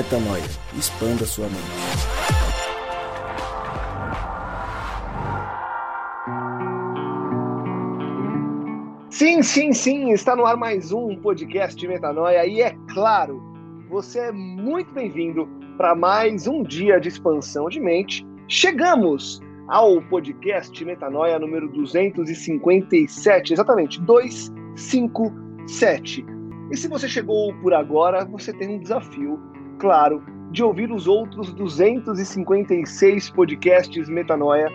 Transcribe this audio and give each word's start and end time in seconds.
Metanoia. 0.00 0.48
Expanda 0.78 1.26
sua 1.26 1.44
mente. 1.44 1.60
Sim, 9.10 9.42
sim, 9.42 9.74
sim, 9.74 10.10
está 10.12 10.34
no 10.34 10.46
ar 10.46 10.56
mais 10.56 10.90
um 10.90 11.14
podcast 11.16 11.86
Metanoia 11.86 12.46
e 12.46 12.62
é 12.62 12.74
claro, 12.94 13.42
você 13.90 14.20
é 14.20 14.32
muito 14.32 14.90
bem-vindo 14.94 15.46
para 15.76 15.94
mais 15.94 16.46
um 16.46 16.62
dia 16.62 16.98
de 16.98 17.08
expansão 17.08 17.68
de 17.68 17.78
mente. 17.78 18.26
Chegamos 18.48 19.38
ao 19.68 20.00
podcast 20.00 20.82
Metanoia 20.82 21.38
número 21.38 21.68
257, 21.72 23.52
exatamente, 23.52 24.00
257. 24.00 26.24
E 26.70 26.76
se 26.76 26.88
você 26.88 27.06
chegou 27.06 27.52
por 27.60 27.74
agora, 27.74 28.24
você 28.24 28.50
tem 28.54 28.76
um 28.76 28.78
desafio, 28.78 29.38
claro, 29.80 30.22
de 30.52 30.62
ouvir 30.62 30.92
os 30.92 31.08
outros 31.08 31.52
256 31.54 33.30
podcasts 33.30 34.08
Metanoia 34.08 34.70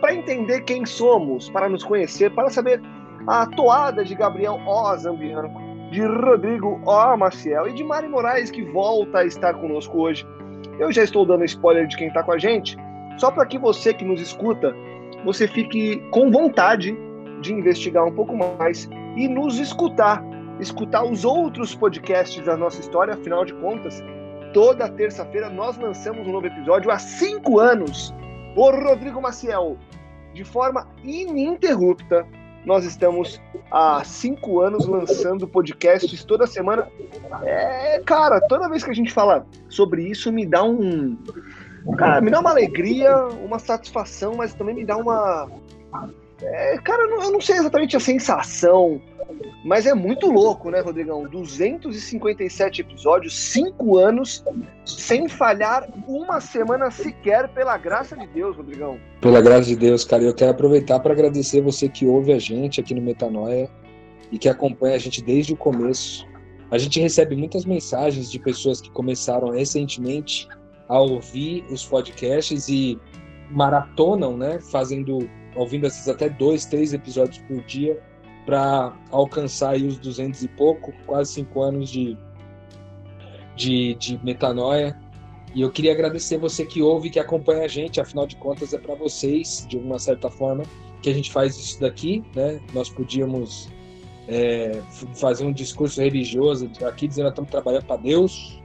para 0.00 0.14
entender 0.14 0.60
quem 0.62 0.84
somos, 0.84 1.48
para 1.50 1.68
nos 1.68 1.82
conhecer, 1.82 2.30
para 2.34 2.50
saber 2.50 2.80
a 3.26 3.46
toada 3.46 4.04
de 4.04 4.14
Gabriel 4.14 4.60
O. 4.66 4.96
De 5.90 6.00
Rodrigo 6.06 6.80
O. 6.84 7.16
Maciel 7.16 7.68
e 7.68 7.72
de 7.72 7.84
Mari 7.84 8.08
Moraes, 8.08 8.50
que 8.50 8.62
volta 8.62 9.18
a 9.18 9.24
estar 9.24 9.54
conosco 9.54 9.98
hoje. 9.98 10.26
Eu 10.78 10.92
já 10.92 11.02
estou 11.02 11.24
dando 11.24 11.44
spoiler 11.44 11.86
de 11.86 11.96
quem 11.96 12.08
está 12.08 12.22
com 12.22 12.32
a 12.32 12.38
gente, 12.38 12.76
só 13.18 13.30
para 13.30 13.46
que 13.46 13.58
você 13.58 13.94
que 13.94 14.04
nos 14.04 14.20
escuta, 14.20 14.74
você 15.24 15.46
fique 15.46 15.98
com 16.10 16.30
vontade 16.30 16.96
de 17.40 17.52
investigar 17.52 18.04
um 18.04 18.12
pouco 18.12 18.36
mais 18.36 18.88
e 19.16 19.28
nos 19.28 19.58
escutar, 19.58 20.22
escutar 20.58 21.04
os 21.04 21.24
outros 21.24 21.74
podcasts 21.74 22.44
da 22.44 22.56
nossa 22.56 22.80
história, 22.80 23.14
afinal 23.14 23.44
de 23.44 23.54
contas, 23.54 24.02
toda 24.52 24.88
terça-feira 24.88 25.48
nós 25.48 25.76
lançamos 25.78 26.26
um 26.26 26.32
novo 26.32 26.46
episódio 26.46 26.90
há 26.90 26.98
cinco 26.98 27.58
anos. 27.58 28.14
O 28.54 28.70
Rodrigo 28.70 29.20
Maciel, 29.20 29.78
de 30.34 30.44
forma 30.44 30.88
ininterrupta, 31.02 32.26
nós 32.64 32.84
estamos 32.84 33.40
há 33.70 34.02
cinco 34.04 34.60
anos 34.60 34.86
lançando 34.86 35.48
podcasts 35.48 36.22
toda 36.24 36.46
semana. 36.46 36.88
É, 37.42 38.00
cara, 38.04 38.40
toda 38.42 38.68
vez 38.68 38.84
que 38.84 38.90
a 38.90 38.94
gente 38.94 39.12
fala 39.12 39.46
sobre 39.68 40.08
isso, 40.08 40.30
me 40.30 40.46
dá 40.46 40.62
um. 40.62 41.16
Cara, 41.96 42.20
me 42.20 42.30
dá 42.30 42.38
uma 42.40 42.50
alegria, 42.50 43.16
uma 43.44 43.58
satisfação, 43.58 44.34
mas 44.36 44.54
também 44.54 44.74
me 44.74 44.84
dá 44.84 44.96
uma. 44.96 45.50
É, 46.40 46.78
cara, 46.78 47.02
eu 47.02 47.30
não 47.30 47.40
sei 47.40 47.56
exatamente 47.56 47.96
a 47.96 48.00
sensação, 48.00 49.00
mas 49.64 49.86
é 49.86 49.94
muito 49.94 50.30
louco, 50.30 50.70
né, 50.70 50.80
Rodrigão? 50.80 51.28
257 51.28 52.80
episódios, 52.80 53.38
5 53.52 53.98
anos, 53.98 54.44
sem 54.84 55.28
falhar 55.28 55.88
uma 56.08 56.40
semana 56.40 56.90
sequer, 56.90 57.48
pela 57.48 57.76
graça 57.78 58.16
de 58.16 58.26
Deus, 58.26 58.56
Rodrigão. 58.56 58.98
Pela 59.20 59.40
graça 59.40 59.68
de 59.68 59.76
Deus, 59.76 60.04
cara, 60.04 60.22
eu 60.22 60.34
quero 60.34 60.50
aproveitar 60.50 60.98
para 61.00 61.12
agradecer 61.12 61.60
você 61.60 61.88
que 61.88 62.06
ouve 62.06 62.32
a 62.32 62.38
gente 62.38 62.80
aqui 62.80 62.94
no 62.94 63.00
Metanoia 63.00 63.70
e 64.30 64.38
que 64.38 64.48
acompanha 64.48 64.96
a 64.96 64.98
gente 64.98 65.22
desde 65.22 65.52
o 65.52 65.56
começo. 65.56 66.26
A 66.70 66.78
gente 66.78 67.00
recebe 67.00 67.36
muitas 67.36 67.64
mensagens 67.64 68.30
de 68.30 68.38
pessoas 68.38 68.80
que 68.80 68.90
começaram 68.90 69.50
recentemente 69.50 70.48
a 70.88 70.98
ouvir 70.98 71.64
os 71.70 71.84
podcasts 71.84 72.68
e 72.68 72.98
maratonam, 73.50 74.36
né, 74.36 74.58
fazendo, 74.60 75.28
ouvindo 75.54 75.86
esses 75.86 76.08
até 76.08 76.28
dois, 76.28 76.64
três 76.64 76.92
episódios 76.92 77.38
por 77.46 77.62
dia 77.62 78.00
para 78.44 78.96
alcançar 79.10 79.76
os 79.76 79.98
200 79.98 80.42
e 80.42 80.48
pouco, 80.48 80.92
quase 81.06 81.32
cinco 81.32 81.62
anos 81.62 81.90
de, 81.90 82.16
de, 83.56 83.94
de 83.94 84.20
metanoia. 84.24 84.98
E 85.54 85.60
eu 85.60 85.70
queria 85.70 85.92
agradecer 85.92 86.38
você 86.38 86.64
que 86.64 86.82
ouve, 86.82 87.10
que 87.10 87.18
acompanha 87.18 87.64
a 87.64 87.68
gente, 87.68 88.00
afinal 88.00 88.26
de 88.26 88.36
contas 88.36 88.72
é 88.72 88.78
para 88.78 88.94
vocês, 88.94 89.66
de 89.68 89.76
uma 89.76 89.98
certa 89.98 90.30
forma, 90.30 90.64
que 91.02 91.10
a 91.10 91.14
gente 91.14 91.30
faz 91.30 91.56
isso 91.58 91.80
daqui, 91.80 92.24
né? 92.34 92.60
Nós 92.72 92.88
podíamos 92.88 93.68
é, 94.28 94.80
fazer 95.14 95.44
um 95.44 95.52
discurso 95.52 96.00
religioso 96.00 96.70
aqui 96.86 97.06
dizendo 97.06 97.26
que 97.26 97.30
estamos 97.32 97.50
trabalhando 97.50 97.84
para 97.84 97.96
Deus, 97.96 98.62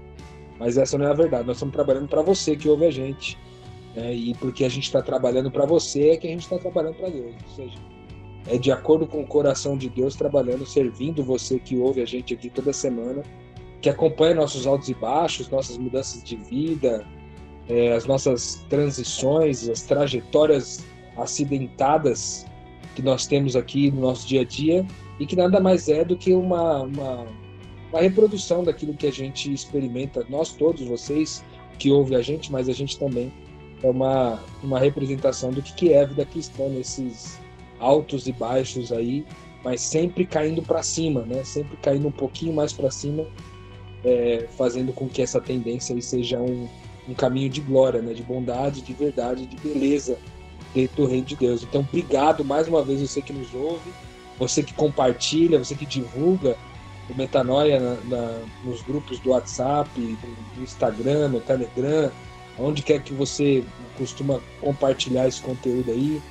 mas 0.60 0.78
essa 0.78 0.98
não 0.98 1.06
é 1.06 1.10
a 1.10 1.14
verdade. 1.14 1.46
Nós 1.46 1.58
estamos 1.58 1.74
trabalhando 1.74 2.08
para 2.08 2.22
você 2.22 2.56
que 2.56 2.70
ouve 2.70 2.86
a 2.86 2.92
gente. 2.92 3.38
Né? 3.96 4.14
E 4.14 4.34
porque 4.36 4.64
a 4.64 4.70
gente 4.70 4.84
está 4.84 5.02
trabalhando 5.02 5.52
para 5.52 5.66
você 5.66 6.12
é 6.12 6.18
que 6.18 6.28
a 6.28 6.30
gente 6.30 6.44
está 6.44 6.58
trabalhando 6.58 6.96
para 6.96 7.10
Deus. 7.10 7.36
Ou 7.50 7.56
seja, 7.56 7.78
é 8.50 8.58
de 8.58 8.72
acordo 8.72 9.06
com 9.06 9.22
o 9.22 9.28
coração 9.28 9.78
de 9.78 9.90
Deus 9.90 10.16
trabalhando, 10.16 10.66
servindo 10.66 11.24
você 11.24 11.60
que 11.60 11.78
ouve 11.78 12.02
a 12.02 12.06
gente 12.06 12.34
aqui 12.34 12.50
toda 12.50 12.72
semana, 12.72 13.24
que 13.82 13.90
acompanha 13.90 14.36
nossos 14.36 14.66
altos 14.66 14.90
e 14.90 14.94
baixos, 14.94 15.50
nossas 15.50 15.78
mudanças 15.78 16.24
de 16.24 16.36
vida, 16.36 17.06
é, 17.68 17.94
as 17.94 18.06
nossas 18.06 18.66
transições, 18.70 19.68
as 19.68 19.82
trajetórias 19.84 20.86
acidentadas 21.18 22.46
que 22.96 23.02
nós 23.02 23.28
temos 23.28 23.56
aqui 23.56 23.92
no 23.92 24.02
nosso 24.02 24.28
dia 24.28 24.42
a 24.42 24.46
dia 24.46 24.86
e 25.20 25.26
que 25.26 25.36
nada 25.36 25.60
mais 25.60 25.90
é 25.90 26.06
do 26.06 26.16
que 26.16 26.34
uma, 26.34 26.82
uma, 26.82 27.28
uma 27.92 28.02
reprodução 28.02 28.64
daquilo 28.64 28.94
que 28.94 29.08
a 29.08 29.12
gente 29.12 29.52
experimenta, 29.54 30.26
nós 30.30 30.54
todos, 30.54 30.88
vocês 30.88 31.44
que 31.78 31.92
ouvem 31.92 32.18
a 32.18 32.22
gente, 32.22 32.52
mas 32.52 32.70
a 32.70 32.74
gente 32.74 32.98
também 32.98 33.32
é 33.84 33.90
uma, 33.90 34.40
uma 34.64 34.80
representação 34.80 35.52
do 35.52 35.62
que 35.62 35.94
é 35.94 36.02
a 36.02 36.06
vida 36.06 36.26
cristã 36.26 36.68
nesses 36.70 37.40
altos 37.80 38.28
e 38.28 38.32
baixos 38.32 38.92
aí, 38.92 39.26
mas 39.64 39.82
sempre 39.82 40.26
caindo 40.26 40.62
para 40.62 40.82
cima, 40.84 41.22
né? 41.22 41.44
Sempre 41.44 41.78
caindo 41.78 42.08
um 42.08 42.12
pouquinho 42.12 42.54
mais 42.54 42.74
para 42.74 42.90
cima, 42.92 43.26
é, 44.04 44.48
fazendo 44.58 44.94
com 44.94 45.08
que 45.08 45.22
essa 45.22 45.42
tendência 45.42 45.96
aí 45.96 46.02
seja 46.02 46.40
um, 46.40 46.68
um 47.08 47.14
caminho 47.14 47.50
de 47.50 47.62
glória, 47.62 48.02
né? 48.02 48.14
De 48.14 48.24
bondade, 48.24 48.82
de 48.82 48.94
verdade, 48.94 49.46
de 49.46 49.58
beleza 49.58 50.18
dentro 50.74 51.04
do 51.04 51.06
reino 51.08 51.26
de 51.26 51.36
Deus. 51.36 51.64
Então, 51.64 51.82
obrigado 51.82 52.44
mais 52.44 52.68
uma 52.68 52.84
vez 52.84 53.02
você 53.02 53.22
que 53.22 53.34
nos 53.34 53.54
ouve, 53.54 53.92
você 54.38 54.62
que 54.62 54.74
compartilha, 54.74 55.58
você 55.58 55.76
que 55.76 55.86
divulga 55.86 56.56
o 57.10 57.16
Metanoia 57.16 57.80
na, 57.80 57.96
na, 58.04 58.40
nos 58.64 58.82
grupos 58.82 59.20
do 59.20 59.30
WhatsApp, 59.30 59.90
do 60.56 60.62
Instagram, 60.62 61.30
no 61.30 61.40
Telegram, 61.40 62.12
onde 62.60 62.82
quer 62.82 63.02
que 63.02 63.14
você 63.14 63.64
costuma 63.98 64.40
compartilhar 64.62 65.28
esse 65.28 65.42
conteúdo 65.42 65.92
aí. 65.92 66.22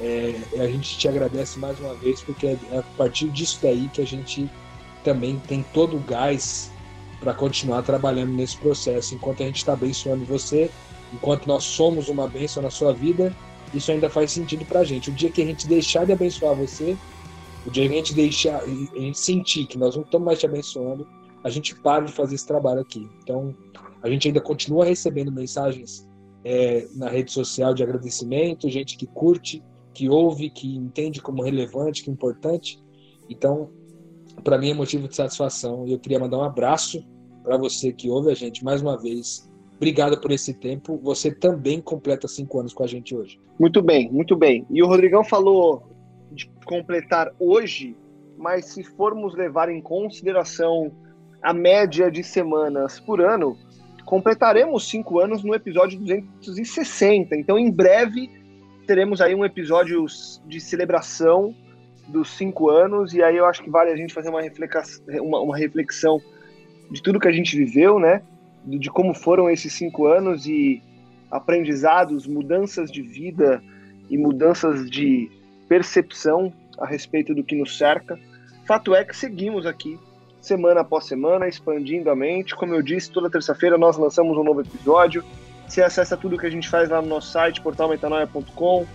É, 0.00 0.34
a 0.58 0.66
gente 0.66 0.98
te 0.98 1.08
agradece 1.08 1.58
mais 1.58 1.78
uma 1.78 1.94
vez, 1.94 2.20
porque 2.20 2.46
é 2.46 2.58
a 2.76 2.82
partir 2.96 3.28
disso 3.30 3.58
daí 3.62 3.88
que 3.88 4.02
a 4.02 4.06
gente 4.06 4.50
também 5.04 5.38
tem 5.46 5.64
todo 5.72 5.96
o 5.96 6.00
gás 6.00 6.72
para 7.20 7.32
continuar 7.32 7.82
trabalhando 7.82 8.32
nesse 8.32 8.56
processo. 8.56 9.14
Enquanto 9.14 9.42
a 9.42 9.46
gente 9.46 9.56
está 9.56 9.72
abençoando 9.74 10.24
você, 10.24 10.70
enquanto 11.12 11.46
nós 11.46 11.64
somos 11.64 12.08
uma 12.08 12.26
bênção 12.26 12.62
na 12.62 12.70
sua 12.70 12.92
vida, 12.92 13.34
isso 13.72 13.90
ainda 13.90 14.10
faz 14.10 14.32
sentido 14.32 14.64
para 14.64 14.80
a 14.80 14.84
gente. 14.84 15.10
O 15.10 15.12
dia 15.12 15.30
que 15.30 15.42
a 15.42 15.46
gente 15.46 15.66
deixar 15.66 16.04
de 16.04 16.12
abençoar 16.12 16.54
você, 16.54 16.96
o 17.66 17.70
dia 17.70 17.88
que 17.88 17.94
a 17.94 17.96
gente 17.96 18.14
deixar, 18.14 18.62
a 18.62 18.66
gente 18.66 19.18
sentir 19.18 19.66
que 19.66 19.78
nós 19.78 19.94
não 19.94 20.02
estamos 20.02 20.26
mais 20.26 20.38
te 20.38 20.46
abençoando, 20.46 21.06
a 21.42 21.50
gente 21.50 21.74
para 21.74 22.04
de 22.04 22.12
fazer 22.12 22.34
esse 22.34 22.46
trabalho 22.46 22.80
aqui. 22.80 23.08
Então, 23.22 23.54
a 24.02 24.08
gente 24.08 24.28
ainda 24.28 24.40
continua 24.40 24.84
recebendo 24.84 25.30
mensagens 25.30 26.08
é, 26.44 26.86
na 26.94 27.08
rede 27.08 27.32
social 27.32 27.74
de 27.74 27.82
agradecimento, 27.82 28.68
gente 28.68 28.96
que 28.96 29.06
curte, 29.06 29.62
que 29.94 30.08
ouve, 30.08 30.50
que 30.50 30.76
entende 30.76 31.22
como 31.22 31.42
relevante, 31.42 32.02
que 32.02 32.10
importante. 32.10 32.82
Então, 33.30 33.70
para 34.42 34.58
mim 34.58 34.70
é 34.70 34.74
motivo 34.74 35.08
de 35.08 35.14
satisfação. 35.14 35.86
E 35.86 35.92
eu 35.92 35.98
queria 35.98 36.18
mandar 36.18 36.38
um 36.38 36.42
abraço 36.42 37.02
para 37.42 37.56
você 37.56 37.92
que 37.92 38.10
ouve 38.10 38.30
a 38.30 38.34
gente 38.34 38.64
mais 38.64 38.82
uma 38.82 39.00
vez. 39.00 39.48
Obrigado 39.76 40.20
por 40.20 40.30
esse 40.30 40.52
tempo. 40.52 40.98
Você 41.02 41.30
também 41.30 41.80
completa 41.80 42.26
cinco 42.26 42.58
anos 42.58 42.72
com 42.72 42.82
a 42.82 42.86
gente 42.86 43.14
hoje. 43.14 43.38
Muito 43.58 43.80
bem, 43.80 44.10
muito 44.10 44.36
bem. 44.36 44.66
E 44.70 44.82
o 44.82 44.86
Rodrigão 44.86 45.22
falou 45.22 45.84
de 46.32 46.50
completar 46.66 47.32
hoje, 47.38 47.96
mas 48.36 48.66
se 48.66 48.82
formos 48.82 49.34
levar 49.34 49.68
em 49.68 49.80
consideração 49.80 50.90
a 51.42 51.52
média 51.52 52.10
de 52.10 52.24
semanas 52.24 52.98
por 52.98 53.20
ano, 53.20 53.56
completaremos 54.04 54.88
cinco 54.88 55.18
anos 55.20 55.44
no 55.44 55.54
episódio 55.54 56.00
260. 56.00 57.36
Então, 57.36 57.58
em 57.58 57.70
breve 57.70 58.30
teremos 58.84 59.20
aí 59.20 59.34
um 59.34 59.44
episódio 59.44 60.06
de 60.46 60.60
celebração 60.60 61.54
dos 62.08 62.30
cinco 62.30 62.70
anos, 62.70 63.14
e 63.14 63.22
aí 63.22 63.36
eu 63.36 63.46
acho 63.46 63.62
que 63.62 63.70
vale 63.70 63.90
a 63.90 63.96
gente 63.96 64.12
fazer 64.12 64.28
uma 64.28 64.42
reflexão, 64.42 65.02
uma, 65.22 65.40
uma 65.40 65.56
reflexão 65.56 66.20
de 66.90 67.02
tudo 67.02 67.18
que 67.18 67.28
a 67.28 67.32
gente 67.32 67.56
viveu, 67.56 67.98
né? 67.98 68.22
De 68.64 68.90
como 68.90 69.14
foram 69.14 69.50
esses 69.50 69.72
cinco 69.72 70.06
anos 70.06 70.46
e 70.46 70.82
aprendizados, 71.30 72.26
mudanças 72.26 72.90
de 72.90 73.02
vida 73.02 73.62
e 74.08 74.16
mudanças 74.16 74.88
de 74.88 75.30
percepção 75.68 76.52
a 76.78 76.86
respeito 76.86 77.34
do 77.34 77.42
que 77.42 77.56
nos 77.56 77.76
cerca. 77.76 78.18
Fato 78.66 78.94
é 78.94 79.04
que 79.04 79.16
seguimos 79.16 79.66
aqui, 79.66 79.98
semana 80.40 80.80
após 80.80 81.06
semana, 81.06 81.48
expandindo 81.48 82.10
a 82.10 82.16
mente. 82.16 82.54
Como 82.54 82.74
eu 82.74 82.82
disse, 82.82 83.10
toda 83.10 83.30
terça-feira 83.30 83.76
nós 83.76 83.96
lançamos 83.96 84.36
um 84.36 84.44
novo 84.44 84.60
episódio. 84.60 85.24
Você 85.66 85.82
acessa 85.82 86.16
tudo 86.16 86.38
que 86.38 86.46
a 86.46 86.50
gente 86.50 86.68
faz 86.68 86.88
lá 86.88 87.00
no 87.00 87.08
nosso 87.08 87.32
site, 87.32 87.60
portalmetanoia.com, 87.60 88.86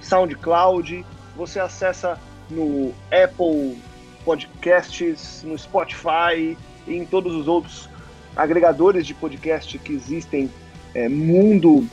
SoundCloud, 0.00 1.04
você 1.36 1.58
acessa 1.58 2.18
no 2.50 2.92
Apple 3.10 3.80
Podcasts, 4.24 5.42
no 5.42 5.56
Spotify 5.56 6.56
e 6.86 6.96
em 6.96 7.04
todos 7.04 7.34
os 7.34 7.48
outros 7.48 7.88
agregadores 8.36 9.06
de 9.06 9.14
podcast 9.14 9.78
que 9.78 9.92
existem 9.92 10.50
é, 10.94 11.08
mundo, 11.08 11.86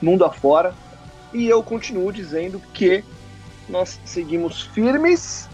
mundo 0.00 0.24
afora. 0.24 0.74
E 1.32 1.48
eu 1.48 1.62
continuo 1.62 2.12
dizendo 2.12 2.60
que 2.72 3.04
nós 3.68 4.00
seguimos 4.04 4.62
firmes, 4.62 5.48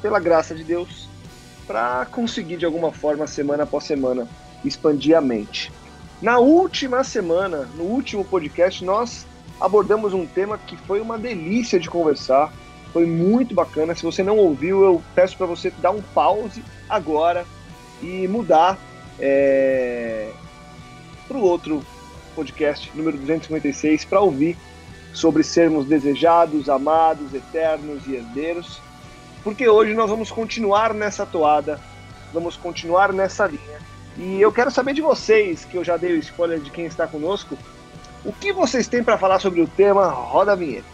pela 0.00 0.20
graça 0.20 0.54
de 0.54 0.62
Deus, 0.62 1.08
para 1.66 2.06
conseguir 2.06 2.56
de 2.56 2.64
alguma 2.64 2.92
forma, 2.92 3.26
semana 3.26 3.62
após 3.62 3.84
semana, 3.84 4.28
expandir 4.64 5.16
a 5.16 5.20
mente. 5.20 5.72
Na 6.22 6.38
última 6.38 7.04
semana, 7.04 7.68
no 7.74 7.84
último 7.84 8.24
podcast, 8.24 8.84
nós 8.84 9.26
abordamos 9.60 10.12
um 10.12 10.26
tema 10.26 10.58
que 10.58 10.76
foi 10.76 11.00
uma 11.00 11.18
delícia 11.18 11.78
de 11.78 11.90
conversar, 11.90 12.52
foi 12.92 13.06
muito 13.06 13.54
bacana. 13.54 13.94
Se 13.94 14.02
você 14.02 14.22
não 14.22 14.38
ouviu, 14.38 14.84
eu 14.84 15.02
peço 15.14 15.36
para 15.36 15.46
você 15.46 15.70
dar 15.78 15.90
um 15.90 16.00
pause 16.00 16.62
agora 16.88 17.44
e 18.02 18.28
mudar 18.28 18.78
é, 19.18 20.30
para 21.26 21.36
o 21.36 21.42
outro 21.42 21.84
podcast, 22.34 22.90
número 22.94 23.16
256, 23.18 24.04
para 24.04 24.20
ouvir 24.20 24.56
sobre 25.12 25.42
sermos 25.42 25.86
desejados, 25.86 26.68
amados, 26.68 27.32
eternos 27.32 28.06
e 28.06 28.16
herdeiros. 28.16 28.80
Porque 29.42 29.68
hoje 29.68 29.94
nós 29.94 30.10
vamos 30.10 30.30
continuar 30.30 30.94
nessa 30.94 31.26
toada, 31.26 31.80
vamos 32.32 32.56
continuar 32.56 33.12
nessa 33.12 33.46
linha. 33.46 33.93
E 34.16 34.40
eu 34.40 34.52
quero 34.52 34.70
saber 34.70 34.94
de 34.94 35.02
vocês, 35.02 35.64
que 35.64 35.76
eu 35.76 35.82
já 35.82 35.96
dei 35.96 36.12
o 36.12 36.18
spoiler 36.18 36.60
de 36.60 36.70
quem 36.70 36.86
está 36.86 37.06
conosco, 37.06 37.58
o 38.24 38.32
que 38.32 38.52
vocês 38.52 38.86
têm 38.86 39.02
para 39.02 39.18
falar 39.18 39.40
sobre 39.40 39.60
o 39.60 39.66
tema 39.66 40.06
Roda 40.08 40.52
a 40.52 40.54
Vinheta. 40.54 40.86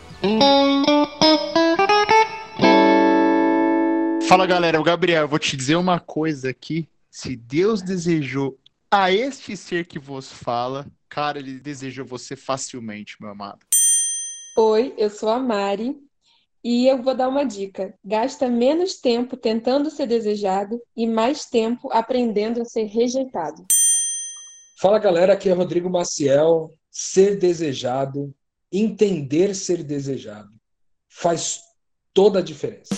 Fala 4.27 4.47
galera, 4.47 4.81
o 4.81 4.85
Gabriel, 4.85 5.23
eu 5.23 5.29
vou 5.29 5.39
te 5.39 5.57
dizer 5.57 5.77
uma 5.77 6.01
coisa 6.01 6.51
aqui. 6.51 6.89
Se 7.11 7.37
Deus 7.37 7.83
desejou 7.83 8.59
a 8.91 9.13
este 9.13 9.57
ser 9.57 9.87
que 9.87 9.99
vos 9.99 10.33
fala, 10.33 10.87
cara, 11.09 11.39
ele 11.39 11.59
desejou 11.59 12.07
você 12.07 12.37
facilmente, 12.37 13.17
meu 13.21 13.31
amado. 13.31 13.61
Oi, 14.57 14.95
eu 14.97 15.11
sou 15.11 15.29
a 15.29 15.39
Mari 15.39 15.97
e 16.63 16.87
eu 16.87 17.03
vou 17.03 17.15
dar 17.15 17.29
uma 17.29 17.45
dica. 17.45 17.95
Gasta 18.05 18.49
menos 18.49 18.97
tempo 18.97 19.37
tentando 19.37 19.91
ser 19.91 20.07
desejado 20.07 20.81
e 20.97 21.07
mais 21.07 21.47
tempo 21.47 21.91
aprendendo 21.93 22.61
a 22.61 22.65
ser 22.65 22.85
rejeitado. 22.85 23.65
Fala 24.79 24.99
galera, 24.99 25.33
aqui 25.33 25.49
é 25.49 25.53
Rodrigo 25.53 25.91
Maciel. 25.91 26.73
Ser 26.91 27.39
desejado, 27.39 28.35
entender 28.73 29.55
ser 29.55 29.85
desejado, 29.85 30.51
faz 31.09 31.61
toda 32.13 32.41
a 32.41 32.43
diferença. 32.43 32.95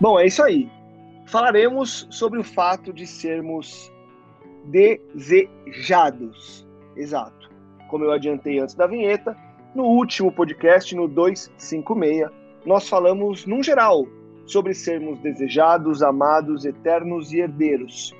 Bom, 0.00 0.18
é 0.18 0.26
isso 0.26 0.42
aí. 0.42 0.68
Falaremos 1.26 2.06
sobre 2.10 2.38
o 2.38 2.44
fato 2.44 2.92
de 2.92 3.06
sermos 3.06 3.90
desejados. 4.64 6.66
Exato. 6.96 7.50
Como 7.88 8.04
eu 8.04 8.12
adiantei 8.12 8.58
antes 8.58 8.74
da 8.74 8.86
vinheta, 8.86 9.36
no 9.74 9.84
último 9.84 10.32
podcast, 10.32 10.94
no 10.94 11.08
256, 11.08 12.30
nós 12.64 12.88
falamos 12.88 13.46
num 13.46 13.62
geral 13.62 14.06
sobre 14.46 14.74
sermos 14.74 15.18
desejados, 15.20 16.02
amados, 16.02 16.64
eternos 16.64 17.32
e 17.32 17.40
herdeiros. 17.40 18.14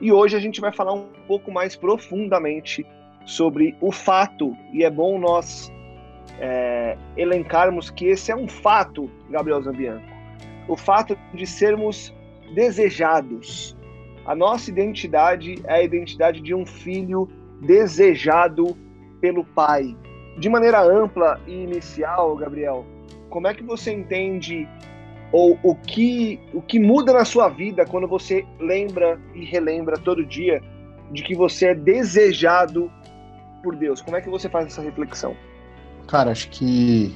E 0.00 0.12
hoje 0.12 0.36
a 0.36 0.40
gente 0.40 0.60
vai 0.60 0.72
falar 0.72 0.92
um 0.92 1.06
pouco 1.26 1.50
mais 1.50 1.76
profundamente 1.76 2.86
sobre 3.26 3.76
o 3.80 3.90
fato, 3.90 4.54
e 4.72 4.84
é 4.84 4.90
bom 4.90 5.18
nós 5.18 5.72
é, 6.38 6.98
elencarmos 7.16 7.90
que 7.90 8.06
esse 8.06 8.30
é 8.30 8.36
um 8.36 8.48
fato, 8.48 9.10
Gabriel 9.30 9.62
Zambianco 9.62 10.14
o 10.68 10.76
fato 10.76 11.16
de 11.32 11.46
sermos 11.46 12.14
desejados. 12.54 13.76
A 14.24 14.34
nossa 14.34 14.70
identidade 14.70 15.60
é 15.64 15.74
a 15.74 15.82
identidade 15.82 16.40
de 16.40 16.54
um 16.54 16.64
filho 16.64 17.28
desejado 17.60 18.76
pelo 19.20 19.44
pai. 19.44 19.96
De 20.38 20.48
maneira 20.48 20.82
ampla 20.82 21.40
e 21.46 21.52
inicial, 21.52 22.36
Gabriel, 22.36 22.84
como 23.30 23.46
é 23.46 23.54
que 23.54 23.62
você 23.62 23.92
entende 23.92 24.68
ou 25.32 25.58
o 25.62 25.74
que 25.74 26.40
o 26.52 26.60
que 26.62 26.78
muda 26.78 27.12
na 27.12 27.24
sua 27.24 27.48
vida 27.48 27.84
quando 27.84 28.06
você 28.06 28.46
lembra 28.60 29.20
e 29.34 29.44
relembra 29.44 29.96
todo 29.96 30.24
dia 30.24 30.62
de 31.10 31.22
que 31.22 31.34
você 31.34 31.66
é 31.66 31.74
desejado 31.74 32.90
por 33.62 33.74
Deus? 33.76 34.00
Como 34.00 34.16
é 34.16 34.20
que 34.20 34.28
você 34.28 34.48
faz 34.48 34.66
essa 34.66 34.82
reflexão? 34.82 35.36
Cara, 36.06 36.30
acho 36.30 36.48
que 36.50 37.14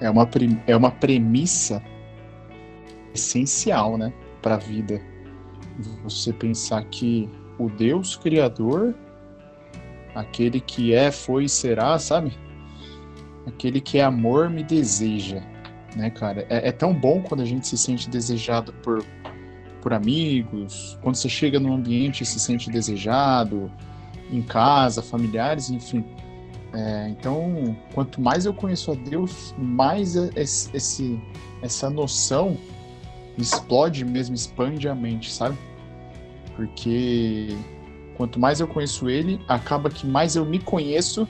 é 0.00 0.10
uma, 0.10 0.28
é 0.66 0.76
uma 0.76 0.90
premissa 0.90 1.82
essencial, 3.14 3.96
né, 3.96 4.12
para 4.42 4.54
a 4.54 4.58
vida. 4.58 5.00
Você 6.02 6.32
pensar 6.32 6.84
que 6.84 7.28
o 7.60 7.68
Deus 7.68 8.16
Criador, 8.16 8.94
aquele 10.14 10.60
que 10.60 10.94
é, 10.94 11.12
foi 11.12 11.44
e 11.44 11.48
será, 11.48 11.98
sabe? 11.98 12.32
Aquele 13.46 13.80
que 13.80 13.98
é 13.98 14.02
amor 14.02 14.48
me 14.48 14.64
deseja, 14.64 15.42
né, 15.94 16.08
cara? 16.08 16.46
É, 16.48 16.68
é 16.68 16.72
tão 16.72 16.94
bom 16.94 17.20
quando 17.20 17.42
a 17.42 17.44
gente 17.44 17.66
se 17.66 17.76
sente 17.76 18.08
desejado 18.08 18.72
por, 18.82 19.04
por 19.82 19.92
amigos, 19.92 20.98
quando 21.02 21.16
você 21.16 21.28
chega 21.28 21.60
num 21.60 21.74
ambiente 21.74 22.22
e 22.22 22.26
se 22.26 22.40
sente 22.40 22.70
desejado, 22.70 23.70
em 24.32 24.40
casa, 24.40 25.02
familiares, 25.02 25.70
enfim. 25.70 26.02
É, 26.72 27.08
então, 27.10 27.76
quanto 27.92 28.22
mais 28.22 28.46
eu 28.46 28.54
conheço 28.54 28.92
a 28.92 28.94
Deus, 28.94 29.54
mais 29.58 30.14
esse, 30.16 31.20
essa 31.60 31.90
noção 31.90 32.56
explode 33.36 34.04
mesmo, 34.04 34.34
expande 34.34 34.88
a 34.88 34.94
mente, 34.94 35.30
sabe? 35.30 35.58
Porque 36.60 37.56
quanto 38.18 38.38
mais 38.38 38.60
eu 38.60 38.68
conheço 38.68 39.08
ele, 39.08 39.40
acaba 39.48 39.88
que 39.88 40.06
mais 40.06 40.36
eu 40.36 40.44
me 40.44 40.58
conheço 40.58 41.26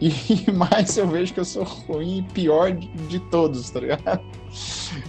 e 0.00 0.12
mais 0.54 0.96
eu 0.96 1.08
vejo 1.08 1.34
que 1.34 1.40
eu 1.40 1.44
sou 1.44 1.64
ruim 1.64 2.18
e 2.18 2.22
pior 2.22 2.70
de, 2.70 3.18
todos, 3.28 3.68
tá 3.70 3.80
ligado? 3.80 4.22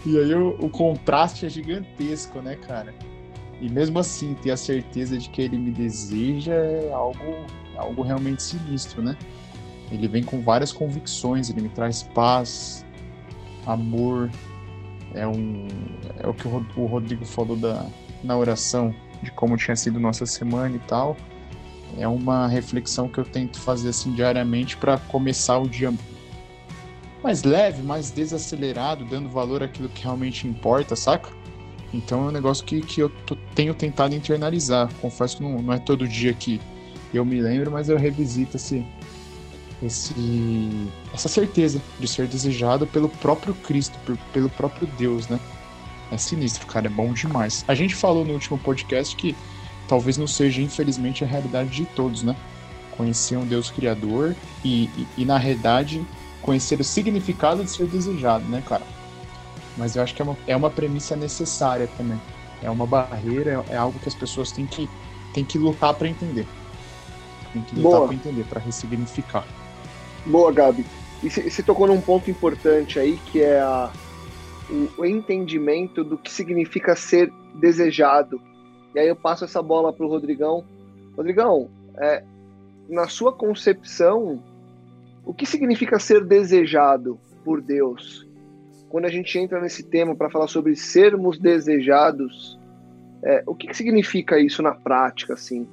E 0.03 0.17
aí 0.17 0.33
o, 0.33 0.55
o 0.59 0.69
contraste 0.71 1.45
é 1.45 1.49
gigantesco, 1.49 2.41
né, 2.41 2.55
cara? 2.55 2.95
E 3.61 3.69
mesmo 3.69 3.99
assim, 3.99 4.33
ter 4.33 4.49
a 4.49 4.57
certeza 4.57 5.19
de 5.19 5.29
que 5.29 5.43
ele 5.43 5.59
me 5.59 5.69
deseja 5.69 6.55
é 6.55 6.91
algo 6.91 7.45
algo 7.77 8.01
realmente 8.01 8.41
sinistro, 8.41 9.03
né? 9.03 9.15
Ele 9.91 10.07
vem 10.07 10.23
com 10.23 10.41
várias 10.41 10.71
convicções, 10.71 11.51
ele 11.51 11.61
me 11.61 11.69
traz 11.69 12.01
paz, 12.01 12.83
amor. 13.67 14.31
É, 15.13 15.27
um, 15.27 15.67
é 16.17 16.27
o 16.27 16.33
que 16.33 16.47
o 16.47 16.85
Rodrigo 16.87 17.23
falou 17.23 17.55
da, 17.55 17.85
na 18.23 18.37
oração, 18.37 18.93
de 19.21 19.31
como 19.31 19.57
tinha 19.57 19.75
sido 19.75 19.99
nossa 19.99 20.25
semana 20.25 20.75
e 20.75 20.79
tal. 20.79 21.17
É 21.97 22.07
uma 22.07 22.47
reflexão 22.47 23.07
que 23.07 23.19
eu 23.19 23.23
tento 23.23 23.59
fazer 23.59 23.89
assim 23.89 24.13
diariamente 24.13 24.75
para 24.77 24.97
começar 24.97 25.59
o 25.59 25.69
dia 25.69 25.93
mais 27.23 27.43
leve, 27.43 27.81
mais 27.81 28.11
desacelerado, 28.11 29.05
dando 29.05 29.29
valor 29.29 29.63
àquilo 29.63 29.87
que 29.87 30.03
realmente 30.03 30.47
importa, 30.47 30.95
saca? 30.95 31.29
Então 31.93 32.25
é 32.25 32.29
um 32.29 32.31
negócio 32.31 32.65
que, 32.65 32.81
que 32.81 33.01
eu 33.01 33.11
tenho 33.53 33.73
tentado 33.73 34.15
internalizar. 34.15 34.91
Confesso 34.99 35.37
que 35.37 35.43
não, 35.43 35.61
não 35.61 35.73
é 35.73 35.77
todo 35.77 36.07
dia 36.07 36.33
que 36.33 36.59
eu 37.13 37.23
me 37.23 37.39
lembro, 37.39 37.71
mas 37.71 37.87
eu 37.87 37.97
revisito 37.97 38.57
esse, 38.57 38.83
esse, 39.81 40.13
essa 41.13 41.29
certeza 41.29 41.81
de 41.99 42.07
ser 42.07 42.27
desejado 42.27 42.87
pelo 42.87 43.07
próprio 43.07 43.53
Cristo, 43.53 43.97
por, 44.05 44.17
pelo 44.33 44.49
próprio 44.49 44.87
Deus, 44.97 45.27
né? 45.27 45.39
É 46.11 46.17
sinistro, 46.17 46.67
cara, 46.67 46.87
é 46.87 46.89
bom 46.89 47.13
demais. 47.13 47.63
A 47.67 47.73
gente 47.73 47.95
falou 47.95 48.23
no 48.23 48.33
último 48.33 48.57
podcast 48.57 49.15
que 49.15 49.35
talvez 49.87 50.17
não 50.17 50.27
seja, 50.27 50.61
infelizmente, 50.61 51.23
a 51.23 51.27
realidade 51.27 51.69
de 51.69 51.85
todos, 51.85 52.23
né? 52.23 52.35
Conhecer 52.95 53.37
um 53.37 53.45
Deus 53.45 53.71
Criador 53.71 54.35
e, 54.63 54.85
e, 54.85 55.07
e 55.17 55.25
na 55.25 55.37
realidade, 55.37 56.05
conhecer 56.41 56.79
o 56.79 56.83
significado 56.83 57.63
de 57.63 57.71
ser 57.71 57.87
desejado, 57.87 58.45
né, 58.45 58.61
cara? 58.65 58.83
Mas 59.75 59.95
eu 59.95 60.03
acho 60.03 60.13
que 60.13 60.21
é 60.21 60.25
uma, 60.25 60.37
é 60.45 60.55
uma 60.55 60.69
premissa 60.69 61.15
necessária 61.15 61.87
também. 61.97 62.19
É 62.61 62.69
uma 62.69 62.85
barreira, 62.85 63.63
é, 63.69 63.73
é 63.73 63.77
algo 63.77 63.97
que 63.99 64.07
as 64.07 64.15
pessoas 64.15 64.51
têm 64.51 64.65
que, 64.65 64.87
têm 65.33 65.43
que 65.43 65.57
lutar 65.57 65.93
para 65.95 66.07
entender. 66.07 66.45
Tem 67.51 67.61
que 67.61 67.75
lutar 67.75 68.01
para 68.01 68.13
entender, 68.13 68.43
para 68.45 68.59
ressignificar. 68.59 69.45
Boa, 70.25 70.51
Gabi. 70.51 70.85
E 71.21 71.29
você 71.29 71.63
tocou 71.63 71.87
num 71.87 72.01
ponto 72.01 72.29
importante 72.29 72.99
aí, 72.99 73.19
que 73.31 73.41
é 73.41 73.59
a, 73.59 73.89
o, 74.73 75.01
o, 75.01 75.05
entendimento 75.05 76.03
do 76.03 76.17
que 76.17 76.31
significa 76.31 76.95
ser 76.95 77.31
desejado. 77.55 78.41
E 78.95 78.99
aí 78.99 79.07
eu 79.07 79.15
passo 79.15 79.45
essa 79.45 79.61
bola 79.61 79.93
para 79.93 80.05
o 80.05 80.09
Rodrigão. 80.09 80.65
Rodrigão, 81.15 81.69
é, 81.97 82.23
na 82.89 83.07
sua 83.07 83.31
concepção, 83.31 84.41
o 85.23 85.33
que 85.33 85.45
significa 85.45 85.99
ser 85.99 86.25
desejado 86.25 87.19
por 87.45 87.61
Deus? 87.61 88.27
Quando 88.89 89.05
a 89.05 89.09
gente 89.09 89.37
entra 89.37 89.61
nesse 89.61 89.83
tema 89.83 90.15
para 90.15 90.29
falar 90.29 90.47
sobre 90.47 90.75
sermos 90.75 91.39
desejados, 91.39 92.59
é, 93.23 93.43
o 93.45 93.55
que, 93.55 93.67
que 93.67 93.77
significa 93.77 94.39
isso 94.39 94.61
na 94.61 94.73
prática, 94.73 95.33
assim? 95.33 95.67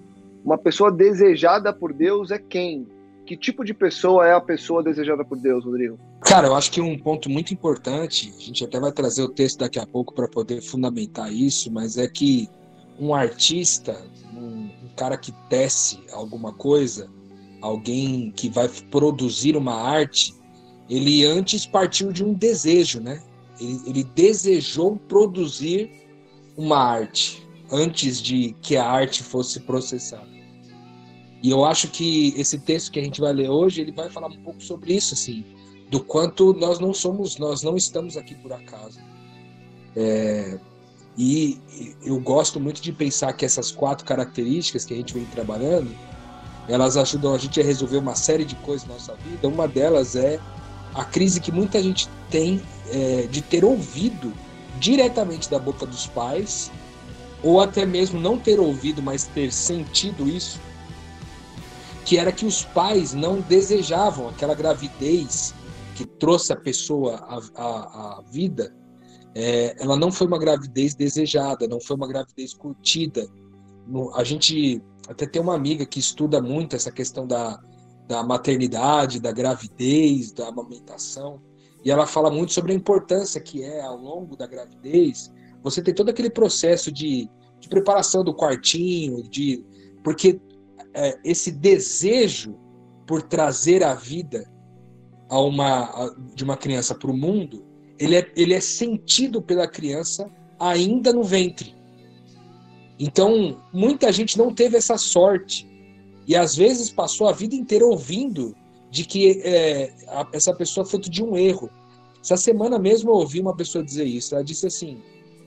Uma 0.44 0.56
pessoa 0.56 0.90
desejada 0.90 1.72
por 1.72 1.92
Deus 1.92 2.30
é 2.30 2.38
quem? 2.38 2.86
Que 3.26 3.36
tipo 3.36 3.64
de 3.64 3.74
pessoa 3.74 4.26
é 4.26 4.32
a 4.32 4.40
pessoa 4.40 4.82
desejada 4.82 5.24
por 5.24 5.38
Deus, 5.38 5.64
Rodrigo? 5.64 5.98
Cara, 6.30 6.46
eu 6.46 6.54
acho 6.54 6.70
que 6.70 6.80
um 6.80 6.96
ponto 6.96 7.28
muito 7.28 7.52
importante, 7.52 8.32
a 8.38 8.40
gente 8.40 8.62
até 8.62 8.78
vai 8.78 8.92
trazer 8.92 9.20
o 9.20 9.28
texto 9.28 9.58
daqui 9.58 9.80
a 9.80 9.86
pouco 9.86 10.14
para 10.14 10.28
poder 10.28 10.62
fundamentar 10.62 11.32
isso, 11.32 11.72
mas 11.72 11.98
é 11.98 12.06
que 12.06 12.48
um 13.00 13.12
artista, 13.12 14.00
um, 14.32 14.70
um, 14.84 14.88
cara 14.96 15.18
que 15.18 15.32
tece 15.48 15.98
alguma 16.12 16.52
coisa, 16.52 17.10
alguém 17.60 18.30
que 18.30 18.48
vai 18.48 18.68
produzir 18.68 19.56
uma 19.56 19.74
arte, 19.74 20.32
ele 20.88 21.26
antes 21.26 21.66
partiu 21.66 22.12
de 22.12 22.22
um 22.22 22.32
desejo, 22.32 23.00
né? 23.00 23.20
Ele, 23.60 23.80
ele 23.86 24.04
desejou 24.04 24.98
produzir 25.08 25.90
uma 26.56 26.78
arte 26.78 27.44
antes 27.72 28.22
de 28.22 28.54
que 28.62 28.76
a 28.76 28.88
arte 28.88 29.24
fosse 29.24 29.58
processada. 29.58 30.30
E 31.42 31.50
eu 31.50 31.64
acho 31.64 31.88
que 31.88 32.32
esse 32.36 32.56
texto 32.56 32.92
que 32.92 33.00
a 33.00 33.02
gente 33.02 33.20
vai 33.20 33.32
ler 33.32 33.50
hoje, 33.50 33.80
ele 33.80 33.90
vai 33.90 34.08
falar 34.08 34.28
um 34.28 34.40
pouco 34.44 34.62
sobre 34.62 34.94
isso, 34.94 35.14
assim, 35.14 35.44
do 35.90 36.00
quanto 36.00 36.54
nós 36.54 36.78
não 36.78 36.94
somos, 36.94 37.36
nós 37.36 37.62
não 37.62 37.76
estamos 37.76 38.16
aqui 38.16 38.36
por 38.36 38.52
acaso. 38.52 39.00
É, 39.96 40.56
e 41.18 41.60
eu 42.04 42.18
gosto 42.20 42.60
muito 42.60 42.80
de 42.80 42.92
pensar 42.92 43.32
que 43.32 43.44
essas 43.44 43.72
quatro 43.72 44.06
características 44.06 44.84
que 44.84 44.94
a 44.94 44.96
gente 44.96 45.12
vem 45.12 45.24
trabalhando, 45.26 45.90
elas 46.68 46.96
ajudam 46.96 47.34
a 47.34 47.38
gente 47.38 47.60
a 47.60 47.64
resolver 47.64 47.98
uma 47.98 48.14
série 48.14 48.44
de 48.44 48.54
coisas 48.56 48.86
na 48.86 48.94
nossa 48.94 49.16
vida. 49.16 49.48
Uma 49.48 49.66
delas 49.66 50.14
é 50.14 50.38
a 50.94 51.04
crise 51.04 51.40
que 51.40 51.50
muita 51.50 51.82
gente 51.82 52.08
tem 52.30 52.62
é, 52.92 53.26
de 53.28 53.42
ter 53.42 53.64
ouvido 53.64 54.32
diretamente 54.78 55.50
da 55.50 55.58
boca 55.58 55.84
dos 55.84 56.06
pais, 56.06 56.70
ou 57.42 57.60
até 57.60 57.84
mesmo 57.84 58.20
não 58.20 58.38
ter 58.38 58.60
ouvido, 58.60 59.02
mas 59.02 59.24
ter 59.24 59.52
sentido 59.52 60.28
isso, 60.28 60.60
que 62.04 62.16
era 62.16 62.30
que 62.30 62.46
os 62.46 62.64
pais 62.64 63.12
não 63.12 63.40
desejavam 63.40 64.28
aquela 64.28 64.54
gravidez 64.54 65.52
que 66.00 66.06
trouxe 66.06 66.50
a 66.50 66.56
pessoa 66.56 67.16
à, 67.54 68.22
vida. 68.32 68.74
É, 69.34 69.76
ela 69.78 69.98
não 69.98 70.10
foi 70.10 70.26
uma 70.26 70.38
gravidez 70.38 70.94
desejada, 70.94 71.68
não 71.68 71.78
foi 71.78 71.94
uma 71.94 72.08
gravidez 72.08 72.54
curtida. 72.54 73.28
No, 73.86 74.14
a 74.14 74.24
gente 74.24 74.82
até 75.08 75.26
tem 75.26 75.42
uma 75.42 75.54
amiga 75.54 75.84
que 75.84 75.98
estuda 75.98 76.40
muito 76.40 76.74
essa 76.74 76.90
questão 76.90 77.26
da, 77.26 77.60
da 78.08 78.22
maternidade, 78.22 79.20
da 79.20 79.30
gravidez, 79.30 80.32
da 80.32 80.48
amamentação, 80.48 81.38
e 81.84 81.90
ela 81.90 82.06
fala 82.06 82.30
muito 82.30 82.54
sobre 82.54 82.72
a 82.72 82.76
importância 82.76 83.40
que 83.42 83.62
é 83.62 83.82
ao 83.82 83.98
longo 83.98 84.34
da 84.36 84.46
gravidez 84.46 85.30
você 85.62 85.82
ter 85.82 85.92
todo 85.92 86.08
aquele 86.08 86.30
processo 86.30 86.90
de, 86.90 87.28
de 87.58 87.68
preparação 87.68 88.24
do 88.24 88.34
quartinho, 88.34 89.22
de 89.28 89.62
porque 90.02 90.40
é, 90.94 91.18
esse 91.22 91.52
desejo 91.52 92.58
por 93.06 93.20
trazer 93.20 93.84
a 93.84 93.92
vida 93.94 94.50
a 95.30 95.40
uma, 95.40 95.84
a, 95.84 96.14
de 96.34 96.44
uma 96.44 96.56
criança 96.56 96.94
para 96.94 97.10
o 97.10 97.16
mundo, 97.16 97.64
ele 97.98 98.16
é, 98.16 98.32
ele 98.36 98.52
é 98.52 98.60
sentido 98.60 99.40
pela 99.40 99.66
criança 99.66 100.30
ainda 100.58 101.12
no 101.12 101.22
ventre. 101.22 101.74
Então, 102.98 103.62
muita 103.72 104.12
gente 104.12 104.36
não 104.36 104.52
teve 104.52 104.76
essa 104.76 104.98
sorte 104.98 105.66
e 106.26 106.36
às 106.36 106.54
vezes 106.54 106.90
passou 106.90 107.28
a 107.28 107.32
vida 107.32 107.54
inteira 107.54 107.86
ouvindo 107.86 108.54
de 108.90 109.04
que 109.04 109.40
é, 109.42 109.94
a, 110.08 110.28
essa 110.32 110.52
pessoa 110.52 110.84
fruto 110.84 111.08
de 111.08 111.22
um 111.22 111.36
erro. 111.36 111.70
Essa 112.20 112.36
semana 112.36 112.78
mesmo 112.78 113.10
eu 113.10 113.14
ouvi 113.14 113.40
uma 113.40 113.56
pessoa 113.56 113.82
dizer 113.82 114.04
isso. 114.04 114.34
Ela 114.34 114.44
disse 114.44 114.66
assim: 114.66 115.00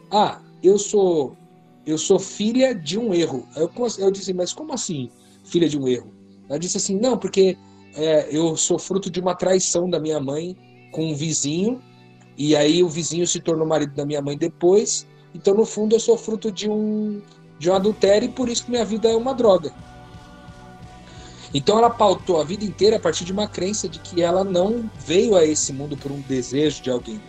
Ah, 0.10 0.42
eu 0.64 0.80
sou 0.80 1.38
eu 1.86 1.98
sou 1.98 2.18
filha 2.18 2.74
de 2.74 2.98
um 2.98 3.14
erro. 3.14 3.46
Eu, 3.56 3.70
eu 4.00 4.10
disse, 4.10 4.34
mas 4.34 4.54
como 4.54 4.74
assim? 4.74 5.12
filha 5.44 5.68
de 5.68 5.78
um 5.78 5.88
erro. 5.88 6.12
Ela 6.50 6.58
disse 6.58 6.78
assim: 6.78 6.98
não, 6.98 7.18
porque 7.18 7.58
é, 7.96 8.28
eu 8.32 8.56
sou 8.58 8.80
fruto 8.80 9.10
de 9.10 9.20
uma 9.20 9.36
traição 9.36 9.90
da 9.90 10.00
minha 10.00 10.20
mãe 10.20 10.56
com 10.92 11.12
um 11.12 11.16
vizinho, 11.16 11.82
e 12.38 12.56
aí 12.56 12.84
o 12.84 12.90
vizinho 12.90 13.28
se 13.28 13.40
tornou 13.40 13.68
marido 13.68 13.94
da 13.94 14.06
minha 14.06 14.22
mãe 14.22 14.38
depois. 14.38 15.08
Então, 15.34 15.54
no 15.54 15.66
fundo, 15.66 15.96
eu 15.96 16.00
sou 16.00 16.18
fruto 16.18 16.52
de 16.52 16.70
um, 16.70 17.22
de 17.60 17.70
um 17.70 17.74
adultério 17.74 18.28
e 18.28 18.32
por 18.32 18.50
isso 18.50 18.66
que 18.66 18.72
minha 18.72 18.86
vida 18.86 19.10
é 19.10 19.16
uma 19.16 19.34
droga. 19.34 19.72
Então, 21.54 21.78
ela 21.78 21.90
pautou 21.90 22.42
a 22.42 22.44
vida 22.44 22.66
inteira 22.66 22.98
a 22.98 23.00
partir 23.00 23.26
de 23.26 23.32
uma 23.32 23.48
crença 23.48 23.88
de 23.88 24.00
que 24.00 24.22
ela 24.22 24.44
não 24.44 24.90
veio 25.06 25.36
a 25.36 25.46
esse 25.46 25.72
mundo 25.72 25.96
por 25.96 26.12
um 26.12 26.22
desejo 26.22 26.82
de 26.82 26.90
alguém. 26.90 27.22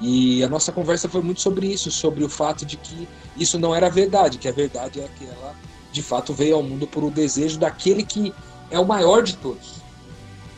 E 0.00 0.42
a 0.42 0.48
nossa 0.48 0.72
conversa 0.72 1.08
foi 1.08 1.22
muito 1.22 1.40
sobre 1.40 1.66
isso, 1.66 1.90
sobre 1.90 2.24
o 2.24 2.28
fato 2.28 2.64
de 2.64 2.76
que 2.76 3.06
isso 3.36 3.58
não 3.58 3.74
era 3.74 3.88
verdade, 3.90 4.38
que 4.38 4.48
a 4.48 4.52
verdade 4.52 5.00
é 5.00 5.08
que 5.16 5.26
ela 5.26 5.54
de 5.92 6.02
fato 6.02 6.32
veio 6.32 6.56
ao 6.56 6.62
mundo 6.62 6.86
por 6.86 7.02
o 7.02 7.10
desejo 7.10 7.58
daquele 7.58 8.04
que 8.04 8.32
é 8.70 8.78
o 8.78 8.86
maior 8.86 9.22
de 9.22 9.36
todos. 9.36 9.80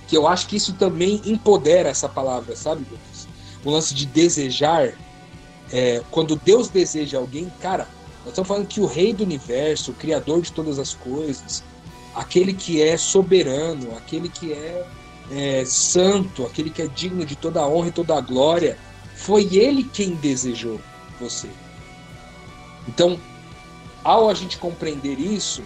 Que 0.06 0.16
eu 0.16 0.26
acho 0.26 0.46
que 0.46 0.56
isso 0.56 0.74
também 0.74 1.20
empodera 1.24 1.88
essa 1.88 2.08
palavra, 2.08 2.54
sabe, 2.54 2.86
Lucas? 2.90 3.28
O 3.64 3.70
lance 3.70 3.94
de 3.94 4.06
desejar, 4.06 4.92
é, 5.70 6.02
quando 6.10 6.36
Deus 6.36 6.68
deseja 6.68 7.18
alguém, 7.18 7.50
cara, 7.60 7.88
nós 8.20 8.28
estamos 8.28 8.48
falando 8.48 8.66
que 8.66 8.80
o 8.80 8.86
rei 8.86 9.12
do 9.12 9.24
universo, 9.24 9.92
o 9.92 9.94
criador 9.94 10.42
de 10.42 10.52
todas 10.52 10.78
as 10.78 10.94
coisas, 10.94 11.62
aquele 12.14 12.52
que 12.52 12.82
é 12.82 12.96
soberano, 12.96 13.96
aquele 13.96 14.28
que 14.28 14.52
é, 14.52 14.86
é 15.30 15.64
santo, 15.64 16.44
aquele 16.44 16.70
que 16.70 16.82
é 16.82 16.86
digno 16.88 17.24
de 17.24 17.34
toda 17.34 17.60
a 17.60 17.68
honra 17.68 17.88
e 17.88 17.92
toda 17.92 18.16
a 18.16 18.20
glória, 18.20 18.76
foi 19.16 19.48
ele 19.56 19.84
quem 19.84 20.14
desejou 20.14 20.80
você. 21.18 21.48
Então, 22.86 23.18
ao 24.04 24.28
a 24.28 24.34
gente 24.34 24.58
compreender 24.58 25.18
isso, 25.18 25.62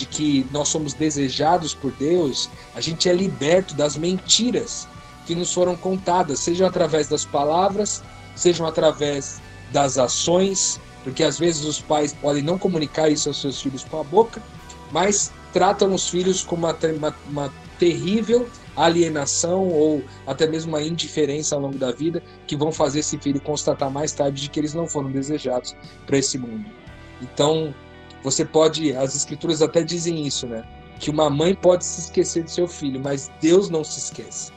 de 0.00 0.06
que 0.06 0.46
nós 0.50 0.68
somos 0.68 0.94
desejados 0.94 1.74
por 1.74 1.92
Deus, 1.92 2.48
a 2.74 2.80
gente 2.80 3.06
é 3.06 3.12
liberto 3.12 3.74
das 3.74 3.98
mentiras 3.98 4.88
que 5.26 5.34
nos 5.34 5.52
foram 5.52 5.76
contadas, 5.76 6.40
sejam 6.40 6.66
através 6.66 7.06
das 7.06 7.26
palavras, 7.26 8.02
sejam 8.34 8.66
através 8.66 9.42
das 9.70 9.98
ações, 9.98 10.80
porque 11.04 11.22
às 11.22 11.38
vezes 11.38 11.64
os 11.64 11.80
pais 11.80 12.14
podem 12.14 12.42
não 12.42 12.58
comunicar 12.58 13.10
isso 13.10 13.28
aos 13.28 13.40
seus 13.42 13.60
filhos 13.60 13.84
com 13.84 14.00
a 14.00 14.04
boca, 14.04 14.42
mas 14.90 15.30
tratam 15.52 15.92
os 15.94 16.08
filhos 16.08 16.42
com 16.42 16.56
uma, 16.56 16.74
uma, 16.96 17.14
uma 17.28 17.52
terrível 17.78 18.48
alienação 18.74 19.68
ou 19.68 20.02
até 20.26 20.46
mesmo 20.46 20.72
uma 20.72 20.82
indiferença 20.82 21.54
ao 21.54 21.60
longo 21.60 21.76
da 21.76 21.92
vida 21.92 22.22
que 22.46 22.56
vão 22.56 22.72
fazer 22.72 23.00
esse 23.00 23.18
filho 23.18 23.40
constatar 23.40 23.90
mais 23.90 24.12
tarde 24.12 24.40
de 24.40 24.48
que 24.48 24.58
eles 24.58 24.72
não 24.72 24.86
foram 24.86 25.10
desejados 25.10 25.76
para 26.06 26.16
esse 26.16 26.38
mundo. 26.38 26.64
Então, 27.20 27.74
você 28.22 28.44
pode, 28.44 28.94
as 28.94 29.14
escrituras 29.14 29.62
até 29.62 29.82
dizem 29.82 30.26
isso, 30.26 30.46
né? 30.46 30.64
Que 30.98 31.10
uma 31.10 31.30
mãe 31.30 31.54
pode 31.54 31.84
se 31.84 32.00
esquecer 32.00 32.44
do 32.44 32.50
seu 32.50 32.68
filho, 32.68 33.00
mas 33.00 33.30
Deus 33.40 33.70
não 33.70 33.82
se 33.82 33.98
esquece. 33.98 34.52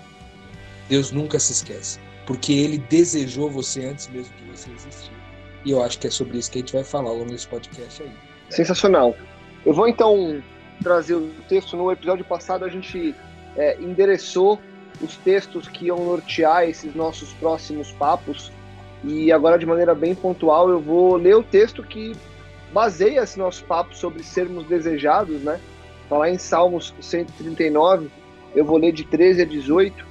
Deus 0.89 1.11
nunca 1.11 1.39
se 1.39 1.53
esquece, 1.53 1.99
porque 2.25 2.51
ele 2.51 2.77
desejou 2.77 3.49
você 3.49 3.85
antes 3.85 4.09
mesmo 4.09 4.35
de 4.35 4.43
você 4.51 4.69
existir. 4.71 5.11
E 5.65 5.71
eu 5.71 5.81
acho 5.81 5.97
que 5.97 6.07
é 6.07 6.11
sobre 6.11 6.37
isso 6.37 6.51
que 6.51 6.57
a 6.57 6.61
gente 6.61 6.73
vai 6.73 6.83
falar 6.83 7.09
ao 7.09 7.17
longo 7.17 7.31
desse 7.31 7.47
podcast 7.47 8.03
aí. 8.03 8.11
Sensacional. 8.49 9.15
Eu 9.65 9.73
vou 9.73 9.87
então 9.87 10.43
trazer 10.81 11.15
o 11.15 11.29
texto. 11.47 11.77
No 11.77 11.89
episódio 11.91 12.25
passado 12.25 12.65
a 12.65 12.69
gente 12.69 13.15
é, 13.55 13.79
endereçou 13.79 14.59
os 15.01 15.15
textos 15.17 15.67
que 15.67 15.85
iam 15.85 16.03
nortear 16.03 16.67
esses 16.67 16.93
nossos 16.93 17.31
próximos 17.33 17.91
papos. 17.93 18.51
E 19.03 19.31
agora, 19.31 19.57
de 19.57 19.65
maneira 19.65 19.95
bem 19.95 20.13
pontual, 20.13 20.69
eu 20.69 20.79
vou 20.79 21.15
ler 21.15 21.35
o 21.35 21.43
texto 21.43 21.81
que 21.83 22.13
baseia 22.73 23.21
esse 23.21 23.37
nosso 23.37 23.63
papo 23.65 23.95
sobre 23.95 24.23
sermos 24.23 24.65
desejados, 24.65 25.41
né? 25.41 25.59
Falar 26.09 26.29
em 26.29 26.37
Salmos 26.37 26.93
139, 26.99 28.09
eu 28.55 28.65
vou 28.65 28.77
ler 28.77 28.91
de 28.91 29.03
13 29.03 29.43
a 29.43 29.45
18, 29.45 30.05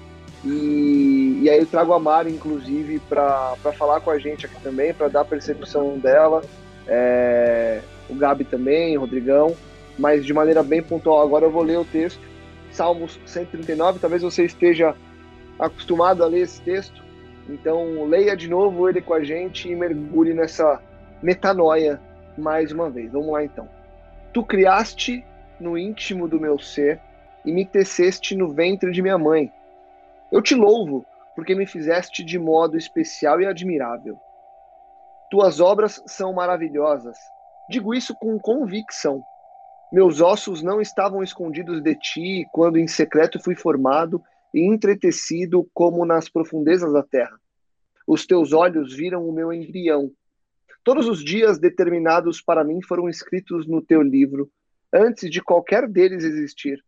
e, 0.44 1.40
e 1.42 1.50
aí 1.50 1.58
eu 1.58 1.66
trago 1.66 1.92
a 1.92 1.98
Mari, 1.98 2.30
inclusive, 2.30 3.00
para 3.08 3.56
falar 3.76 4.00
com 4.00 4.10
a 4.10 4.18
gente 4.18 4.46
aqui 4.46 4.60
também, 4.62 4.94
para 4.94 5.08
dar 5.08 5.20
a 5.20 5.24
percepção 5.24 5.98
dela, 5.98 6.42
é, 6.86 7.80
o 8.08 8.14
Gabi 8.14 8.44
também, 8.44 8.96
o 8.96 9.00
Rodrigão, 9.00 9.54
mas 9.98 10.24
de 10.24 10.32
maneira 10.32 10.62
bem 10.62 10.82
pontual. 10.82 11.20
Agora 11.20 11.44
eu 11.44 11.50
vou 11.50 11.62
ler 11.62 11.78
o 11.78 11.84
texto, 11.84 12.20
Salmos 12.70 13.20
139, 13.26 13.98
talvez 13.98 14.22
você 14.22 14.44
esteja 14.44 14.94
acostumado 15.58 16.24
a 16.24 16.26
ler 16.26 16.40
esse 16.40 16.60
texto, 16.62 17.02
então 17.48 18.06
leia 18.08 18.36
de 18.36 18.48
novo 18.48 18.88
ele 18.88 19.02
com 19.02 19.14
a 19.14 19.22
gente 19.22 19.68
e 19.68 19.74
mergulhe 19.76 20.32
nessa 20.32 20.80
metanoia 21.22 22.00
mais 22.36 22.72
uma 22.72 22.90
vez. 22.90 23.12
Vamos 23.12 23.32
lá 23.32 23.44
então. 23.44 23.68
Tu 24.32 24.44
criaste 24.44 25.24
no 25.60 25.76
íntimo 25.76 26.26
do 26.28 26.40
meu 26.40 26.58
ser 26.58 27.00
e 27.44 27.52
me 27.52 27.64
teceste 27.64 28.36
no 28.36 28.52
ventre 28.52 28.90
de 28.90 29.02
minha 29.02 29.18
mãe. 29.18 29.52
Eu 30.30 30.40
te 30.40 30.54
louvo, 30.54 31.04
porque 31.34 31.54
me 31.54 31.66
fizeste 31.66 32.24
de 32.24 32.38
modo 32.38 32.76
especial 32.76 33.40
e 33.40 33.46
admirável. 33.46 34.18
Tuas 35.30 35.60
obras 35.60 36.02
são 36.06 36.32
maravilhosas. 36.32 37.16
Digo 37.68 37.94
isso 37.94 38.14
com 38.14 38.38
convicção. 38.38 39.22
Meus 39.92 40.20
ossos 40.20 40.62
não 40.62 40.80
estavam 40.80 41.22
escondidos 41.22 41.82
de 41.82 41.94
ti 41.94 42.46
quando 42.52 42.78
em 42.78 42.86
secreto 42.86 43.42
fui 43.42 43.54
formado 43.54 44.22
e 44.54 44.66
entretecido 44.66 45.68
como 45.74 46.04
nas 46.04 46.28
profundezas 46.28 46.92
da 46.92 47.02
terra. 47.02 47.38
Os 48.06 48.26
teus 48.26 48.52
olhos 48.52 48.94
viram 48.94 49.26
o 49.26 49.32
meu 49.32 49.52
embrião 49.52 50.10
Todos 50.84 51.06
os 51.06 51.22
dias 51.24 51.58
determinados 51.58 52.40
para 52.40 52.64
mim 52.64 52.82
foram 52.82 53.08
escritos 53.08 53.66
no 53.68 53.80
teu 53.80 54.02
livro, 54.02 54.50
antes 54.92 55.30
de 55.30 55.40
qualquer 55.40 55.88
deles 55.88 56.24
existir. 56.24 56.84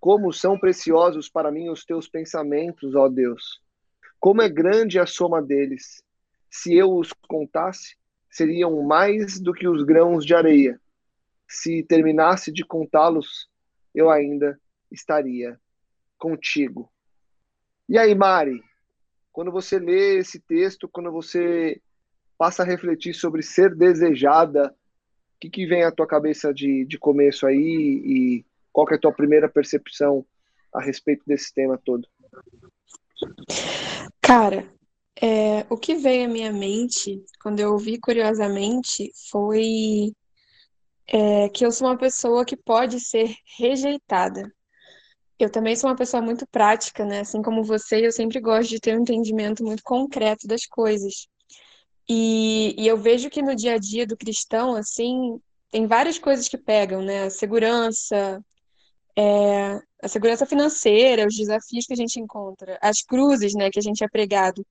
Como 0.00 0.32
são 0.32 0.58
preciosos 0.58 1.28
para 1.28 1.50
mim 1.50 1.68
os 1.68 1.84
teus 1.84 2.08
pensamentos, 2.08 2.94
ó 2.94 3.08
Deus. 3.08 3.62
Como 4.18 4.42
é 4.42 4.48
grande 4.48 4.98
a 4.98 5.06
soma 5.06 5.40
deles. 5.40 6.02
Se 6.50 6.74
eu 6.74 6.92
os 6.96 7.12
contasse, 7.28 7.96
seriam 8.28 8.82
mais 8.82 9.40
do 9.40 9.52
que 9.52 9.68
os 9.68 9.84
grãos 9.84 10.26
de 10.26 10.34
areia. 10.34 10.80
Se 11.48 11.84
terminasse 11.84 12.50
de 12.50 12.64
contá-los, 12.64 13.48
eu 13.94 14.10
ainda 14.10 14.60
estaria 14.90 15.60
contigo. 16.18 16.90
E 17.88 17.96
aí, 17.96 18.14
Mari, 18.16 18.60
quando 19.32 19.52
você 19.52 19.78
lê 19.78 20.18
esse 20.18 20.40
texto, 20.40 20.88
quando 20.88 21.12
você 21.12 21.80
passa 22.38 22.62
a 22.62 22.66
refletir 22.66 23.14
sobre 23.14 23.42
ser 23.42 23.74
desejada, 23.74 24.74
o 25.36 25.38
que, 25.40 25.50
que 25.50 25.66
vem 25.66 25.84
à 25.84 25.92
tua 25.92 26.06
cabeça 26.06 26.52
de, 26.52 26.84
de 26.84 26.98
começo 26.98 27.46
aí 27.46 27.56
e 27.56 28.44
qual 28.72 28.86
é 28.90 28.94
a 28.94 28.98
tua 28.98 29.12
primeira 29.12 29.48
percepção 29.48 30.24
a 30.72 30.82
respeito 30.82 31.22
desse 31.26 31.52
tema 31.52 31.80
todo? 31.82 32.06
Cara, 34.20 34.66
é, 35.20 35.66
o 35.70 35.76
que 35.76 35.94
veio 35.94 36.26
à 36.26 36.28
minha 36.28 36.52
mente 36.52 37.22
quando 37.42 37.60
eu 37.60 37.72
ouvi 37.72 37.98
curiosamente 37.98 39.10
foi 39.30 40.12
é, 41.06 41.48
que 41.48 41.64
eu 41.64 41.70
sou 41.70 41.88
uma 41.88 41.96
pessoa 41.96 42.44
que 42.44 42.56
pode 42.56 43.00
ser 43.00 43.34
rejeitada. 43.58 44.52
Eu 45.38 45.50
também 45.50 45.76
sou 45.76 45.90
uma 45.90 45.96
pessoa 45.96 46.22
muito 46.22 46.46
prática, 46.46 47.04
né? 47.04 47.20
Assim 47.20 47.42
como 47.42 47.62
você, 47.62 48.06
eu 48.06 48.12
sempre 48.12 48.40
gosto 48.40 48.70
de 48.70 48.80
ter 48.80 48.96
um 48.96 49.02
entendimento 49.02 49.62
muito 49.62 49.82
concreto 49.82 50.46
das 50.46 50.66
coisas. 50.66 51.28
E, 52.08 52.74
e 52.78 52.86
eu 52.86 52.96
vejo 52.96 53.28
que 53.30 53.42
no 53.42 53.54
dia 53.54 53.74
a 53.74 53.78
dia 53.78 54.06
do 54.06 54.16
cristão, 54.16 54.74
assim, 54.76 55.40
tem 55.70 55.86
várias 55.86 56.18
coisas 56.18 56.48
que 56.48 56.56
pegam, 56.56 57.02
né? 57.02 57.24
A 57.24 57.30
segurança, 57.30 58.40
é, 59.16 59.80
a 60.02 60.08
segurança 60.08 60.46
financeira, 60.46 61.26
os 61.26 61.34
desafios 61.34 61.86
que 61.86 61.92
a 61.92 61.96
gente 61.96 62.20
encontra, 62.20 62.78
as 62.82 63.02
cruzes, 63.02 63.54
né, 63.54 63.70
que 63.70 63.78
a 63.78 63.82
gente 63.82 64.04
é 64.04 64.08
pregado. 64.08 64.64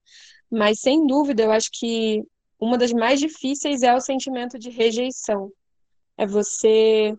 Mas, 0.50 0.80
sem 0.80 1.06
dúvida, 1.06 1.44
eu 1.44 1.52
acho 1.52 1.70
que 1.74 2.24
uma 2.60 2.78
das 2.78 2.94
mais 2.94 3.20
difíceis 3.20 3.84
é 3.84 3.94
o 3.94 4.02
sentimento 4.02 4.58
de 4.60 4.70
rejeição. 4.70 5.52
É 6.18 6.26
você 6.26 7.18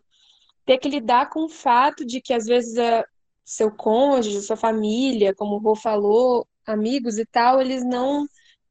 ter 0.65 0.79
que 0.79 0.89
lidar 0.89 1.31
com 1.31 1.45
o 1.45 1.49
fato 1.49 2.05
de 2.05 2.21
que, 2.21 2.33
às 2.33 2.47
vezes, 2.47 2.79
a, 2.79 3.05
seu 3.45 3.71
cônjuge, 3.71 4.43
sua 4.43 4.57
família, 4.57 5.35
como 5.35 5.57
o 5.57 5.59
Rô 5.59 5.77
falou, 5.77 6.47
amigos 6.67 7.19
e 7.19 7.27
tal, 7.27 7.61
eles 7.61 7.85
não 7.85 8.27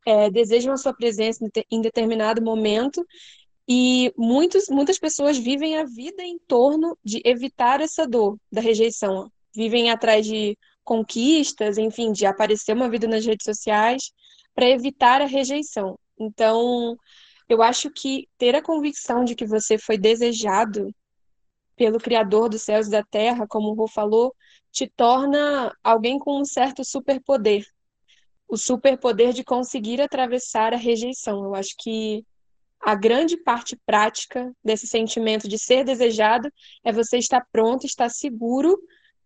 é, 0.06 0.30
desejam 0.30 0.74
a 0.74 0.78
sua 0.78 0.94
presença 0.94 1.46
em 1.72 1.82
determinado 1.82 2.42
momento 2.42 3.06
e 3.68 4.14
muitos, 4.16 4.70
muitas 4.70 5.00
pessoas 5.00 5.38
vivem 5.38 5.78
a 5.78 5.86
vida 5.86 6.24
em 6.24 6.38
torno 6.48 6.98
de 7.04 7.22
evitar 7.26 7.82
essa 7.82 8.08
dor 8.08 8.38
da 8.52 8.62
rejeição. 8.62 9.32
Vivem 9.56 9.90
atrás 9.90 10.26
de 10.26 10.58
conquistas, 10.84 11.78
enfim, 11.78 12.12
de 12.12 12.26
aparecer 12.26 12.74
uma 12.74 12.90
vida 12.90 13.08
nas 13.08 13.26
redes 13.26 13.44
sociais 13.44 14.12
para 14.54 14.70
evitar 14.70 15.22
a 15.22 15.26
rejeição. 15.26 15.98
Então, 16.20 16.96
eu 17.50 17.64
acho 17.64 17.90
que 17.90 18.28
ter 18.38 18.56
a 18.56 18.62
convicção 18.62 19.26
de 19.26 19.36
que 19.36 19.46
você 19.46 19.78
foi 19.78 19.98
desejado 19.98 20.94
pelo 21.76 22.00
Criador 22.00 22.50
dos 22.50 22.62
céus 22.62 22.88
e 22.88 22.92
da 22.92 23.04
terra, 23.04 23.48
como 23.48 23.70
o 23.70 23.74
Rô 23.74 23.88
falou, 23.88 24.34
te 24.72 24.88
torna 24.88 25.76
alguém 25.84 26.20
com 26.20 26.40
um 26.40 26.46
certo 26.46 26.86
superpoder. 26.86 27.66
O 28.48 28.58
superpoder 28.58 29.34
de 29.34 29.44
conseguir 29.44 30.02
atravessar 30.02 30.74
a 30.74 30.78
rejeição. 30.78 31.44
Eu 31.44 31.56
acho 31.56 31.76
que 31.78 32.24
a 32.82 32.94
grande 32.94 33.36
parte 33.36 33.76
prática 33.86 34.52
desse 34.64 34.86
sentimento 34.88 35.48
de 35.48 35.58
ser 35.58 35.84
desejado 35.84 36.52
é 36.84 36.92
você 36.92 37.18
estar 37.18 37.44
pronto, 37.52 37.86
estar 37.86 38.10
seguro 38.10 38.78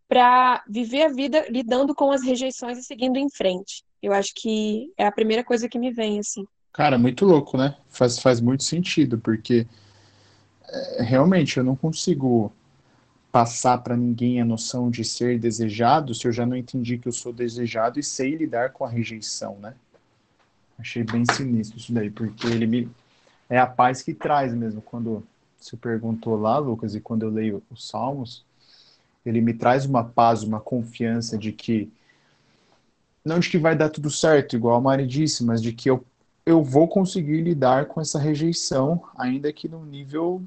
para 0.07 0.63
viver 0.67 1.03
a 1.03 1.09
vida 1.09 1.45
lidando 1.49 1.93
com 1.93 2.11
as 2.11 2.23
rejeições 2.23 2.77
e 2.77 2.83
seguindo 2.83 3.17
em 3.17 3.29
frente. 3.29 3.83
Eu 4.01 4.13
acho 4.13 4.31
que 4.35 4.91
é 4.97 5.05
a 5.05 5.11
primeira 5.11 5.43
coisa 5.43 5.67
que 5.67 5.77
me 5.77 5.91
vem 5.91 6.19
assim. 6.19 6.45
Cara, 6.71 6.97
muito 6.97 7.25
louco, 7.25 7.57
né? 7.57 7.75
Faz, 7.89 8.17
faz 8.19 8.39
muito 8.39 8.63
sentido, 8.63 9.19
porque 9.19 9.67
é, 10.67 11.03
realmente 11.03 11.57
eu 11.57 11.63
não 11.63 11.75
consigo 11.75 12.51
passar 13.31 13.77
para 13.79 13.95
ninguém 13.95 14.41
a 14.41 14.45
noção 14.45 14.89
de 14.89 15.03
ser 15.03 15.39
desejado 15.39 16.15
se 16.15 16.27
eu 16.27 16.31
já 16.31 16.45
não 16.45 16.57
entendi 16.57 16.97
que 16.97 17.07
eu 17.07 17.11
sou 17.11 17.31
desejado 17.31 17.99
e 17.99 18.03
sei 18.03 18.35
lidar 18.35 18.71
com 18.71 18.83
a 18.83 18.89
rejeição, 18.89 19.57
né? 19.59 19.75
Achei 20.77 21.03
bem 21.03 21.23
sinistro 21.25 21.77
isso 21.77 21.93
daí, 21.93 22.09
porque 22.09 22.47
ele 22.47 22.65
me 22.65 22.89
é 23.49 23.57
a 23.57 23.67
paz 23.67 24.01
que 24.01 24.13
traz 24.13 24.53
mesmo. 24.53 24.81
Quando 24.81 25.25
você 25.59 25.75
perguntou 25.75 26.39
lá, 26.39 26.57
Lucas, 26.57 26.95
e 26.95 27.01
quando 27.01 27.23
eu 27.23 27.29
leio 27.29 27.63
os 27.69 27.87
Salmos, 27.87 28.45
ele 29.25 29.41
me 29.41 29.53
traz 29.53 29.85
uma 29.85 30.03
paz, 30.03 30.43
uma 30.43 30.59
confiança 30.59 31.37
de 31.37 31.51
que 31.51 31.91
não 33.25 33.39
de 33.39 33.49
que 33.49 33.57
vai 33.57 33.75
dar 33.75 33.89
tudo 33.89 34.09
certo, 34.09 34.55
igual 34.55 34.77
a 34.77 34.81
Mari 34.81 35.05
disse, 35.05 35.43
mas 35.43 35.61
de 35.61 35.73
que 35.73 35.89
eu, 35.89 36.05
eu 36.45 36.63
vou 36.63 36.87
conseguir 36.87 37.41
lidar 37.41 37.85
com 37.87 37.99
essa 37.99 38.17
rejeição, 38.17 39.03
ainda 39.17 39.51
que 39.51 39.67
no 39.67 39.85
nível 39.85 40.41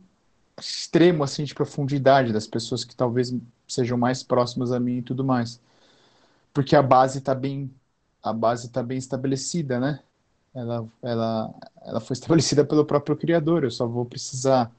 extremo 0.67 1.25
assim 1.25 1.45
de 1.45 1.55
profundidade 1.55 2.33
das 2.33 2.47
pessoas 2.47 2.85
que 2.85 2.95
talvez 2.97 3.35
sejam 3.69 3.99
mais 3.99 4.23
próximas 4.23 4.73
a 4.73 4.81
mim 4.81 4.99
e 4.99 5.03
tudo 5.03 5.25
mais. 5.25 5.61
Porque 6.55 6.77
a 6.77 6.83
base 6.83 7.19
está 7.19 7.35
bem 7.35 7.71
a 8.23 8.33
base 8.33 8.71
tá 8.71 8.83
bem 8.83 8.99
estabelecida, 8.99 9.81
né? 9.81 10.01
ela, 10.55 10.87
ela, 11.03 11.55
ela 11.83 12.01
foi 12.01 12.15
estabelecida 12.15 12.65
pelo 12.65 12.85
próprio 12.85 13.17
criador. 13.17 13.65
Eu 13.65 13.71
só 13.71 13.87
vou 13.87 14.05
precisar 14.05 14.71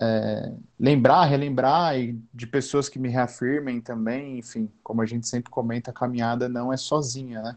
é, 0.00 0.52
lembrar, 0.78 1.24
relembrar 1.24 1.98
e 1.98 2.18
de 2.32 2.46
pessoas 2.46 2.88
que 2.88 2.98
me 2.98 3.08
reafirmem 3.08 3.80
também. 3.80 4.38
Enfim, 4.38 4.70
como 4.82 5.02
a 5.02 5.06
gente 5.06 5.26
sempre 5.26 5.50
comenta, 5.50 5.90
a 5.90 5.94
caminhada 5.94 6.48
não 6.48 6.72
é 6.72 6.76
sozinha, 6.76 7.42
né? 7.42 7.56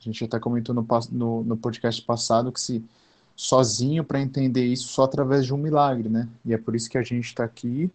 A 0.00 0.04
gente 0.04 0.24
até 0.24 0.38
comentou 0.38 0.74
no, 0.74 0.86
no, 1.10 1.44
no 1.44 1.56
podcast 1.56 2.02
passado 2.02 2.52
que 2.52 2.60
se 2.60 2.84
sozinho 3.36 4.04
para 4.04 4.20
entender 4.20 4.64
isso 4.64 4.88
só 4.88 5.04
através 5.04 5.44
de 5.44 5.52
um 5.52 5.56
milagre, 5.56 6.08
né? 6.08 6.28
E 6.44 6.54
é 6.54 6.58
por 6.58 6.76
isso 6.76 6.88
que 6.88 6.98
a 6.98 7.02
gente 7.02 7.24
está 7.24 7.44
aqui 7.44 7.90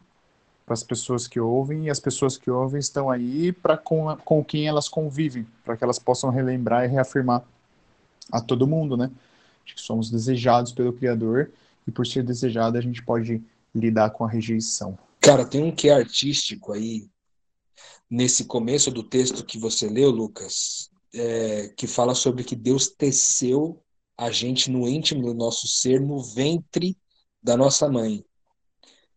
para 0.65 0.73
as 0.73 0.84
pessoas 0.84 1.28
que 1.28 1.39
ouvem 1.39 1.86
e 1.86 1.89
as 1.89 1.99
pessoas 1.99 2.38
que 2.38 2.52
ouvem 2.52 2.80
estão 2.80 3.10
aí 3.10 3.52
para 3.52 3.78
com, 3.78 4.15
com 4.17 4.43
quem 4.43 4.67
elas 4.67 4.88
convivem, 4.88 5.47
para 5.63 5.75
que 5.75 5.84
elas 5.84 5.97
possam 5.97 6.30
relembrar 6.30 6.86
e 6.86 6.88
reafirmar 6.88 7.43
a 8.32 8.39
todo 8.39 8.67
mundo, 8.67 8.95
né? 8.95 9.10
De 9.65 9.73
que 9.73 9.82
somos 9.82 10.12
desejados 10.12 10.71
pelo 10.71 10.93
Criador 10.93 11.49
e 11.88 11.91
por 11.91 12.06
ser 12.06 12.23
desejado 12.23 12.78
a 12.78 12.82
gente 12.82 13.02
pode 13.04 13.41
lidar 13.73 14.12
com 14.12 14.23
a 14.23 14.30
rejeição. 14.30 14.97
Cara, 15.19 15.45
tem 15.45 15.63
um 15.63 15.71
que 15.71 15.89
é 15.89 15.93
artístico 15.93 16.73
aí 16.73 17.08
nesse 18.10 18.45
começo 18.45 18.91
do 18.91 19.04
texto 19.04 19.45
que 19.45 19.58
você 19.58 19.88
leu, 19.88 20.10
Lucas, 20.10 20.89
é, 21.13 21.71
que 21.75 21.88
fala 21.88 22.13
sobre 22.13 22.43
que 22.43 22.56
Deus 22.56 22.88
teceu 22.88 23.82
a 24.19 24.32
gente 24.32 24.69
no 24.69 24.88
íntimo 24.88 25.21
do 25.23 25.34
nosso 25.34 25.67
ser, 25.67 26.01
no 26.01 26.21
ventre 26.21 26.97
da 27.41 27.55
nossa 27.55 27.89
mãe. 27.89 28.23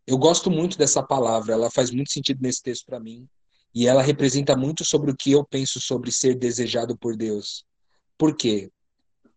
Eu 0.07 0.17
gosto 0.17 0.51
muito 0.51 0.79
dessa 0.79 1.03
palavra, 1.03 1.55
ela 1.55 1.71
faz 1.71 1.91
muito 1.91 2.11
sentido 2.11 2.41
nesse 2.41 2.63
texto 2.63 2.87
para 2.87 3.01
mim, 3.01 3.29
e 3.75 3.87
ela 3.87 4.03
representa 4.03 4.57
muito 4.57 4.85
sobre 4.85 5.11
o 5.11 5.17
que 5.17 5.33
eu 5.33 5.45
penso 5.45 5.81
sobre 5.81 6.11
ser 6.13 6.35
desejado 6.35 6.97
por 6.97 7.17
Deus. 7.17 7.65
Por 8.17 8.37
quê? 8.37 8.71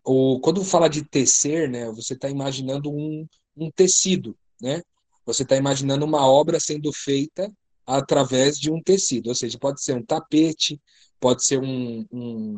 ou 0.06 0.40
quando 0.40 0.64
fala 0.64 0.88
de 0.88 1.04
tecer, 1.04 1.68
né, 1.68 1.92
você 1.92 2.14
está 2.14 2.30
imaginando 2.30 2.92
um, 2.92 3.28
um 3.58 3.72
tecido, 3.72 4.38
né? 4.62 4.82
Você 5.26 5.42
está 5.42 5.58
imaginando 5.58 6.06
uma 6.06 6.26
obra 6.28 6.60
sendo 6.60 6.94
feita 6.94 7.52
através 7.86 8.60
de 8.60 8.72
um 8.72 8.82
tecido, 8.82 9.30
ou 9.30 9.36
seja, 9.36 9.58
pode 9.58 9.82
ser 9.84 9.96
um 9.96 10.06
tapete, 10.06 10.80
pode 11.20 11.44
ser 11.44 11.60
um, 11.60 12.06
um, 12.12 12.56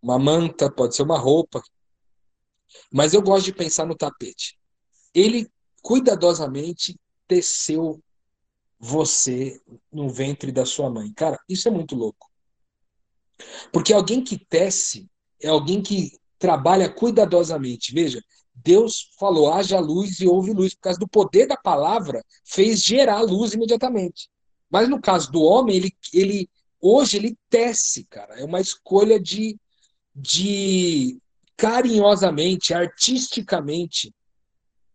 uma 0.00 0.18
manta, 0.18 0.70
pode 0.70 0.94
ser 0.94 1.02
uma 1.02 1.18
roupa. 1.18 1.60
Mas 2.92 3.14
eu 3.14 3.22
gosto 3.22 3.46
de 3.46 3.52
pensar 3.52 3.86
no 3.86 3.96
tapete. 3.96 4.58
Ele 5.14 5.48
cuidadosamente 5.82 6.98
teceu 7.26 8.02
você 8.78 9.60
no 9.92 10.08
ventre 10.08 10.50
da 10.50 10.66
sua 10.66 10.90
mãe. 10.90 11.12
Cara, 11.12 11.38
isso 11.48 11.68
é 11.68 11.70
muito 11.70 11.94
louco. 11.94 12.30
Porque 13.72 13.92
alguém 13.92 14.22
que 14.22 14.38
tece 14.38 15.08
é 15.40 15.48
alguém 15.48 15.82
que 15.82 16.12
trabalha 16.38 16.88
cuidadosamente. 16.88 17.94
Veja, 17.94 18.20
Deus 18.54 19.10
falou, 19.18 19.52
haja 19.52 19.78
luz 19.78 20.20
e 20.20 20.26
houve 20.26 20.52
luz, 20.52 20.74
por 20.74 20.82
causa 20.82 20.98
do 20.98 21.08
poder 21.08 21.46
da 21.46 21.56
palavra, 21.56 22.24
fez 22.44 22.82
gerar 22.82 23.22
luz 23.22 23.54
imediatamente. 23.54 24.28
Mas 24.70 24.88
no 24.88 25.00
caso 25.00 25.30
do 25.30 25.42
homem, 25.42 25.76
ele, 25.76 25.96
ele 26.12 26.50
hoje 26.80 27.16
ele 27.16 27.36
tece, 27.48 28.04
cara. 28.04 28.40
É 28.40 28.44
uma 28.44 28.60
escolha 28.60 29.20
de, 29.20 29.56
de 30.14 31.20
carinhosamente, 31.56 32.74
artisticamente, 32.74 34.14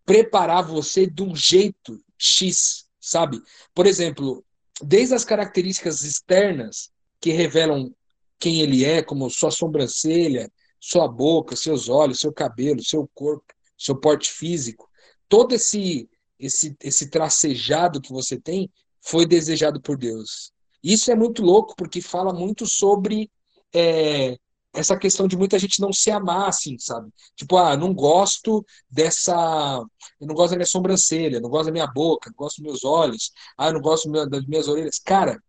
preparar 0.06 0.64
você 0.64 1.06
de 1.06 1.24
um 1.24 1.36
jeito 1.36 2.02
X, 2.18 2.86
sabe? 3.00 3.42
Por 3.74 3.86
exemplo, 3.86 4.44
desde 4.82 5.14
as 5.16 5.26
características 5.26 6.02
externas 6.02 6.92
que 7.20 7.32
revelam 7.32 7.94
quem 8.40 8.62
ele 8.62 8.86
é, 8.86 9.02
como 9.02 9.30
sua 9.30 9.52
sobrancelha, 9.52 10.52
sua 10.80 11.08
boca, 11.08 11.56
seus 11.56 11.90
olhos, 11.90 12.20
seu 12.20 12.32
cabelo, 12.32 12.84
seu 12.84 13.10
corpo, 13.14 13.46
seu 13.78 13.96
porte 13.96 14.32
físico, 14.32 14.90
todo 15.28 15.54
esse 15.54 16.10
esse 16.40 16.76
esse 16.82 17.10
tracejado 17.10 18.00
que 18.00 18.14
você 18.14 18.40
tem 18.40 18.70
foi 19.02 19.26
desejado 19.26 19.82
por 19.82 19.98
Deus. 19.98 20.52
Isso 20.84 21.12
é 21.12 21.16
muito 21.16 21.42
louco, 21.42 21.76
porque 21.76 22.00
fala 22.00 22.32
muito 22.32 22.68
sobre 22.68 23.32
é, 23.74 24.38
essa 24.78 24.96
questão 24.96 25.28
de 25.28 25.36
muita 25.36 25.58
gente 25.58 25.82
não 25.82 25.92
se 25.92 26.12
amar, 26.12 26.50
assim, 26.50 26.78
sabe? 26.78 27.10
Tipo, 27.36 27.58
ah, 27.58 27.76
não 27.76 27.94
gosto 27.94 28.64
dessa. 28.90 29.84
Eu 30.22 30.28
não 30.28 30.36
gosto 30.36 30.52
da 30.52 30.58
minha 30.58 30.68
sobrancelha, 30.68 31.40
não 31.40 31.50
gosto 31.50 31.66
da 31.66 31.72
minha 31.72 31.88
boca, 31.88 32.30
não 32.30 32.38
gosto 32.38 32.58
dos 32.58 32.66
meus 32.66 32.86
olhos, 32.86 33.32
ah, 33.58 33.72
não 33.72 33.82
gosto 33.82 34.10
das 34.30 34.46
minhas 34.46 34.68
orelhas. 34.68 35.00
Cara, 35.00 35.42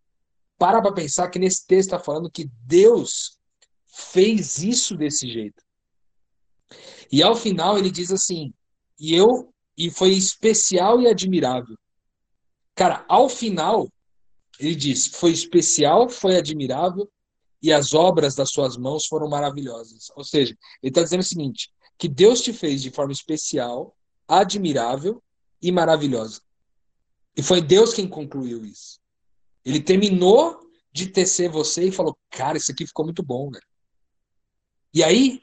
para 0.57 0.81
pra 0.81 0.93
pensar 0.93 1.29
que 1.29 1.39
nesse 1.39 1.67
texto 1.67 1.89
está 1.89 1.99
falando 1.99 2.31
que 2.31 2.51
Deus 2.65 3.37
fez 3.87 4.59
isso 4.59 4.97
desse 4.97 5.31
jeito. 5.31 5.63
E 7.13 7.23
ao 7.23 7.37
final 7.37 7.79
ele 7.79 7.91
diz 7.91 8.11
assim: 8.11 8.53
e 8.99 9.15
eu, 9.15 9.53
e 9.77 9.91
foi 9.91 10.13
especial 10.13 11.01
e 11.03 11.07
admirável. 11.07 11.77
Cara, 12.75 13.05
ao 13.09 13.29
final, 13.29 13.89
ele 14.59 14.75
diz: 14.75 15.07
foi 15.07 15.33
especial, 15.33 16.09
foi 16.09 16.37
admirável, 16.37 17.11
e 17.63 17.73
as 17.73 17.93
obras 17.93 18.35
das 18.35 18.51
suas 18.51 18.77
mãos 18.77 19.07
foram 19.07 19.29
maravilhosas. 19.29 20.11
Ou 20.15 20.25
seja, 20.25 20.57
ele 20.83 20.91
está 20.91 21.03
dizendo 21.03 21.21
o 21.21 21.25
seguinte: 21.25 21.71
que 21.99 22.09
Deus 22.09 22.41
te 22.41 22.53
fez 22.53 22.83
de 22.83 22.91
forma 22.91 23.13
especial, 23.13 23.97
admirável 24.27 25.23
e 25.61 25.73
maravilhosa. 25.73 26.41
E 27.37 27.43
foi 27.43 27.61
Deus 27.61 27.93
quem 27.93 28.09
concluiu 28.09 28.65
isso. 28.65 29.01
Ele 29.65 29.81
terminou 29.81 30.61
de 30.93 31.07
tecer 31.07 31.51
você 31.51 31.89
e 31.89 31.93
falou: 31.93 32.17
Cara, 32.31 32.57
isso 32.57 32.71
aqui 32.71 32.87
ficou 32.87 33.05
muito 33.05 33.23
bom, 33.23 33.51
velho. 33.51 33.67
E 34.95 35.03
aí, 35.03 35.43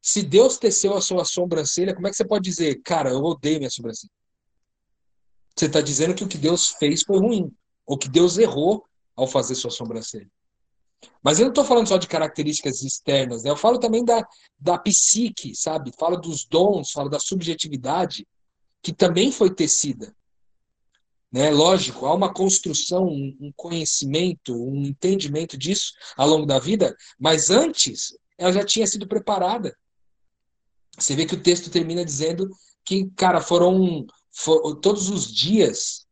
se 0.00 0.22
Deus 0.22 0.58
teceu 0.58 0.96
a 0.96 1.00
sua 1.00 1.24
sobrancelha, 1.24 1.94
como 1.94 2.06
é 2.06 2.10
que 2.10 2.16
você 2.16 2.24
pode 2.24 2.44
dizer, 2.44 2.80
cara, 2.82 3.10
eu 3.10 3.22
odeio 3.22 3.58
minha 3.58 3.70
sobrancelha? 3.70 4.12
Você 5.54 5.66
está 5.66 5.80
dizendo 5.80 6.14
que 6.14 6.24
o 6.24 6.28
que 6.28 6.36
Deus 6.36 6.70
fez 6.70 7.02
foi 7.02 7.18
ruim, 7.18 7.50
ou 7.86 7.96
que 7.96 8.08
Deus 8.08 8.36
errou 8.36 8.84
ao 9.14 9.26
fazer 9.26 9.54
sua 9.54 9.70
sobrancelha. 9.70 10.30
Mas 11.22 11.38
eu 11.38 11.44
não 11.44 11.50
estou 11.50 11.64
falando 11.64 11.88
só 11.88 11.96
de 11.96 12.06
características 12.06 12.82
externas, 12.82 13.42
né? 13.42 13.50
eu 13.50 13.56
falo 13.56 13.78
também 13.78 14.04
da, 14.04 14.26
da 14.58 14.78
psique, 14.78 15.54
sabe? 15.54 15.92
Falo 15.98 16.16
dos 16.16 16.44
dons, 16.44 16.92
falo 16.92 17.08
da 17.08 17.18
subjetividade, 17.18 18.26
que 18.82 18.92
também 18.92 19.32
foi 19.32 19.52
tecida. 19.52 20.14
Né? 21.32 21.50
Lógico, 21.50 22.06
há 22.06 22.14
uma 22.14 22.32
construção, 22.32 23.06
um 23.06 23.52
conhecimento, 23.56 24.54
um 24.54 24.84
entendimento 24.84 25.56
disso 25.58 25.92
ao 26.16 26.28
longo 26.28 26.46
da 26.46 26.58
vida, 26.58 26.96
mas 27.18 27.50
antes 27.50 28.16
ela 28.38 28.52
já 28.52 28.64
tinha 28.64 28.86
sido 28.86 29.06
preparada. 29.06 29.76
Você 30.98 31.14
vê 31.14 31.26
que 31.26 31.34
o 31.34 31.42
texto 31.42 31.70
termina 31.70 32.04
dizendo 32.04 32.48
que, 32.84 33.10
cara, 33.16 33.40
foram 33.40 34.06
for, 34.30 34.76
todos 34.76 35.10
os 35.10 35.32
dias, 35.32 36.06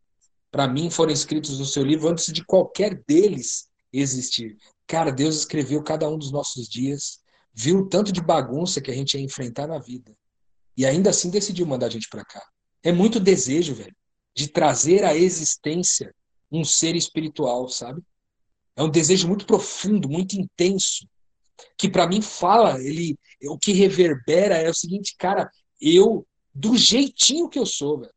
para 0.51 0.69
mim, 0.69 0.91
foram 0.91 1.13
escritos 1.13 1.59
no 1.59 1.65
seu 1.65 1.85
livro 1.85 2.09
antes 2.09 2.33
de 2.33 2.45
qualquer 2.45 3.03
deles 3.07 3.69
existir. 3.93 4.57
Cara, 4.87 5.11
Deus 5.11 5.37
escreveu 5.37 5.83
cada 5.83 6.09
um 6.09 6.19
dos 6.19 6.31
nossos 6.31 6.69
dias, 6.69 7.21
viu 7.53 7.79
o 7.79 7.89
tanto 7.89 8.13
de 8.13 8.21
bagunça 8.21 8.81
que 8.81 8.91
a 8.91 8.95
gente 8.95 9.15
ia 9.17 9.23
enfrentar 9.23 9.67
na 9.67 9.79
vida. 9.79 10.15
E 10.77 10.85
ainda 10.85 11.11
assim 11.11 11.31
decidiu 11.31 11.67
mandar 11.67 11.87
a 11.87 11.91
gente 11.91 12.09
para 12.09 12.25
cá. 12.25 12.43
É 12.83 12.93
muito 12.93 13.19
desejo, 13.19 13.75
velho, 13.75 13.95
de 14.35 14.49
trazer 14.49 15.05
à 15.05 15.17
existência 15.17 16.15
um 16.51 16.65
ser 16.65 16.97
espiritual, 16.97 17.69
sabe? 17.69 18.03
É 18.77 18.83
um 18.83 18.91
desejo 18.91 19.29
muito 19.29 19.47
profundo, 19.47 20.09
muito 20.09 20.35
intenso, 20.35 21.09
que 21.79 21.89
para 21.89 22.07
mim 22.07 22.21
fala, 22.21 22.81
ele, 22.83 23.17
o 23.45 23.59
que 23.59 23.73
reverbera 23.73 24.57
é 24.57 24.69
o 24.69 24.75
seguinte, 24.75 25.15
cara, 25.17 25.51
eu 25.81 26.27
do 26.53 26.77
jeitinho 26.77 27.49
que 27.49 27.59
eu 27.59 27.67
sou, 27.67 28.01
velho. 28.01 28.15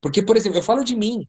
Porque, 0.00 0.22
por 0.22 0.36
exemplo, 0.36 0.58
eu 0.58 0.62
falo 0.62 0.84
de 0.84 0.96
mim. 0.96 1.28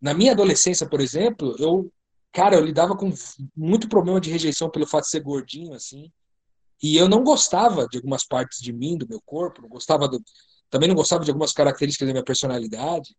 Na 0.00 0.12
minha 0.12 0.32
adolescência, 0.32 0.86
por 0.88 1.00
exemplo, 1.00 1.56
eu 1.58 1.90
cara, 2.36 2.54
eu 2.54 2.62
lidava 2.62 2.94
com 2.94 3.10
muito 3.56 3.88
problema 3.88 4.20
de 4.20 4.30
rejeição 4.30 4.68
pelo 4.68 4.86
fato 4.86 5.04
de 5.04 5.10
ser 5.10 5.20
gordinho, 5.20 5.72
assim. 5.72 6.12
E 6.82 6.94
eu 6.94 7.08
não 7.08 7.24
gostava 7.24 7.88
de 7.88 7.96
algumas 7.96 8.26
partes 8.26 8.60
de 8.60 8.74
mim, 8.74 8.98
do 8.98 9.08
meu 9.08 9.22
corpo, 9.22 9.62
não 9.62 9.70
gostava 9.70 10.06
do, 10.06 10.22
também 10.68 10.86
não 10.86 10.94
gostava 10.94 11.24
de 11.24 11.30
algumas 11.30 11.54
características 11.54 12.06
da 12.06 12.12
minha 12.12 12.22
personalidade. 12.22 13.16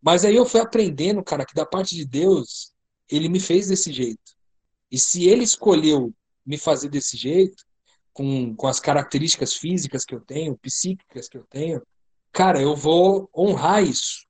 Mas 0.00 0.24
aí 0.24 0.34
eu 0.34 0.44
fui 0.44 0.58
aprendendo, 0.58 1.22
cara, 1.22 1.46
que 1.46 1.54
da 1.54 1.64
parte 1.64 1.94
de 1.94 2.04
Deus, 2.04 2.72
ele 3.08 3.28
me 3.28 3.38
fez 3.38 3.68
desse 3.68 3.92
jeito. 3.92 4.32
E 4.90 4.98
se 4.98 5.28
ele 5.28 5.44
escolheu 5.44 6.12
me 6.44 6.58
fazer 6.58 6.88
desse 6.88 7.16
jeito, 7.16 7.62
com, 8.12 8.56
com 8.56 8.66
as 8.66 8.80
características 8.80 9.54
físicas 9.54 10.04
que 10.04 10.16
eu 10.16 10.20
tenho, 10.20 10.58
psíquicas 10.58 11.28
que 11.28 11.38
eu 11.38 11.44
tenho, 11.48 11.80
cara, 12.32 12.60
eu 12.60 12.74
vou 12.74 13.30
honrar 13.32 13.84
isso. 13.84 14.26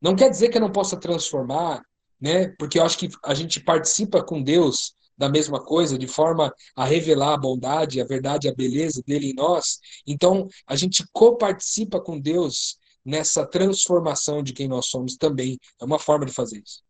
Não 0.00 0.14
quer 0.14 0.30
dizer 0.30 0.48
que 0.48 0.58
eu 0.58 0.62
não 0.62 0.70
possa 0.70 0.96
transformar, 0.96 1.82
né? 2.20 2.48
Porque 2.58 2.78
eu 2.78 2.84
acho 2.84 2.98
que 2.98 3.08
a 3.24 3.34
gente 3.34 3.60
participa 3.60 4.22
com 4.22 4.42
Deus 4.42 4.94
da 5.16 5.28
mesma 5.28 5.60
coisa, 5.60 5.98
de 5.98 6.06
forma 6.06 6.54
a 6.76 6.84
revelar 6.84 7.34
a 7.34 7.38
bondade, 7.38 8.00
a 8.00 8.04
verdade, 8.04 8.48
a 8.48 8.54
beleza 8.54 9.02
dele 9.04 9.30
em 9.30 9.34
nós. 9.34 9.80
Então, 10.06 10.48
a 10.66 10.76
gente 10.76 11.04
coparticipa 11.12 12.00
com 12.00 12.20
Deus 12.20 12.78
nessa 13.04 13.44
transformação 13.44 14.42
de 14.42 14.52
quem 14.52 14.68
nós 14.68 14.86
somos 14.86 15.16
também. 15.16 15.58
É 15.80 15.84
uma 15.84 15.98
forma 15.98 16.24
de 16.24 16.32
fazer 16.32 16.62
isso. 16.64 16.82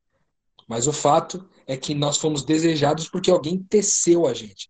Mas 0.69 0.87
o 0.87 0.93
fato 0.93 1.49
é 1.67 1.77
que 1.77 1.95
nós 1.95 2.19
fomos 2.19 2.45
desejados 2.45 3.09
porque 3.09 3.31
alguém 3.31 3.63
teceu 3.63 4.27
a 4.27 4.35
gente. 4.35 4.69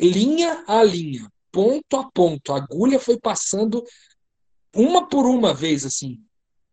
Linha 0.00 0.64
a 0.66 0.82
linha, 0.82 1.30
ponto 1.52 1.96
a 1.96 2.10
ponto, 2.10 2.52
a 2.52 2.56
agulha 2.56 2.98
foi 2.98 3.18
passando 3.18 3.84
uma 4.74 5.06
por 5.06 5.26
uma 5.26 5.52
vez 5.52 5.84
assim, 5.84 6.18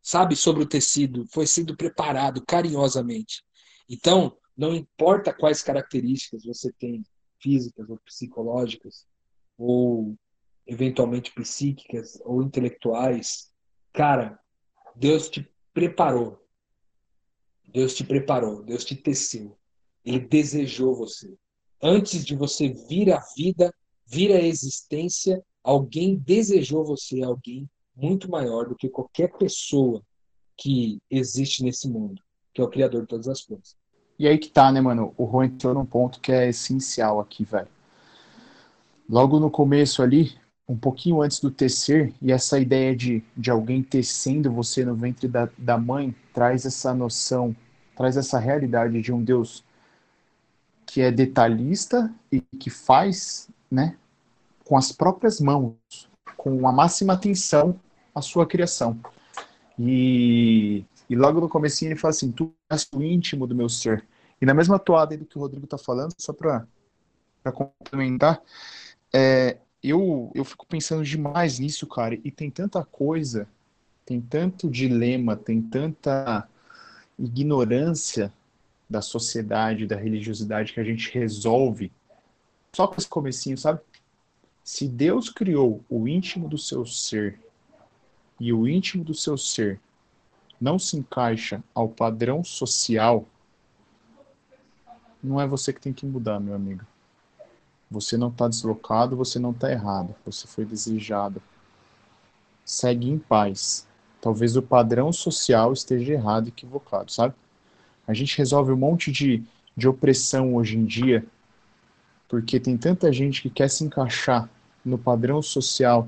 sabe, 0.01 0.35
sobre 0.35 0.63
o 0.63 0.67
tecido, 0.67 1.25
foi 1.27 1.45
sendo 1.45 1.75
preparado 1.75 2.43
carinhosamente. 2.45 3.43
Então, 3.89 4.37
não 4.57 4.75
importa 4.75 5.33
quais 5.33 5.61
características 5.61 6.43
você 6.43 6.71
tem, 6.73 7.03
físicas 7.39 7.89
ou 7.89 7.97
psicológicas, 7.99 9.05
ou 9.57 10.15
eventualmente 10.65 11.33
psíquicas 11.33 12.19
ou 12.23 12.41
intelectuais, 12.41 13.51
cara, 13.93 14.39
Deus 14.95 15.29
te 15.29 15.47
preparou. 15.73 16.39
Deus 17.67 17.93
te 17.93 18.03
preparou, 18.03 18.63
Deus 18.63 18.83
te 18.83 18.95
teceu. 18.95 19.57
Ele 20.03 20.19
desejou 20.19 20.95
você. 20.95 21.33
Antes 21.81 22.25
de 22.25 22.35
você 22.35 22.69
vir 22.69 23.11
à 23.13 23.23
vida, 23.35 23.73
vir 24.05 24.31
à 24.31 24.41
existência, 24.41 25.43
alguém 25.63 26.15
desejou 26.17 26.85
você, 26.85 27.23
alguém 27.23 27.69
muito 27.95 28.29
maior 28.29 28.67
do 28.67 28.75
que 28.75 28.89
qualquer 28.89 29.31
pessoa 29.37 30.01
que 30.57 30.99
existe 31.09 31.63
nesse 31.63 31.89
mundo, 31.89 32.21
que 32.53 32.61
é 32.61 32.63
o 32.63 32.69
Criador 32.69 33.01
de 33.01 33.07
todas 33.07 33.27
as 33.27 33.41
coisas. 33.41 33.75
E 34.17 34.27
aí 34.27 34.37
que 34.37 34.49
tá, 34.49 34.71
né, 34.71 34.79
mano? 34.79 35.13
O 35.17 35.25
Ron 35.25 35.45
entrou 35.45 35.73
num 35.73 35.85
ponto 35.85 36.19
que 36.19 36.31
é 36.31 36.49
essencial 36.49 37.19
aqui, 37.19 37.43
velho. 37.43 37.67
Logo 39.09 39.39
no 39.39 39.49
começo 39.49 40.03
ali, 40.03 40.37
um 40.67 40.77
pouquinho 40.77 41.21
antes 41.21 41.39
do 41.39 41.49
tecer, 41.49 42.13
e 42.21 42.31
essa 42.31 42.59
ideia 42.59 42.95
de, 42.95 43.23
de 43.35 43.49
alguém 43.49 43.81
tecendo 43.81 44.51
você 44.51 44.85
no 44.85 44.95
ventre 44.95 45.27
da, 45.27 45.49
da 45.57 45.77
mãe 45.77 46.15
traz 46.33 46.65
essa 46.65 46.93
noção, 46.93 47.55
traz 47.95 48.15
essa 48.15 48.39
realidade 48.39 49.01
de 49.01 49.11
um 49.11 49.23
Deus 49.23 49.63
que 50.85 51.01
é 51.01 51.11
detalhista 51.11 52.13
e 52.31 52.41
que 52.41 52.69
faz, 52.69 53.49
né, 53.71 53.97
com 54.63 54.77
as 54.77 54.91
próprias 54.91 55.39
mãos, 55.39 55.75
com 56.41 56.67
a 56.67 56.71
máxima 56.71 57.13
atenção 57.13 57.79
a 58.15 58.19
sua 58.19 58.47
criação. 58.47 58.99
E, 59.77 60.83
e 61.07 61.15
logo 61.15 61.39
no 61.39 61.47
começo 61.47 61.85
ele 61.85 61.95
fala 61.95 62.09
assim, 62.09 62.31
tu 62.31 62.51
és 62.67 62.87
o 62.91 63.03
íntimo 63.03 63.45
do 63.45 63.53
meu 63.53 63.69
ser. 63.69 64.03
E 64.41 64.45
na 64.45 64.51
mesma 64.51 64.79
toada 64.79 65.15
do 65.15 65.23
que 65.23 65.37
o 65.37 65.41
Rodrigo 65.41 65.65
está 65.65 65.77
falando, 65.77 66.15
só 66.17 66.33
para 66.33 66.65
complementar, 67.53 68.41
é, 69.13 69.59
eu, 69.83 70.31
eu 70.33 70.43
fico 70.43 70.65
pensando 70.65 71.03
demais 71.03 71.59
nisso, 71.59 71.85
cara, 71.85 72.15
e 72.23 72.31
tem 72.31 72.49
tanta 72.49 72.83
coisa, 72.83 73.47
tem 74.03 74.19
tanto 74.19 74.67
dilema, 74.67 75.35
tem 75.35 75.61
tanta 75.61 76.49
ignorância 77.19 78.33
da 78.89 78.99
sociedade, 78.99 79.85
da 79.85 79.95
religiosidade 79.95 80.73
que 80.73 80.79
a 80.79 80.83
gente 80.83 81.11
resolve 81.13 81.91
só 82.73 82.87
com 82.87 82.95
esse 82.97 83.07
comecinho, 83.07 83.59
sabe? 83.59 83.79
Se 84.63 84.87
Deus 84.87 85.29
criou 85.29 85.83
o 85.89 86.07
íntimo 86.07 86.47
do 86.47 86.57
seu 86.57 86.85
ser 86.85 87.39
e 88.39 88.53
o 88.53 88.67
íntimo 88.67 89.03
do 89.03 89.13
seu 89.13 89.37
ser 89.37 89.79
não 90.59 90.77
se 90.77 90.95
encaixa 90.97 91.63
ao 91.73 91.89
padrão 91.89 92.43
social, 92.43 93.25
não 95.23 95.41
é 95.41 95.47
você 95.47 95.73
que 95.73 95.81
tem 95.81 95.93
que 95.93 96.05
mudar, 96.05 96.39
meu 96.39 96.53
amigo. 96.53 96.85
Você 97.89 98.15
não 98.15 98.29
está 98.29 98.47
deslocado, 98.47 99.17
você 99.17 99.37
não 99.37 99.51
está 99.51 99.71
errado, 99.71 100.15
você 100.25 100.47
foi 100.47 100.63
desejado. 100.63 101.41
Segue 102.63 103.09
em 103.09 103.17
paz. 103.17 103.87
Talvez 104.21 104.55
o 104.55 104.61
padrão 104.61 105.11
social 105.11 105.73
esteja 105.73 106.13
errado, 106.13 106.47
equivocado, 106.47 107.11
sabe? 107.11 107.33
A 108.07 108.13
gente 108.13 108.37
resolve 108.37 108.71
um 108.71 108.77
monte 108.77 109.11
de, 109.11 109.43
de 109.75 109.87
opressão 109.87 110.55
hoje 110.55 110.77
em 110.77 110.85
dia 110.85 111.25
porque 112.31 112.61
tem 112.61 112.77
tanta 112.77 113.11
gente 113.11 113.41
que 113.41 113.49
quer 113.49 113.69
se 113.69 113.83
encaixar 113.83 114.49
no 114.85 114.97
padrão 114.97 115.41
social 115.41 116.07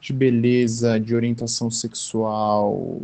de 0.00 0.12
beleza, 0.12 0.98
de 0.98 1.14
orientação 1.14 1.70
sexual, 1.70 3.00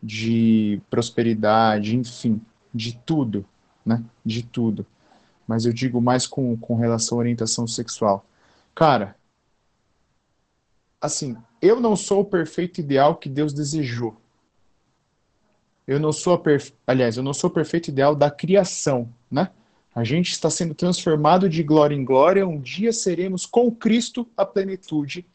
de 0.00 0.80
prosperidade, 0.88 1.96
enfim. 1.96 2.40
de 2.72 2.96
tudo, 3.04 3.44
né? 3.84 4.00
De 4.24 4.44
tudo. 4.44 4.86
Mas 5.44 5.66
eu 5.66 5.72
digo 5.72 6.00
mais 6.00 6.24
com, 6.24 6.56
com 6.56 6.76
relação 6.76 7.18
à 7.18 7.22
orientação 7.22 7.66
sexual. 7.66 8.24
Cara, 8.76 9.16
assim, 11.00 11.36
eu 11.60 11.80
não 11.80 11.96
sou 11.96 12.20
o 12.20 12.24
perfeito 12.24 12.80
ideal 12.80 13.16
que 13.16 13.28
Deus 13.28 13.52
desejou. 13.52 14.16
Eu 15.84 15.98
não 15.98 16.12
sou 16.12 16.34
a 16.34 16.38
perfe... 16.38 16.72
aliás, 16.86 17.16
eu 17.16 17.24
não 17.24 17.34
sou 17.34 17.50
o 17.50 17.52
perfeito 17.52 17.88
ideal 17.88 18.14
da 18.14 18.30
criação, 18.30 19.12
né? 19.28 19.50
A 19.94 20.04
gente 20.04 20.32
está 20.32 20.48
sendo 20.48 20.74
transformado 20.74 21.48
de 21.48 21.62
glória 21.62 21.94
em 21.94 22.04
glória, 22.04 22.46
um 22.46 22.60
dia 22.60 22.92
seremos 22.92 23.44
com 23.44 23.70
Cristo 23.70 24.26
a 24.36 24.44
plenitude 24.44 25.26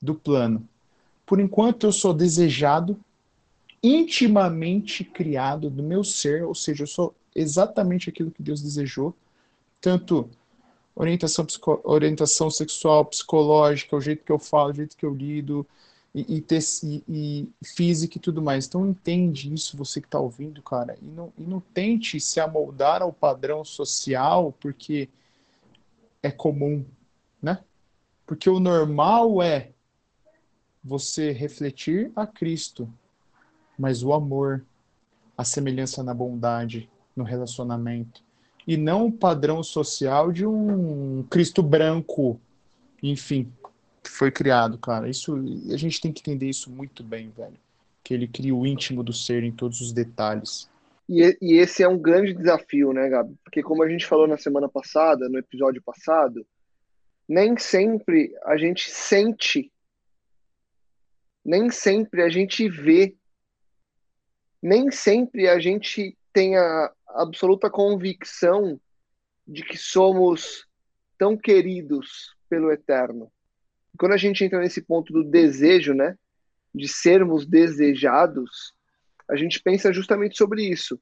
do 0.00 0.14
plano. 0.14 0.66
Por 1.26 1.40
enquanto 1.40 1.86
eu 1.86 1.92
sou 1.92 2.14
desejado, 2.14 2.98
intimamente 3.82 5.02
criado 5.02 5.68
do 5.68 5.82
meu 5.82 6.04
ser, 6.04 6.44
ou 6.44 6.54
seja, 6.54 6.84
eu 6.84 6.86
sou 6.86 7.14
exatamente 7.34 8.08
aquilo 8.08 8.30
que 8.30 8.42
Deus 8.42 8.62
desejou, 8.62 9.14
tanto 9.80 10.30
orientação, 10.94 11.46
orientação 11.82 12.50
sexual, 12.50 13.04
psicológica, 13.06 13.96
o 13.96 14.00
jeito 14.00 14.24
que 14.24 14.32
eu 14.32 14.38
falo, 14.38 14.70
o 14.70 14.74
jeito 14.74 14.96
que 14.96 15.04
eu 15.04 15.12
lido, 15.12 15.66
e, 16.14 16.38
e, 16.38 17.02
e, 17.08 17.48
e 17.60 17.66
física 17.66 18.16
e 18.16 18.20
tudo 18.20 18.40
mais. 18.40 18.66
Então 18.66 18.86
entende 18.88 19.52
isso, 19.52 19.76
você 19.76 20.00
que 20.00 20.06
está 20.06 20.20
ouvindo, 20.20 20.62
cara, 20.62 20.96
e 21.02 21.06
não, 21.06 21.32
e 21.36 21.42
não 21.42 21.60
tente 21.60 22.20
se 22.20 22.38
amoldar 22.38 23.02
ao 23.02 23.12
padrão 23.12 23.64
social 23.64 24.54
porque 24.60 25.08
é 26.22 26.30
comum, 26.30 26.84
né? 27.42 27.58
Porque 28.26 28.48
o 28.48 28.60
normal 28.60 29.42
é 29.42 29.70
você 30.82 31.32
refletir 31.32 32.12
a 32.14 32.26
Cristo, 32.26 32.88
mas 33.78 34.02
o 34.02 34.12
amor, 34.12 34.64
a 35.36 35.44
semelhança 35.44 36.02
na 36.02 36.14
bondade, 36.14 36.88
no 37.16 37.24
relacionamento, 37.24 38.22
e 38.66 38.76
não 38.76 39.06
o 39.06 39.12
padrão 39.12 39.62
social 39.62 40.32
de 40.32 40.46
um 40.46 41.22
Cristo 41.24 41.62
branco, 41.62 42.40
enfim, 43.02 43.52
foi 44.10 44.30
criado, 44.30 44.78
cara. 44.78 45.08
Isso 45.08 45.34
a 45.72 45.76
gente 45.76 46.00
tem 46.00 46.12
que 46.12 46.20
entender 46.20 46.48
isso 46.48 46.70
muito 46.70 47.02
bem, 47.02 47.30
velho. 47.30 47.56
Que 48.02 48.14
ele 48.14 48.28
cria 48.28 48.54
o 48.54 48.66
íntimo 48.66 49.02
do 49.02 49.12
ser 49.12 49.42
em 49.42 49.52
todos 49.52 49.80
os 49.80 49.92
detalhes. 49.92 50.68
E, 51.08 51.36
e 51.40 51.54
esse 51.54 51.82
é 51.82 51.88
um 51.88 51.98
grande 51.98 52.32
desafio, 52.32 52.92
né, 52.92 53.08
Gabi? 53.08 53.34
Porque 53.44 53.62
como 53.62 53.82
a 53.82 53.88
gente 53.88 54.06
falou 54.06 54.26
na 54.26 54.38
semana 54.38 54.68
passada, 54.68 55.28
no 55.28 55.38
episódio 55.38 55.82
passado, 55.82 56.46
nem 57.28 57.56
sempre 57.58 58.34
a 58.44 58.56
gente 58.56 58.90
sente, 58.90 59.70
nem 61.44 61.70
sempre 61.70 62.22
a 62.22 62.28
gente 62.28 62.68
vê, 62.68 63.16
nem 64.62 64.90
sempre 64.90 65.48
a 65.48 65.58
gente 65.58 66.16
tem 66.32 66.56
a 66.56 66.92
absoluta 67.08 67.70
convicção 67.70 68.80
de 69.46 69.62
que 69.62 69.76
somos 69.76 70.66
tão 71.18 71.36
queridos 71.36 72.34
pelo 72.48 72.72
Eterno 72.72 73.30
quando 73.98 74.12
a 74.12 74.16
gente 74.16 74.44
entra 74.44 74.60
nesse 74.60 74.82
ponto 74.82 75.12
do 75.12 75.24
desejo, 75.24 75.94
né, 75.94 76.16
de 76.74 76.88
sermos 76.88 77.46
desejados, 77.46 78.74
a 79.28 79.36
gente 79.36 79.60
pensa 79.60 79.92
justamente 79.92 80.36
sobre 80.36 80.62
isso. 80.62 81.00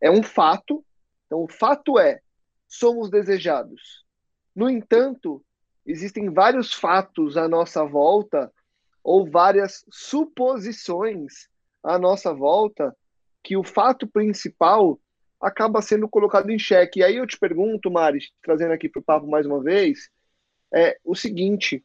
É 0.00 0.10
um 0.10 0.22
fato, 0.22 0.84
então 1.26 1.42
o 1.42 1.48
fato 1.48 1.98
é, 1.98 2.20
somos 2.66 3.10
desejados. 3.10 4.04
No 4.54 4.68
entanto, 4.68 5.44
existem 5.86 6.30
vários 6.30 6.72
fatos 6.72 7.36
à 7.36 7.48
nossa 7.48 7.84
volta, 7.84 8.50
ou 9.02 9.28
várias 9.28 9.84
suposições 9.90 11.48
à 11.82 11.98
nossa 11.98 12.32
volta, 12.32 12.94
que 13.42 13.56
o 13.56 13.64
fato 13.64 14.06
principal 14.06 15.00
acaba 15.40 15.80
sendo 15.80 16.08
colocado 16.08 16.50
em 16.50 16.58
xeque. 16.58 17.00
E 17.00 17.02
aí 17.04 17.16
eu 17.16 17.26
te 17.26 17.38
pergunto, 17.38 17.90
Mari, 17.90 18.20
trazendo 18.42 18.72
aqui 18.72 18.88
para 18.88 19.00
o 19.00 19.04
papo 19.04 19.26
mais 19.26 19.46
uma 19.46 19.62
vez, 19.62 20.10
é 20.72 20.98
o 21.04 21.14
seguinte: 21.14 21.82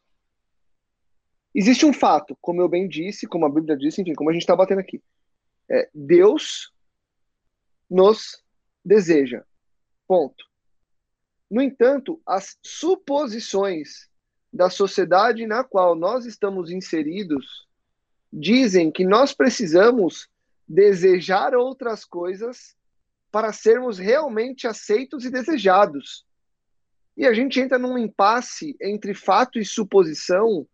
Existe 1.55 1.85
um 1.85 1.93
fato, 1.93 2.37
como 2.41 2.61
eu 2.61 2.67
bem 2.67 2.85
disse, 2.85 3.25
como 3.25 3.45
a 3.45 3.49
Bíblia 3.49 3.77
disse, 3.77 4.01
enfim, 4.01 4.13
como 4.13 4.29
a 4.29 4.33
gente 4.33 4.41
está 4.41 4.53
batendo 4.53 4.79
aqui. 4.79 5.01
É, 5.71 5.89
Deus 5.95 6.73
nos 7.89 8.43
deseja. 8.83 9.41
Ponto. 10.05 10.43
No 11.49 11.61
entanto, 11.61 12.21
as 12.25 12.57
suposições 12.61 14.09
da 14.51 14.69
sociedade 14.69 15.47
na 15.47 15.63
qual 15.63 15.95
nós 15.95 16.25
estamos 16.25 16.69
inseridos 16.69 17.65
dizem 18.31 18.91
que 18.91 19.05
nós 19.05 19.33
precisamos 19.33 20.27
desejar 20.67 21.55
outras 21.55 22.03
coisas 22.03 22.75
para 23.31 23.53
sermos 23.53 23.97
realmente 23.97 24.67
aceitos 24.67 25.23
e 25.23 25.29
desejados. 25.29 26.25
E 27.15 27.25
a 27.25 27.33
gente 27.33 27.61
entra 27.61 27.79
num 27.79 27.97
impasse 27.97 28.75
entre 28.81 29.13
fato 29.13 29.57
e 29.57 29.63
suposição 29.63 30.67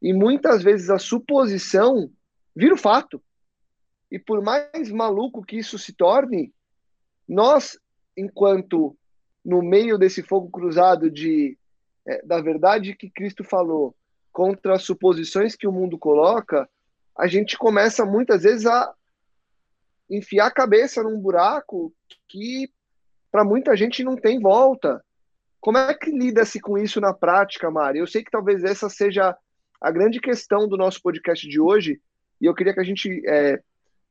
e 0.00 0.12
muitas 0.12 0.62
vezes 0.62 0.90
a 0.90 0.98
suposição 0.98 2.10
vira 2.54 2.74
o 2.74 2.78
fato. 2.78 3.22
E 4.10 4.18
por 4.18 4.42
mais 4.42 4.90
maluco 4.90 5.44
que 5.44 5.58
isso 5.58 5.78
se 5.78 5.92
torne, 5.92 6.52
nós, 7.28 7.78
enquanto 8.16 8.96
no 9.44 9.62
meio 9.62 9.96
desse 9.96 10.22
fogo 10.22 10.50
cruzado 10.50 11.10
de 11.10 11.56
é, 12.06 12.24
da 12.24 12.40
verdade 12.40 12.94
que 12.94 13.10
Cristo 13.10 13.44
falou 13.44 13.94
contra 14.32 14.74
as 14.74 14.82
suposições 14.82 15.54
que 15.54 15.66
o 15.66 15.72
mundo 15.72 15.98
coloca, 15.98 16.68
a 17.16 17.26
gente 17.26 17.58
começa 17.58 18.04
muitas 18.04 18.42
vezes 18.42 18.66
a 18.66 18.92
enfiar 20.08 20.46
a 20.46 20.50
cabeça 20.50 21.02
num 21.02 21.20
buraco 21.20 21.92
que 22.28 22.70
para 23.30 23.44
muita 23.44 23.76
gente 23.76 24.02
não 24.02 24.16
tem 24.16 24.40
volta. 24.40 25.04
Como 25.60 25.78
é 25.78 25.94
que 25.94 26.10
lida-se 26.10 26.58
com 26.58 26.78
isso 26.78 27.00
na 27.00 27.12
prática, 27.12 27.70
Mari? 27.70 27.98
Eu 27.98 28.06
sei 28.06 28.24
que 28.24 28.30
talvez 28.30 28.64
essa 28.64 28.88
seja 28.88 29.36
a 29.80 29.90
grande 29.90 30.20
questão 30.20 30.68
do 30.68 30.76
nosso 30.76 31.00
podcast 31.00 31.48
de 31.48 31.60
hoje, 31.60 32.00
e 32.40 32.46
eu 32.46 32.54
queria 32.54 32.74
que 32.74 32.80
a 32.80 32.84
gente 32.84 33.22
é, 33.26 33.60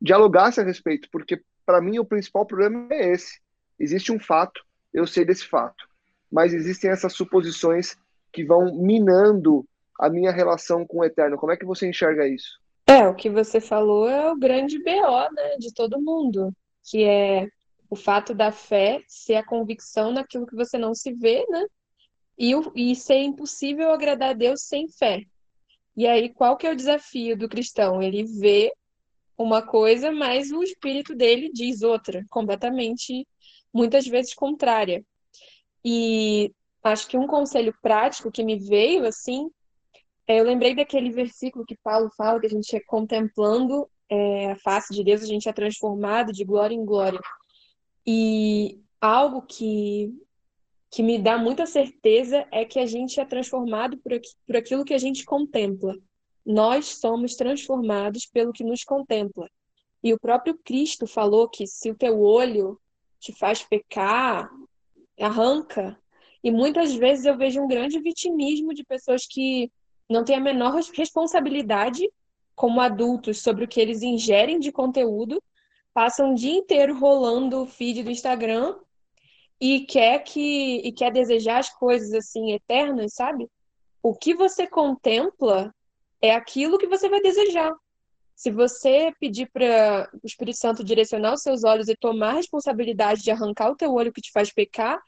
dialogasse 0.00 0.60
a 0.60 0.64
respeito, 0.64 1.08
porque 1.12 1.42
para 1.64 1.80
mim 1.80 1.98
o 1.98 2.04
principal 2.04 2.44
problema 2.44 2.88
é 2.90 3.12
esse. 3.12 3.40
Existe 3.78 4.10
um 4.10 4.18
fato, 4.18 4.62
eu 4.92 5.06
sei 5.06 5.24
desse 5.24 5.46
fato, 5.46 5.88
mas 6.30 6.52
existem 6.52 6.90
essas 6.90 7.12
suposições 7.12 7.96
que 8.32 8.44
vão 8.44 8.76
minando 8.76 9.66
a 9.98 10.08
minha 10.08 10.32
relação 10.32 10.86
com 10.86 10.98
o 10.98 11.04
eterno. 11.04 11.36
Como 11.36 11.52
é 11.52 11.56
que 11.56 11.64
você 11.64 11.88
enxerga 11.88 12.26
isso? 12.26 12.58
É, 12.86 13.06
o 13.06 13.14
que 13.14 13.30
você 13.30 13.60
falou 13.60 14.08
é 14.08 14.32
o 14.32 14.36
grande 14.36 14.78
BO, 14.78 15.34
né, 15.34 15.56
de 15.58 15.72
todo 15.72 16.00
mundo, 16.00 16.52
que 16.82 17.04
é 17.04 17.48
o 17.88 17.96
fato 17.96 18.34
da 18.34 18.50
fé 18.50 19.02
ser 19.06 19.34
a 19.34 19.44
convicção 19.44 20.12
naquilo 20.12 20.46
que 20.46 20.56
você 20.56 20.78
não 20.78 20.94
se 20.94 21.12
vê, 21.12 21.44
né? 21.48 21.66
E, 22.38 22.52
e 22.74 22.96
ser 22.96 23.18
impossível 23.18 23.90
agradar 23.90 24.30
a 24.30 24.34
Deus 24.34 24.62
sem 24.62 24.88
fé. 24.88 25.24
E 26.00 26.06
aí, 26.06 26.30
qual 26.30 26.56
que 26.56 26.66
é 26.66 26.72
o 26.72 26.74
desafio 26.74 27.36
do 27.36 27.46
cristão? 27.46 28.02
Ele 28.02 28.24
vê 28.24 28.72
uma 29.36 29.60
coisa, 29.60 30.10
mas 30.10 30.50
o 30.50 30.62
espírito 30.62 31.14
dele 31.14 31.50
diz 31.52 31.82
outra, 31.82 32.24
completamente, 32.30 33.28
muitas 33.70 34.06
vezes 34.06 34.32
contrária. 34.32 35.04
E 35.84 36.50
acho 36.82 37.06
que 37.06 37.18
um 37.18 37.26
conselho 37.26 37.74
prático 37.82 38.32
que 38.32 38.42
me 38.42 38.58
veio, 38.58 39.04
assim, 39.04 39.50
é, 40.26 40.40
eu 40.40 40.44
lembrei 40.44 40.74
daquele 40.74 41.10
versículo 41.10 41.66
que 41.66 41.76
Paulo 41.84 42.08
fala, 42.16 42.40
que 42.40 42.46
a 42.46 42.48
gente 42.50 42.74
é 42.74 42.80
contemplando 42.80 43.86
é, 44.08 44.52
a 44.52 44.56
face 44.56 44.94
de 44.94 45.04
Deus, 45.04 45.22
a 45.22 45.26
gente 45.26 45.50
é 45.50 45.52
transformado 45.52 46.32
de 46.32 46.46
glória 46.46 46.74
em 46.74 46.82
glória. 46.82 47.20
E 48.06 48.80
algo 48.98 49.42
que 49.42 50.18
que 50.90 51.02
me 51.02 51.18
dá 51.18 51.38
muita 51.38 51.66
certeza 51.66 52.46
é 52.50 52.64
que 52.64 52.78
a 52.78 52.86
gente 52.86 53.20
é 53.20 53.24
transformado 53.24 53.96
por, 53.98 54.12
aqui, 54.12 54.28
por 54.46 54.56
aquilo 54.56 54.84
que 54.84 54.94
a 54.94 54.98
gente 54.98 55.24
contempla. 55.24 55.96
Nós 56.44 56.98
somos 56.98 57.36
transformados 57.36 58.26
pelo 58.26 58.52
que 58.52 58.64
nos 58.64 58.82
contempla. 58.82 59.48
E 60.02 60.12
o 60.12 60.18
próprio 60.18 60.58
Cristo 60.64 61.06
falou 61.06 61.48
que 61.48 61.66
se 61.66 61.90
o 61.90 61.94
teu 61.94 62.20
olho 62.20 62.80
te 63.20 63.32
faz 63.32 63.62
pecar, 63.62 64.50
arranca. 65.20 65.96
E 66.42 66.50
muitas 66.50 66.94
vezes 66.94 67.24
eu 67.24 67.36
vejo 67.36 67.60
um 67.60 67.68
grande 67.68 68.00
vitimismo 68.00 68.74
de 68.74 68.82
pessoas 68.82 69.26
que 69.26 69.70
não 70.08 70.24
têm 70.24 70.36
a 70.36 70.40
menor 70.40 70.74
responsabilidade 70.92 72.10
como 72.56 72.80
adultos 72.80 73.40
sobre 73.40 73.64
o 73.64 73.68
que 73.68 73.80
eles 73.80 74.02
ingerem 74.02 74.58
de 74.58 74.72
conteúdo, 74.72 75.42
passam 75.94 76.32
o 76.32 76.34
dia 76.34 76.52
inteiro 76.52 76.98
rolando 76.98 77.62
o 77.62 77.66
feed 77.66 78.02
do 78.02 78.10
Instagram 78.10 78.74
e 79.60 79.80
quer 79.80 80.20
que 80.20 80.76
e 80.78 80.92
quer 80.92 81.12
desejar 81.12 81.58
as 81.58 81.70
coisas 81.70 82.12
assim 82.14 82.52
eternas, 82.52 83.14
sabe? 83.14 83.48
O 84.02 84.14
que 84.14 84.34
você 84.34 84.66
contempla 84.66 85.74
é 86.22 86.34
aquilo 86.34 86.78
que 86.78 86.86
você 86.86 87.08
vai 87.08 87.20
desejar. 87.20 87.72
Se 88.34 88.50
você 88.50 89.12
pedir 89.20 89.50
para 89.52 90.08
o 90.14 90.26
Espírito 90.26 90.56
Santo 90.56 90.82
direcionar 90.82 91.34
os 91.34 91.42
seus 91.42 91.62
olhos 91.62 91.88
e 91.88 91.96
tomar 91.96 92.30
a 92.30 92.36
responsabilidade 92.36 93.22
de 93.22 93.30
arrancar 93.30 93.70
o 93.70 93.76
teu 93.76 93.92
olho 93.92 94.12
que 94.12 94.22
te 94.22 94.32
faz 94.32 94.50
pecar, 94.50 94.98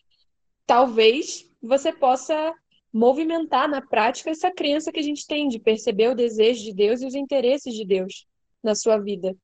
talvez 0.67 1.51
você 1.63 1.91
possa 1.91 2.55
movimentar 2.93 3.67
na 3.69 3.81
prática 3.81 4.31
essa 4.31 4.51
crença 4.51 4.93
que 4.93 5.01
a 5.01 5.03
gente 5.03 5.27
tem 5.27 5.49
de 5.49 5.59
perceber 5.59 6.09
o 6.09 6.15
desejo 6.15 6.63
de 6.63 6.75
Deus 6.75 7.01
e 7.01 7.07
os 7.07 7.15
interesses 7.15 7.73
de 7.73 7.87
Deus 7.87 8.27
na 8.63 8.75
sua 8.75 8.99
vida. 8.99 9.35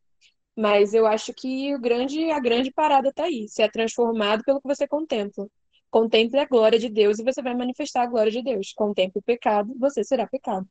Mas 0.58 0.92
eu 0.92 1.06
acho 1.06 1.32
que 1.32 1.72
o 1.72 1.80
grande, 1.80 2.32
a 2.32 2.40
grande 2.40 2.72
parada 2.72 3.10
está 3.10 3.26
aí. 3.26 3.46
Você 3.46 3.62
é 3.62 3.70
transformado 3.70 4.42
pelo 4.42 4.60
que 4.60 4.66
você 4.66 4.88
contempla. 4.88 5.46
Contemple 5.88 6.40
a 6.40 6.46
glória 6.46 6.80
de 6.80 6.88
Deus 6.88 7.20
e 7.20 7.22
você 7.22 7.40
vai 7.40 7.54
manifestar 7.54 8.02
a 8.02 8.06
glória 8.06 8.32
de 8.32 8.42
Deus. 8.42 8.72
Contemple 8.72 9.20
o 9.20 9.22
pecado, 9.22 9.72
você 9.78 10.02
será 10.02 10.26
pecado. 10.26 10.66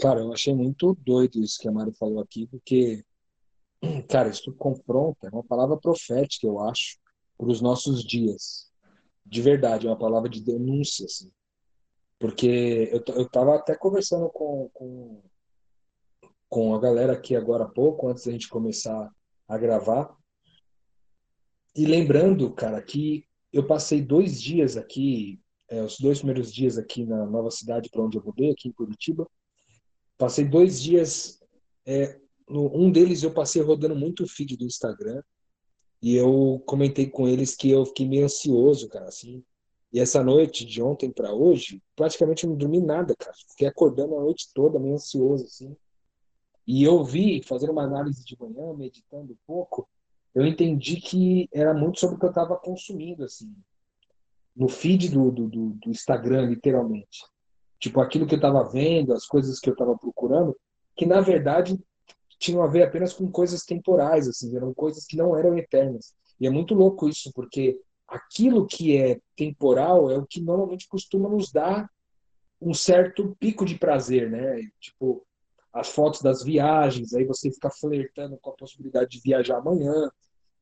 Cara, 0.00 0.18
eu 0.18 0.32
achei 0.32 0.52
muito 0.52 0.92
doido 1.06 1.38
isso 1.38 1.56
que 1.60 1.68
a 1.68 1.70
Mari 1.70 1.92
falou 1.92 2.20
aqui, 2.20 2.48
porque, 2.48 3.04
cara, 4.10 4.28
isso 4.28 4.52
confronta, 4.54 5.28
é 5.28 5.30
uma 5.30 5.44
palavra 5.44 5.76
profética, 5.76 6.44
eu 6.44 6.58
acho, 6.58 6.98
para 7.38 7.46
os 7.46 7.60
nossos 7.60 8.02
dias. 8.02 8.72
De 9.24 9.40
verdade, 9.40 9.86
é 9.86 9.90
uma 9.90 9.96
palavra 9.96 10.28
de 10.28 10.42
denúncia, 10.42 11.06
assim. 11.06 11.30
Porque 12.18 12.90
eu, 12.90 13.04
eu 13.14 13.28
tava 13.28 13.54
até 13.54 13.76
conversando 13.76 14.28
com, 14.30 14.68
com, 14.74 15.22
com 16.48 16.74
a 16.74 16.80
galera 16.80 17.12
aqui 17.12 17.34
agora 17.34 17.64
há 17.64 17.68
pouco, 17.68 18.08
antes 18.08 18.24
da 18.24 18.32
gente 18.32 18.48
começar 18.48 19.10
a 19.48 19.58
gravar, 19.58 20.16
e 21.76 21.84
lembrando, 21.84 22.52
cara, 22.52 22.80
que 22.80 23.26
eu 23.52 23.66
passei 23.66 24.00
dois 24.00 24.40
dias 24.40 24.76
aqui, 24.76 25.40
é, 25.68 25.82
os 25.82 25.98
dois 25.98 26.18
primeiros 26.18 26.52
dias 26.52 26.78
aqui 26.78 27.04
na 27.04 27.26
nova 27.26 27.50
cidade 27.50 27.90
para 27.90 28.02
onde 28.02 28.16
eu 28.16 28.22
mudei, 28.24 28.52
aqui 28.52 28.68
em 28.68 28.72
Curitiba. 28.72 29.28
Passei 30.16 30.44
dois 30.44 30.80
dias, 30.80 31.40
é, 31.84 32.18
no, 32.48 32.70
um 32.76 32.92
deles 32.92 33.22
eu 33.22 33.32
passei 33.32 33.60
rodando 33.60 33.96
muito 33.96 34.26
feed 34.26 34.56
do 34.56 34.64
Instagram 34.64 35.20
e 36.00 36.14
eu 36.14 36.62
comentei 36.66 37.08
com 37.08 37.26
eles 37.26 37.56
que 37.56 37.70
eu 37.70 37.84
fiquei 37.86 38.06
meio 38.06 38.24
ansioso, 38.24 38.88
cara, 38.88 39.08
assim. 39.08 39.42
E 39.92 39.98
essa 39.98 40.22
noite, 40.22 40.64
de 40.64 40.82
ontem 40.82 41.10
para 41.10 41.32
hoje, 41.32 41.82
praticamente 41.96 42.46
não 42.46 42.56
dormi 42.56 42.80
nada, 42.80 43.14
cara. 43.16 43.32
Fiquei 43.50 43.66
acordando 43.66 44.16
a 44.16 44.20
noite 44.20 44.48
toda, 44.54 44.78
meio 44.78 44.94
ansioso, 44.94 45.44
assim. 45.44 45.76
E 46.66 46.82
eu 46.82 47.04
vi, 47.04 47.42
fazendo 47.42 47.72
uma 47.72 47.84
análise 47.84 48.24
de 48.24 48.36
manhã, 48.38 48.72
meditando 48.74 49.32
um 49.32 49.36
pouco, 49.46 49.88
eu 50.34 50.46
entendi 50.46 50.96
que 50.96 51.48
era 51.52 51.72
muito 51.72 52.00
sobre 52.00 52.16
o 52.16 52.18
que 52.18 52.24
eu 52.24 52.30
estava 52.30 52.56
consumindo, 52.56 53.24
assim, 53.24 53.54
no 54.56 54.68
feed 54.68 55.10
do, 55.10 55.30
do, 55.30 55.48
do, 55.48 55.90
Instagram, 55.90 56.46
literalmente. 56.46 57.24
Tipo, 57.78 58.00
aquilo 58.00 58.26
que 58.26 58.34
eu 58.34 58.38
estava 58.38 58.68
vendo, 58.68 59.12
as 59.12 59.26
coisas 59.26 59.60
que 59.60 59.68
eu 59.68 59.74
estava 59.74 59.96
procurando, 59.96 60.56
que 60.96 61.04
na 61.04 61.20
verdade 61.20 61.78
tinham 62.38 62.62
a 62.62 62.66
ver 62.66 62.82
apenas 62.82 63.12
com 63.12 63.30
coisas 63.30 63.64
temporais, 63.64 64.28
assim, 64.28 64.56
eram 64.56 64.72
coisas 64.72 65.04
que 65.06 65.16
não 65.16 65.36
eram 65.36 65.56
eternas. 65.56 66.14
E 66.40 66.46
é 66.46 66.50
muito 66.50 66.74
louco 66.74 67.08
isso, 67.08 67.32
porque 67.32 67.80
aquilo 68.08 68.66
que 68.66 68.96
é 68.96 69.20
temporal 69.36 70.10
é 70.10 70.16
o 70.16 70.26
que 70.26 70.40
normalmente 70.40 70.88
costuma 70.88 71.28
nos 71.28 71.50
dar 71.50 71.88
um 72.60 72.72
certo 72.72 73.36
pico 73.38 73.64
de 73.64 73.78
prazer, 73.78 74.30
né? 74.30 74.60
Tipo, 74.80 75.24
as 75.74 75.88
fotos 75.88 76.22
das 76.22 76.44
viagens, 76.44 77.12
aí 77.12 77.24
você 77.24 77.50
fica 77.50 77.68
flertando 77.68 78.38
com 78.40 78.50
a 78.50 78.54
possibilidade 78.54 79.10
de 79.10 79.20
viajar 79.20 79.58
amanhã, 79.58 80.08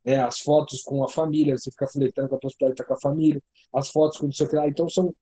né? 0.02 0.16
as 0.24 0.40
fotos 0.40 0.82
com 0.82 1.04
a 1.04 1.08
família, 1.08 1.56
você 1.58 1.70
fica 1.70 1.86
flertando 1.86 2.30
com 2.30 2.36
a 2.36 2.38
possibilidade 2.38 2.76
de 2.76 2.82
estar 2.82 2.88
com 2.88 2.94
a 2.94 3.10
família, 3.10 3.42
as 3.74 3.90
fotos 3.90 4.18
com 4.18 4.26
o 4.26 4.30
que 4.30 4.56
lá. 4.56 4.66
Então 4.66 4.88
são 4.88 5.14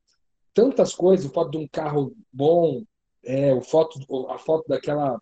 tantas 0.55 0.94
coisas, 0.94 1.31
foto 1.33 1.50
de 1.50 1.59
um 1.59 1.66
carro 1.66 2.14
bom, 2.33 2.85
é, 3.24 3.53
o 3.53 3.61
foto, 3.61 3.98
a 4.31 4.38
foto 4.38 4.68
daquela 4.68 5.20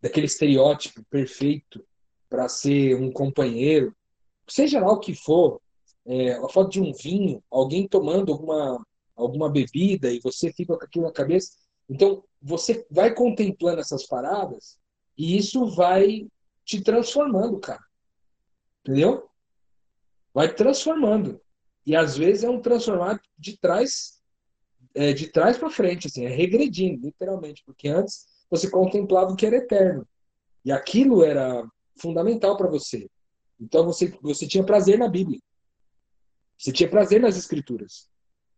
daquele 0.00 0.26
estereótipo 0.26 1.02
perfeito 1.10 1.84
para 2.30 2.48
ser 2.48 2.94
um 2.94 3.10
companheiro, 3.10 3.92
seja 4.46 4.78
lá 4.78 4.92
o 4.92 5.00
que 5.00 5.12
for, 5.12 5.60
é, 6.06 6.34
a 6.34 6.48
foto 6.48 6.70
de 6.70 6.80
um 6.80 6.92
vinho, 6.92 7.42
alguém 7.50 7.88
tomando 7.88 8.32
alguma 8.32 8.80
alguma 9.16 9.50
bebida 9.50 10.12
e 10.12 10.20
você 10.20 10.52
fica 10.52 10.78
com 10.78 10.84
aquilo 10.84 11.06
na 11.06 11.12
cabeça. 11.12 11.50
Então, 11.88 12.24
você 12.40 12.86
vai 12.90 13.14
contemplando 13.14 13.80
essas 13.80 14.06
paradas 14.06 14.78
e 15.16 15.36
isso 15.36 15.66
vai 15.74 16.26
te 16.64 16.80
transformando, 16.82 17.58
cara. 17.58 17.82
Entendeu? 18.80 19.28
Vai 20.32 20.52
transformando. 20.54 21.40
E 21.84 21.96
às 21.96 22.16
vezes 22.16 22.44
é 22.44 22.50
um 22.50 22.60
transformar 22.60 23.20
de 23.38 23.56
trás 23.56 24.18
é, 24.94 25.12
de 25.12 25.28
trás 25.28 25.56
para 25.56 25.70
frente, 25.70 26.08
assim, 26.08 26.24
é 26.24 26.28
regredindo, 26.28 27.06
literalmente, 27.06 27.62
porque 27.64 27.88
antes 27.88 28.26
você 28.50 28.68
contemplava 28.68 29.32
o 29.32 29.36
que 29.36 29.46
era 29.46 29.56
eterno. 29.56 30.06
E 30.64 30.72
aquilo 30.72 31.22
era 31.22 31.64
fundamental 31.96 32.56
para 32.56 32.68
você. 32.68 33.08
Então 33.60 33.84
você, 33.84 34.16
você 34.20 34.46
tinha 34.46 34.64
prazer 34.64 34.98
na 34.98 35.08
Bíblia. 35.08 35.40
Você 36.58 36.72
tinha 36.72 36.88
prazer 36.88 37.20
nas 37.20 37.36
escrituras. 37.36 38.08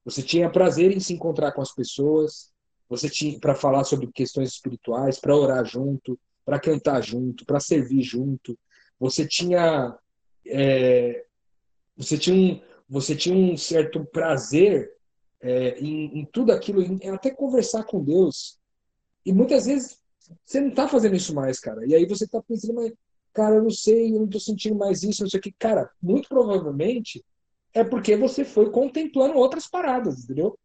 Você 0.05 0.23
tinha 0.23 0.51
prazer 0.51 0.93
em 0.93 1.01
se 1.01 1.13
encontrar 1.13 1.53
com 1.53 1.61
as 1.61 1.75
pessoas, 1.75 2.50
você 2.91 3.09
tinha 3.09 3.39
para 3.39 3.55
falar 3.55 3.85
sobre 3.85 4.11
questões 4.13 4.49
espirituais, 4.51 5.21
para 5.21 5.37
orar 5.37 5.65
junto, 5.65 6.19
para 6.45 6.59
cantar 6.59 7.01
junto, 7.01 7.47
para 7.47 7.61
servir 7.61 8.03
junto. 8.03 8.59
Você 8.99 9.25
tinha 9.27 9.97
é, 10.45 11.25
você 11.97 12.19
tinha 12.19 12.37
um 12.37 12.61
você 12.89 13.15
tinha 13.15 13.37
um 13.37 13.57
certo 13.57 14.05
prazer 14.05 14.93
é, 15.41 15.79
em, 15.79 16.19
em, 16.19 16.29
tudo 16.33 16.51
aquilo, 16.51 16.83
em 16.83 17.09
até 17.09 17.31
conversar 17.31 17.85
com 17.85 18.03
Deus. 18.03 18.59
E 19.25 19.33
muitas 19.33 19.67
vezes 19.67 20.01
você 20.45 20.61
não 20.61 20.71
está 20.71 20.89
fazendo 20.89 21.15
isso 21.15 21.33
mais, 21.33 21.61
cara. 21.61 21.87
E 21.87 21.95
aí 21.95 22.05
você 22.05 22.25
está 22.25 22.43
pensando, 22.43 22.75
mas, 22.75 22.93
cara, 23.33 23.55
eu 23.55 23.63
não 23.63 23.71
sei, 23.71 24.09
eu 24.13 24.19
não 24.19 24.25
estou 24.25 24.41
sentindo 24.41 24.75
mais 24.75 25.05
isso, 25.05 25.23
não 25.23 25.31
sei 25.31 25.39
o 25.39 25.43
que. 25.43 25.53
Cara, 25.53 25.89
muito 26.03 26.29
provavelmente 26.29 27.25
é 27.73 27.85
porque 27.85 28.17
você 28.17 28.45
foi 28.45 28.71
contemplando 28.71 29.39
outras 29.39 29.69
paradas, 29.69 30.25
entendeu? 30.25 30.59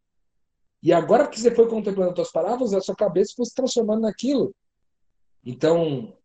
E 0.85 0.93
agora 0.93 1.27
que 1.27 1.41
você 1.41 1.49
foi 1.49 1.67
contemplando 1.67 2.09
outras 2.09 2.31
paradas, 2.31 2.71
a 2.71 2.79
sua 2.79 2.95
cabeça 2.95 3.33
foi 3.35 3.43
se 3.47 3.55
transformando 3.55 4.01
naquilo. 4.01 4.53
Então, 5.43 6.15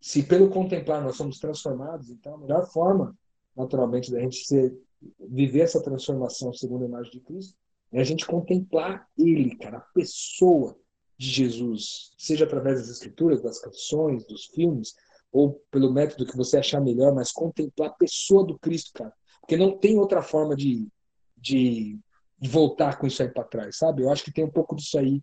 se 0.00 0.24
pelo 0.24 0.50
contemplar 0.50 1.00
nós 1.00 1.14
somos 1.14 1.38
transformados, 1.38 2.10
então 2.10 2.34
a 2.34 2.38
melhor 2.38 2.66
forma, 2.66 3.16
naturalmente, 3.56 4.10
da 4.10 4.18
gente 4.18 4.44
ser, 4.44 4.76
viver 5.20 5.60
essa 5.60 5.80
transformação 5.80 6.52
segundo 6.52 6.82
a 6.82 6.88
imagem 6.88 7.12
de 7.12 7.20
Cristo 7.20 7.56
é 7.92 8.00
a 8.00 8.04
gente 8.04 8.26
contemplar 8.26 9.06
Ele, 9.16 9.54
cara, 9.54 9.78
a 9.78 9.86
pessoa 9.94 10.76
de 11.16 11.28
Jesus, 11.30 12.10
seja 12.18 12.44
através 12.44 12.80
das 12.80 12.88
escrituras, 12.88 13.40
das 13.40 13.60
canções, 13.60 14.26
dos 14.26 14.46
filmes, 14.46 14.96
ou 15.30 15.62
pelo 15.70 15.92
método 15.92 16.26
que 16.26 16.36
você 16.36 16.56
achar 16.56 16.80
melhor, 16.80 17.14
mas 17.14 17.30
contemplar 17.30 17.90
a 17.90 17.94
pessoa 17.94 18.44
do 18.44 18.58
Cristo, 18.58 18.94
cara. 18.94 19.12
Porque 19.40 19.56
não 19.56 19.78
tem 19.78 19.96
outra 19.96 20.22
forma 20.22 20.56
de, 20.56 20.88
de 21.36 22.00
voltar 22.48 22.98
com 22.98 23.06
isso 23.06 23.22
aí 23.22 23.28
para 23.28 23.44
trás, 23.44 23.76
sabe? 23.76 24.02
Eu 24.02 24.10
acho 24.10 24.24
que 24.24 24.32
tem 24.32 24.44
um 24.44 24.50
pouco 24.50 24.74
disso 24.74 24.98
aí 24.98 25.22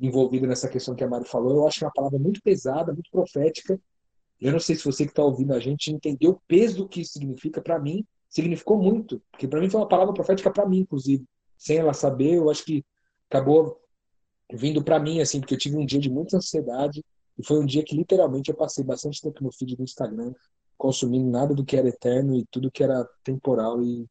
envolvido 0.00 0.46
nessa 0.46 0.68
questão 0.68 0.94
que 0.94 1.04
a 1.04 1.08
Mari 1.08 1.26
falou. 1.26 1.56
Eu 1.56 1.66
acho 1.66 1.84
uma 1.84 1.92
palavra 1.92 2.18
muito 2.18 2.40
pesada, 2.42 2.92
muito 2.92 3.10
profética. 3.10 3.80
Eu 4.40 4.52
não 4.52 4.60
sei 4.60 4.76
se 4.76 4.84
você 4.84 5.04
que 5.04 5.10
está 5.10 5.22
ouvindo 5.22 5.52
a 5.52 5.58
gente 5.58 5.92
entendeu 5.92 6.30
o 6.32 6.40
peso 6.46 6.88
que 6.88 7.00
isso 7.00 7.12
significa. 7.12 7.60
Para 7.60 7.78
mim, 7.78 8.06
significou 8.28 8.80
muito, 8.80 9.20
porque 9.30 9.48
para 9.48 9.60
mim 9.60 9.68
foi 9.68 9.80
uma 9.80 9.88
palavra 9.88 10.14
profética 10.14 10.50
para 10.50 10.66
mim, 10.66 10.80
inclusive. 10.80 11.24
Sem 11.56 11.78
ela 11.78 11.92
saber, 11.92 12.34
eu 12.34 12.48
acho 12.48 12.64
que 12.64 12.84
acabou 13.28 13.80
vindo 14.52 14.82
para 14.82 14.98
mim, 14.98 15.20
assim, 15.20 15.40
porque 15.40 15.54
eu 15.54 15.58
tive 15.58 15.76
um 15.76 15.84
dia 15.84 16.00
de 16.00 16.08
muita 16.08 16.36
ansiedade 16.36 17.04
e 17.38 17.44
foi 17.44 17.58
um 17.58 17.66
dia 17.66 17.84
que 17.84 17.96
literalmente 17.96 18.50
eu 18.50 18.56
passei 18.56 18.84
bastante 18.84 19.20
tempo 19.20 19.42
no 19.42 19.52
feed 19.52 19.76
do 19.76 19.82
Instagram, 19.82 20.32
consumindo 20.76 21.28
nada 21.28 21.54
do 21.54 21.64
que 21.64 21.76
era 21.76 21.88
eterno 21.88 22.36
e 22.36 22.46
tudo 22.50 22.70
que 22.70 22.82
era 22.82 23.06
temporal 23.24 23.82
e 23.82 24.06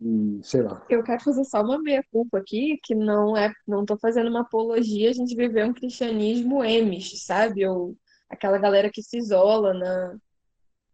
e 0.00 0.40
sei 0.42 0.62
lá. 0.62 0.84
Eu 0.88 1.02
quero 1.02 1.22
fazer 1.22 1.44
só 1.44 1.62
uma 1.62 1.78
meia-culpa 1.78 2.38
aqui, 2.38 2.78
que 2.82 2.94
não 2.94 3.36
é, 3.36 3.52
não 3.68 3.84
tô 3.84 3.98
fazendo 3.98 4.30
uma 4.30 4.40
apologia 4.40 5.10
a 5.10 5.12
gente 5.12 5.36
viver 5.36 5.64
um 5.66 5.74
cristianismo 5.74 6.64
emis, 6.64 7.22
sabe? 7.24 7.66
Ou 7.66 7.94
aquela 8.28 8.56
galera 8.56 8.90
que 8.90 9.02
se 9.02 9.18
isola 9.18 9.74
na, 9.74 10.16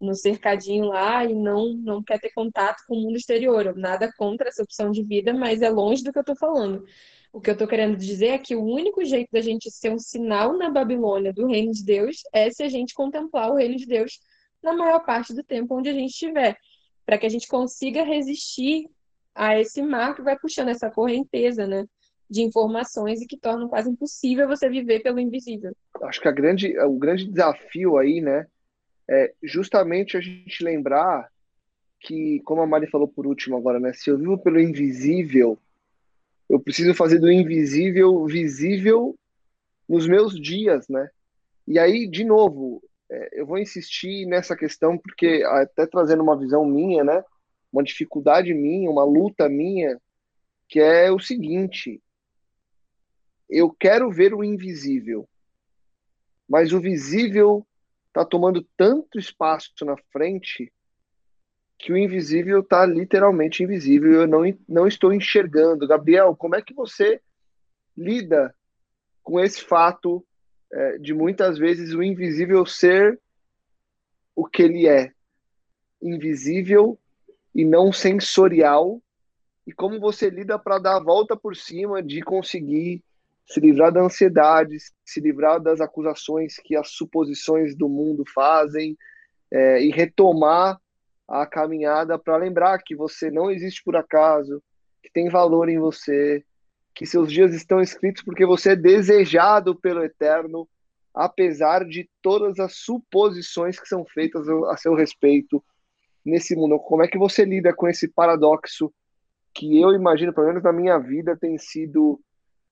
no 0.01 0.15
cercadinho 0.15 0.87
lá 0.87 1.25
e 1.25 1.35
não, 1.35 1.75
não 1.75 2.03
quer 2.03 2.19
ter 2.19 2.33
contato 2.33 2.83
com 2.89 2.97
o 2.97 3.03
mundo 3.03 3.17
exterior. 3.17 3.77
Nada 3.77 4.13
contra 4.19 4.49
essa 4.49 4.63
opção 4.63 4.91
de 4.91 5.05
vida, 5.05 5.33
mas 5.33 5.63
é 5.63 5.71
longe 5.71 6.03
do 6.03 6.13
que 6.13 6.19
eu 6.19 6.25
tô 6.25 6.35
falando. 6.35 6.85
O 7.33 7.41
que 7.41 7.51
eu 7.51 7.57
tô 7.57 7.67
querendo 7.67 7.97
dizer 7.97 8.29
é 8.29 8.39
que 8.39 8.57
o 8.57 8.65
único 8.65 9.05
jeito 9.05 9.29
da 9.31 9.41
gente 9.41 9.71
ser 9.71 9.93
um 9.93 9.99
sinal 9.99 10.57
na 10.57 10.71
Babilônia 10.71 11.33
do 11.33 11.47
reino 11.47 11.71
de 11.71 11.85
Deus 11.85 12.23
é 12.33 12.51
se 12.51 12.63
a 12.63 12.69
gente 12.69 12.95
contemplar 12.95 13.53
o 13.53 13.57
reino 13.57 13.77
de 13.77 13.87
Deus 13.87 14.19
na 14.63 14.73
maior 14.73 15.05
parte 15.05 15.33
do 15.33 15.45
tempo 15.45 15.77
onde 15.77 15.89
a 15.89 15.93
gente 15.93 16.11
estiver, 16.11 16.57
para 17.05 17.19
que 17.19 17.27
a 17.27 17.29
gente 17.29 17.47
consiga 17.47 18.03
resistir 18.03 18.89
a 19.37 19.61
esse 19.61 19.83
mar 19.83 20.15
que 20.15 20.23
vai 20.23 20.39
puxando 20.39 20.71
essa 20.71 20.91
correnteza, 20.91 21.67
né? 21.67 21.87
De 22.29 22.43
informações 22.43 23.21
e 23.21 23.27
que 23.27 23.37
tornam 23.37 23.69
quase 23.69 23.91
impossível 23.91 24.49
você 24.49 24.69
viver 24.69 25.01
pelo 25.01 25.21
invisível. 25.21 25.73
Acho 26.03 26.21
que 26.21 26.29
a 26.29 26.33
grande, 26.33 26.77
o 26.81 26.99
grande 26.99 27.27
desafio 27.27 27.99
aí, 27.99 28.21
né, 28.21 28.47
é 29.09 29.33
justamente 29.43 30.17
a 30.17 30.21
gente 30.21 30.65
lembrar 30.65 31.31
que, 32.01 32.41
como 32.41 32.63
a 32.63 32.67
Mari 32.67 32.89
falou 32.89 33.07
por 33.07 33.27
último 33.27 33.57
agora, 33.57 33.79
né, 33.79 33.93
se 33.93 34.11
eu 34.11 34.19
vivo 34.19 34.39
pelo 34.39 34.59
invisível, 34.59 35.59
eu 36.49 36.59
preciso 36.59 36.95
fazer 36.95 37.19
do 37.19 37.31
invisível 37.31 38.25
visível 38.27 39.15
nos 39.89 40.07
meus 40.09 40.35
dias, 40.41 40.89
né? 40.89 41.09
E 41.67 41.79
aí, 41.79 42.09
de 42.09 42.25
novo, 42.25 42.83
é, 43.11 43.41
eu 43.41 43.47
vou 43.47 43.59
insistir 43.59 44.27
nessa 44.27 44.57
questão 44.57 44.97
porque 44.97 45.45
até 45.47 45.87
trazendo 45.87 46.23
uma 46.23 46.39
visão 46.39 46.65
minha, 46.65 47.05
né? 47.05 47.23
Uma 47.77 47.85
dificuldade 47.85 48.55
minha, 48.55 48.91
uma 48.91 49.05
luta 49.05 49.49
minha, 49.49 50.01
que 50.67 50.81
é 50.81 51.13
o 51.13 51.19
seguinte: 51.19 52.03
eu 53.49 53.71
quero 53.71 54.11
ver 54.11 54.33
o 54.33 54.43
invisível, 54.43 55.29
mas 56.49 56.73
o 56.73 56.81
visível 56.81 57.67
está 58.09 58.25
tomando 58.25 58.67
tanto 58.77 59.19
espaço 59.19 59.73
na 59.85 59.97
frente 60.11 60.73
que 61.79 61.93
o 61.93 61.99
invisível 61.99 62.61
está 62.61 62.87
literalmente 62.87 63.63
invisível. 63.63 64.23
Eu 64.23 64.27
não, 64.27 64.41
não 64.67 64.87
estou 64.87 65.13
enxergando. 65.13 65.87
Gabriel, 65.87 66.35
como 66.35 66.57
é 66.57 66.63
que 66.63 66.73
você 66.73 67.21
lida 67.95 68.55
com 69.23 69.39
esse 69.39 69.61
fato 69.63 70.27
é, 70.73 70.99
de 70.99 71.13
muitas 71.13 71.59
vezes 71.59 71.93
o 71.93 72.03
invisível 72.03 72.65
ser 72.65 73.21
o 74.35 74.47
que 74.47 74.63
ele 74.63 74.89
é? 74.89 75.13
Invisível 76.01 76.99
e 77.57 77.65
não 77.65 77.91
sensorial. 77.91 79.01
E 79.67 79.73
como 79.73 79.99
você 79.99 80.29
lida 80.29 80.59
para 80.59 80.79
dar 80.79 80.97
a 80.97 81.03
volta 81.03 81.35
por 81.35 81.57
cima 81.57 82.03
de 82.03 82.21
conseguir 82.21 83.03
se 83.47 83.59
livrar 83.59 83.91
da 83.91 84.03
ansiedade, 84.03 84.77
se 85.05 85.21
livrar 85.21 85.59
das 85.59 85.81
acusações 85.81 86.57
que 86.59 86.77
as 86.77 86.91
suposições 86.91 87.75
do 87.75 87.89
mundo 87.89 88.25
fazem 88.35 88.97
é, 89.51 89.83
e 89.83 89.91
retomar 89.91 90.79
a 91.27 91.47
caminhada 91.47 92.19
para 92.19 92.37
lembrar 92.37 92.79
que 92.79 92.95
você 92.95 93.31
não 93.31 93.51
existe 93.51 93.83
por 93.83 93.97
acaso, 93.97 94.63
que 95.03 95.11
tem 95.11 95.31
valor 95.31 95.69
em 95.69 95.79
você, 95.79 96.45
que 96.95 97.07
seus 97.07 97.33
dias 97.33 97.55
estão 97.55 97.81
escritos 97.81 98.23
porque 98.23 98.45
você 98.45 98.71
é 98.73 98.77
desejado 98.77 99.75
pelo 99.75 100.05
Eterno, 100.05 100.69
apesar 101.15 101.87
de 101.87 102.09
todas 102.21 102.59
as 102.59 102.75
suposições 102.75 103.81
que 103.81 103.89
são 103.89 104.05
feitas 104.05 104.47
a 104.49 104.77
seu 104.77 104.95
respeito 104.95 105.65
nesse 106.27 106.57
mundo. 106.57 106.79
Como 106.81 107.03
é 107.03 107.09
que 107.09 107.17
você 107.17 107.45
lida 107.45 107.73
com 107.73 107.89
esse 107.89 108.09
paradoxo 108.09 108.93
que 109.55 109.81
eu 109.81 109.93
imagino, 109.93 110.35
pelo 110.35 110.49
menos 110.49 110.63
na 110.63 110.73
minha 110.73 110.99
vida, 110.99 111.37
tem 111.37 111.57
sido 111.57 112.21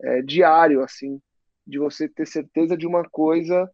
é, 0.02 0.20
diário, 0.20 0.82
assim, 0.82 1.20
de 1.66 1.78
você 1.78 2.08
ter 2.08 2.26
certeza 2.26 2.76
de 2.76 2.86
uma 2.86 3.08
coisa 3.08 3.70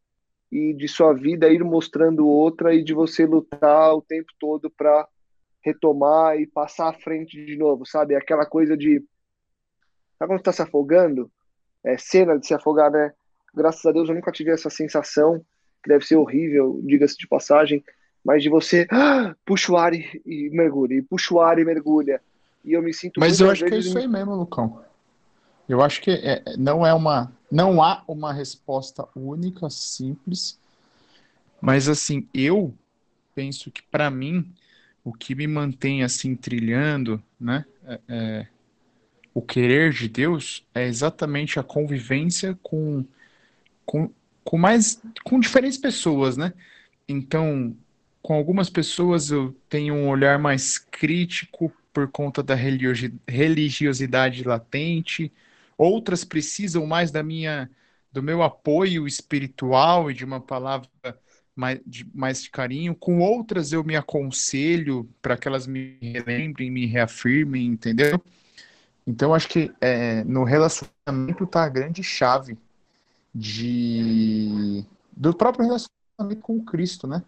e 0.53 0.75
de 0.75 0.87
sua 0.87 1.13
vida 1.13 1.49
ir 1.49 1.65
mostrando 1.65 2.29
outra 2.29 2.75
e 2.75 2.85
de 2.85 2.93
você 2.93 3.25
lutar 3.25 3.95
o 3.95 4.03
tempo 4.03 4.31
todo 4.39 4.71
para 4.71 5.09
retomar 5.65 6.39
e 6.39 6.47
passar 6.47 6.89
à 6.89 6.93
frente 6.93 7.45
de 7.45 7.57
novo, 7.57 7.87
sabe? 7.87 8.15
Aquela 8.15 8.47
coisa 8.47 8.77
de. 8.77 9.03
Sabe 10.19 10.31
quando 10.31 10.41
está 10.41 10.53
se 10.53 10.63
afogando? 10.63 11.31
É 11.83 11.97
cena 11.97 12.39
de 12.39 12.47
se 12.47 12.55
afogar, 12.55 12.91
né? 12.91 13.13
Graças 13.55 13.85
a 13.87 13.93
Deus 13.93 14.09
eu 14.09 14.15
nunca 14.15 14.31
tive 14.31 14.51
essa 14.51 14.71
sensação, 14.71 15.45
que 15.83 15.89
deve 15.89 16.05
ser 16.05 16.17
horrível, 16.17 16.81
diga-se 16.85 17.17
de 17.17 17.27
passagem, 17.27 17.83
mas 18.25 18.43
de 18.43 18.49
você 18.49 18.87
ah, 18.91 19.35
puxa 19.45 19.73
o 19.73 19.77
ar 19.77 19.95
e, 19.95 20.21
e 20.27 20.51
mergulha, 20.51 20.95
e 20.95 21.03
puxa 21.03 21.35
o 21.35 21.41
ar 21.41 21.59
e 21.59 21.65
mergulha. 21.65 22.21
E 22.65 22.73
eu 22.73 22.83
me 22.83 22.93
sinto 22.93 23.21
Mas 23.21 23.41
eu 23.41 23.51
acho 23.51 23.65
que 23.65 23.75
é 23.75 23.79
isso 23.79 23.97
aí 23.97 24.07
mesmo, 24.07 24.35
Lucão. 24.35 24.83
Eu 25.69 25.83
acho 25.83 26.01
que 26.03 26.11
é, 26.11 26.43
não 26.59 26.87
é 26.87 26.93
uma, 26.93 27.33
não 27.51 27.83
há 27.83 28.03
uma 28.07 28.33
resposta 28.33 29.07
única, 29.15 29.71
simples. 29.71 30.59
Mas 31.61 31.89
assim, 31.89 32.27
eu 32.35 32.75
penso 33.35 33.71
que 33.71 33.83
para 33.83 34.11
mim 34.11 34.53
o 35.05 35.13
que 35.13 35.35
me 35.35 35.47
mantém 35.47 36.03
assim 36.03 36.35
trilhando, 36.35 37.23
né, 37.39 37.65
é, 37.87 38.01
é, 38.09 38.47
o 39.33 39.41
querer 39.41 39.93
de 39.93 40.09
Deus 40.09 40.67
é 40.75 40.87
exatamente 40.87 41.59
a 41.59 41.63
convivência 41.63 42.59
com, 42.63 43.05
com, 43.87 44.11
com 44.45 44.59
mais, 44.59 45.01
com 45.25 45.39
diferentes 45.39 45.79
pessoas, 45.79 46.37
né? 46.37 46.53
Então, 47.09 47.75
com 48.23 48.35
algumas 48.35 48.71
pessoas 48.71 49.31
eu 49.31 49.57
tenho 49.69 49.95
um 49.95 50.09
olhar 50.09 50.39
mais 50.39 50.79
crítico 50.79 51.73
por 51.93 52.09
conta 52.09 52.43
da 52.43 52.55
religiosidade 52.55 54.45
latente 54.45 55.33
outras 55.77 56.25
precisam 56.25 56.87
mais 56.87 57.11
da 57.11 57.23
minha 57.23 57.71
do 58.13 58.23
meu 58.23 58.43
apoio 58.43 59.07
espiritual 59.07 60.11
e 60.11 60.15
de 60.15 60.25
uma 60.25 60.41
palavra 60.41 60.89
mais 61.55 61.81
de, 61.87 62.09
mais 62.15 62.43
de 62.43 62.51
carinho, 62.51 62.95
com 62.95 63.19
outras 63.21 63.73
eu 63.73 63.85
me 63.85 63.95
aconselho 63.95 65.09
para 65.21 65.37
que 65.37 65.47
elas 65.47 65.67
me 65.67 65.99
relembrem, 66.01 66.71
me 66.71 66.87
reafirmem, 66.87 67.67
entendeu? 67.67 68.21
Então 69.07 69.35
acho 69.35 69.49
que 69.49 69.71
é, 69.81 70.25
no 70.25 70.45
relacionamento 70.45 71.45
está 71.45 71.65
a 71.65 71.69
grande 71.69 72.03
chave 72.03 72.57
de 73.35 74.85
do 75.13 75.35
próprio 75.35 75.65
relacionamento 75.67 76.43
com 76.43 76.65
Cristo, 76.65 77.07
né? 77.07 77.23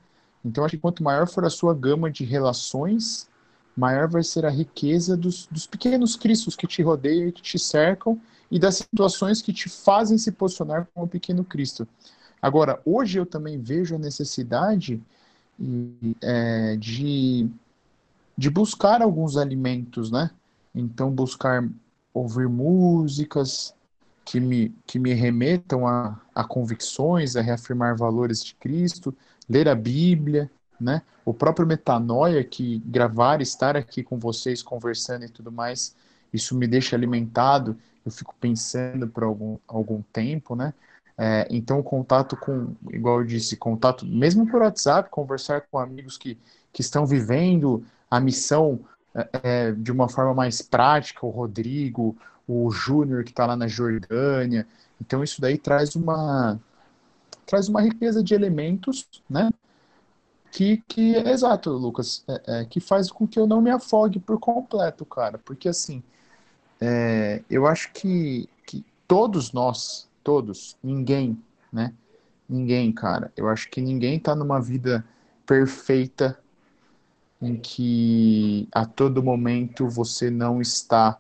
Então 0.45 0.65
acho 0.65 0.77
que 0.77 0.81
quanto 0.83 1.03
maior 1.03 1.29
for 1.29 1.45
a 1.45 1.51
sua 1.51 1.75
gama 1.75 2.11
de 2.11 2.25
relações, 2.25 3.29
maior 3.77 4.09
vai 4.09 4.23
ser 4.23 4.45
a 4.45 4.51
riqueza 4.51 5.17
dos, 5.17 5.47
dos 5.47 5.67
pequenos 5.67 6.17
cristos 6.17 6.57
que 6.57 6.67
te 6.67 6.83
rodeiam 6.83 7.29
e 7.29 7.33
que 7.33 7.43
te 7.43 7.59
cercam 7.59 8.21
e 8.51 8.59
das 8.59 8.77
situações 8.77 9.41
que 9.41 9.53
te 9.53 9.69
fazem 9.69 10.19
se 10.19 10.31
posicionar 10.33 10.87
como 10.93 11.09
pequeno 11.09 11.45
Cristo. 11.45 11.89
Agora, 12.41 12.81
hoje 12.85 13.19
eu 13.19 13.25
também 13.25 13.59
vejo 13.59 13.95
a 13.95 13.99
necessidade 13.99 15.01
é, 16.21 16.77
de, 16.77 17.49
de 18.37 18.51
buscar 18.51 19.01
alguns 19.01 19.37
alimentos, 19.37 20.11
né? 20.11 20.31
Então, 20.75 21.11
buscar 21.11 21.67
ouvir 22.13 22.49
músicas 22.49 23.75
que 24.25 24.41
me, 24.41 24.75
que 24.87 24.99
me 24.99 25.13
remetam 25.15 25.87
a, 25.87 26.21
a 26.35 26.45
convicções, 26.45 27.37
a 27.37 27.43
reafirmar 27.43 27.97
valores 27.97 28.45
de 28.45 28.55
Cristo, 28.55 29.15
ler 29.53 29.69
a 29.69 29.75
Bíblia, 29.75 30.51
né? 30.81 31.03
O 31.25 31.33
próprio 31.35 31.67
metanoia 31.67 32.43
que 32.43 32.79
gravar, 32.87 33.41
estar 33.41 33.77
aqui 33.77 34.03
com 34.03 34.19
vocês 34.19 34.63
conversando 34.63 35.25
e 35.25 35.29
tudo 35.29 35.53
mais, 35.53 35.95
isso 36.33 36.57
me 36.57 36.67
deixa 36.67 36.97
alimentado 36.97 37.77
eu 38.05 38.11
fico 38.11 38.35
pensando 38.41 39.09
por 39.09 39.23
algum, 39.23 39.59
algum 39.67 40.03
tempo, 40.13 40.55
né? 40.55 40.75
É, 41.17 41.47
então, 41.51 41.79
o 41.79 41.83
contato 41.83 42.37
com, 42.37 42.75
igual 42.91 43.21
eu 43.21 43.27
disse, 43.27 43.57
contato 43.57 44.05
mesmo 44.05 44.47
por 44.51 44.63
WhatsApp, 44.63 45.11
conversar 45.11 45.63
com 45.71 45.79
amigos 45.79 46.19
que, 46.19 46.39
que 46.73 46.81
estão 46.81 47.07
vivendo 47.07 47.85
a 48.11 48.19
missão 48.19 48.81
é, 49.15 49.29
é 49.43 49.73
de 49.73 49.93
uma 49.93 50.09
forma 50.09 50.35
mais 50.35 50.63
prática, 50.63 51.25
o 51.25 51.31
Rodrigo, 51.31 52.17
o 52.49 52.71
Júnior 52.71 53.25
que 53.25 53.31
está 53.31 53.47
lá 53.47 53.57
na 53.57 53.69
Jordânia. 53.69 54.67
Então, 55.01 55.23
isso 55.23 55.41
daí 55.41 55.59
traz 55.59 55.95
uma 55.95 56.59
traz 57.53 57.69
uma 57.69 57.83
riqueza 57.83 58.25
de 58.25 58.33
elementos, 58.33 59.07
né? 59.29 59.51
Que, 60.51 60.83
que 60.89 61.15
é 61.17 61.33
exato, 61.33 61.71
Lucas, 61.71 62.25
é, 62.27 62.43
é, 62.47 62.65
que 62.65 62.81
faz 62.81 63.11
com 63.11 63.29
que 63.29 63.39
eu 63.39 63.47
não 63.47 63.61
me 63.61 63.71
afogue 63.71 64.19
por 64.19 64.41
completo, 64.41 65.05
cara. 65.05 65.37
Porque 65.37 65.69
assim, 65.69 66.03
é, 66.81 67.43
eu 67.51 67.67
acho 67.67 67.93
que, 67.93 68.49
que 68.67 68.83
todos 69.07 69.53
nós, 69.53 70.09
todos, 70.25 70.79
ninguém, 70.83 71.39
né? 71.71 71.93
Ninguém, 72.49 72.91
cara. 72.91 73.31
Eu 73.37 73.51
acho 73.51 73.69
que 73.69 73.83
ninguém 73.83 74.19
tá 74.19 74.35
numa 74.35 74.59
vida 74.59 75.05
perfeita 75.45 76.39
em 77.41 77.55
que 77.57 78.67
a 78.73 78.87
todo 78.87 79.23
momento 79.23 79.91
você 79.91 80.31
não 80.31 80.59
está 80.59 81.19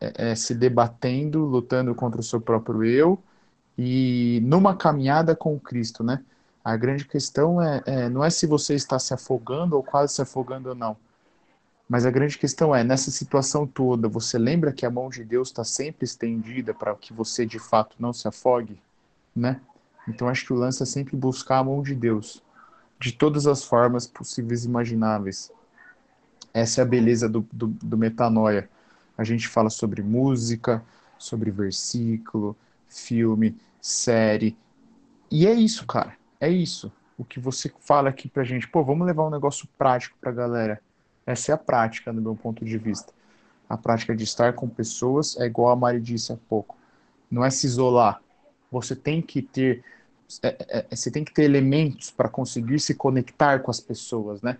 é, 0.00 0.30
é, 0.30 0.34
se 0.34 0.54
debatendo, 0.54 1.44
lutando 1.44 1.94
contra 1.94 2.18
o 2.18 2.24
seu 2.24 2.40
próprio 2.40 2.82
eu 2.82 3.22
e 3.78 4.40
numa 4.42 4.76
caminhada 4.76 5.34
com 5.34 5.58
Cristo, 5.58 6.02
né? 6.04 6.22
A 6.62 6.76
grande 6.76 7.04
questão 7.06 7.60
é, 7.60 7.82
é, 7.86 8.08
não 8.08 8.22
é 8.22 8.30
se 8.30 8.46
você 8.46 8.74
está 8.74 8.98
se 8.98 9.14
afogando 9.14 9.76
ou 9.76 9.82
quase 9.82 10.14
se 10.14 10.22
afogando 10.22 10.68
ou 10.68 10.74
não. 10.74 10.96
Mas 11.88 12.06
a 12.06 12.10
grande 12.10 12.38
questão 12.38 12.74
é, 12.74 12.84
nessa 12.84 13.10
situação 13.10 13.66
toda, 13.66 14.08
você 14.08 14.38
lembra 14.38 14.72
que 14.72 14.86
a 14.86 14.90
mão 14.90 15.08
de 15.08 15.24
Deus 15.24 15.48
está 15.48 15.64
sempre 15.64 16.04
estendida 16.04 16.72
para 16.72 16.94
que 16.94 17.12
você 17.12 17.44
de 17.44 17.58
fato 17.58 17.96
não 17.98 18.12
se 18.12 18.28
afogue, 18.28 18.80
né? 19.34 19.60
Então 20.06 20.28
acho 20.28 20.44
que 20.44 20.52
o 20.52 20.56
lance 20.56 20.82
é 20.82 20.86
sempre 20.86 21.16
buscar 21.16 21.58
a 21.58 21.64
mão 21.64 21.82
de 21.82 21.94
Deus, 21.94 22.42
de 22.98 23.12
todas 23.12 23.46
as 23.46 23.64
formas 23.64 24.06
possíveis 24.06 24.64
e 24.64 24.68
imagináveis. 24.68 25.50
Essa 26.52 26.80
é 26.80 26.82
a 26.82 26.86
beleza 26.86 27.28
do, 27.28 27.46
do, 27.52 27.68
do 27.68 27.96
metanoia. 27.96 28.68
A 29.16 29.24
gente 29.24 29.48
fala 29.48 29.70
sobre 29.70 30.02
música, 30.02 30.82
sobre 31.18 31.50
versículo, 31.50 32.56
filme, 32.90 33.56
série. 33.80 34.54
E 35.30 35.46
é 35.46 35.54
isso, 35.54 35.86
cara. 35.86 36.14
É 36.38 36.50
isso. 36.50 36.92
O 37.16 37.24
que 37.24 37.40
você 37.40 37.72
fala 37.80 38.10
aqui 38.10 38.28
pra 38.28 38.44
gente. 38.44 38.68
Pô, 38.68 38.84
vamos 38.84 39.06
levar 39.06 39.26
um 39.26 39.30
negócio 39.30 39.66
prático 39.78 40.16
pra 40.20 40.32
galera 40.32 40.80
essa 41.30 41.52
é 41.52 41.54
a 41.54 41.58
prática, 41.58 42.12
do 42.12 42.20
meu 42.20 42.34
ponto 42.34 42.64
de 42.64 42.76
vista. 42.76 43.12
A 43.68 43.76
prática 43.76 44.14
de 44.16 44.24
estar 44.24 44.52
com 44.54 44.68
pessoas 44.68 45.38
é 45.38 45.46
igual 45.46 45.70
a 45.70 45.76
Mari 45.76 46.00
disse 46.00 46.32
há 46.32 46.36
pouco. 46.48 46.76
Não 47.30 47.44
é 47.44 47.50
se 47.50 47.66
isolar. 47.66 48.20
Você 48.70 48.96
tem 48.96 49.22
que 49.22 49.40
ter, 49.40 49.84
é, 50.42 50.48
é, 50.48 50.86
é 50.90 50.96
você 50.96 51.10
tem 51.10 51.24
que 51.24 51.32
ter 51.32 51.44
elementos 51.44 52.10
para 52.10 52.28
conseguir 52.28 52.80
se 52.80 52.94
conectar 52.94 53.60
com 53.60 53.70
as 53.70 53.80
pessoas, 53.80 54.42
né? 54.42 54.58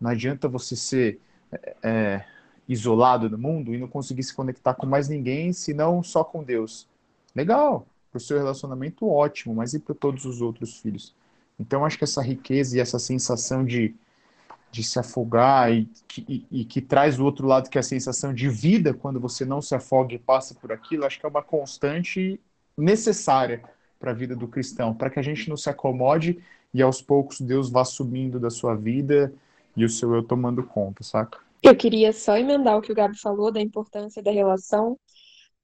Não 0.00 0.10
adianta 0.10 0.48
você 0.48 0.76
ser 0.76 1.20
é, 1.50 1.76
é, 1.82 2.24
isolado 2.68 3.28
do 3.28 3.38
mundo 3.38 3.74
e 3.74 3.78
não 3.78 3.88
conseguir 3.88 4.22
se 4.22 4.34
conectar 4.34 4.74
com 4.74 4.86
mais 4.86 5.08
ninguém, 5.08 5.52
senão 5.52 6.02
só 6.02 6.22
com 6.22 6.44
Deus. 6.44 6.88
Legal, 7.34 7.86
para 8.10 8.18
o 8.18 8.20
seu 8.20 8.36
relacionamento 8.36 9.08
ótimo, 9.08 9.54
mas 9.54 9.74
e 9.74 9.78
para 9.78 9.94
todos 9.94 10.24
os 10.24 10.40
outros 10.40 10.78
filhos? 10.78 11.14
Então 11.58 11.84
acho 11.84 11.98
que 11.98 12.04
essa 12.04 12.22
riqueza 12.22 12.76
e 12.76 12.80
essa 12.80 12.98
sensação 12.98 13.64
de 13.64 13.94
de 14.72 14.82
se 14.82 14.98
afogar 14.98 15.70
e 15.70 15.86
que, 16.08 16.24
e, 16.26 16.60
e 16.62 16.64
que 16.64 16.80
traz 16.80 17.20
o 17.20 17.24
outro 17.24 17.46
lado 17.46 17.68
que 17.68 17.76
é 17.76 17.80
a 17.80 17.84
sensação 17.84 18.32
de 18.32 18.48
vida 18.48 18.94
quando 18.94 19.20
você 19.20 19.44
não 19.44 19.60
se 19.60 19.74
afoga 19.74 20.14
e 20.14 20.18
passa 20.18 20.54
por 20.54 20.72
aquilo, 20.72 21.04
acho 21.04 21.20
que 21.20 21.26
é 21.26 21.28
uma 21.28 21.42
constante 21.42 22.40
necessária 22.76 23.62
para 24.00 24.12
a 24.12 24.14
vida 24.14 24.34
do 24.34 24.48
cristão, 24.48 24.94
para 24.94 25.10
que 25.10 25.20
a 25.20 25.22
gente 25.22 25.48
não 25.50 25.58
se 25.58 25.68
acomode 25.68 26.42
e 26.72 26.80
aos 26.80 27.02
poucos 27.02 27.38
Deus 27.38 27.68
vá 27.68 27.84
subindo 27.84 28.40
da 28.40 28.48
sua 28.48 28.74
vida 28.74 29.32
e 29.76 29.84
o 29.84 29.90
seu 29.90 30.14
eu 30.14 30.22
tomando 30.22 30.62
conta, 30.62 31.04
saca? 31.04 31.38
Eu 31.62 31.76
queria 31.76 32.12
só 32.12 32.36
emendar 32.36 32.76
o 32.76 32.82
que 32.82 32.90
o 32.90 32.94
Gabi 32.94 33.16
falou 33.16 33.52
da 33.52 33.60
importância 33.60 34.22
da 34.22 34.32
relação 34.32 34.98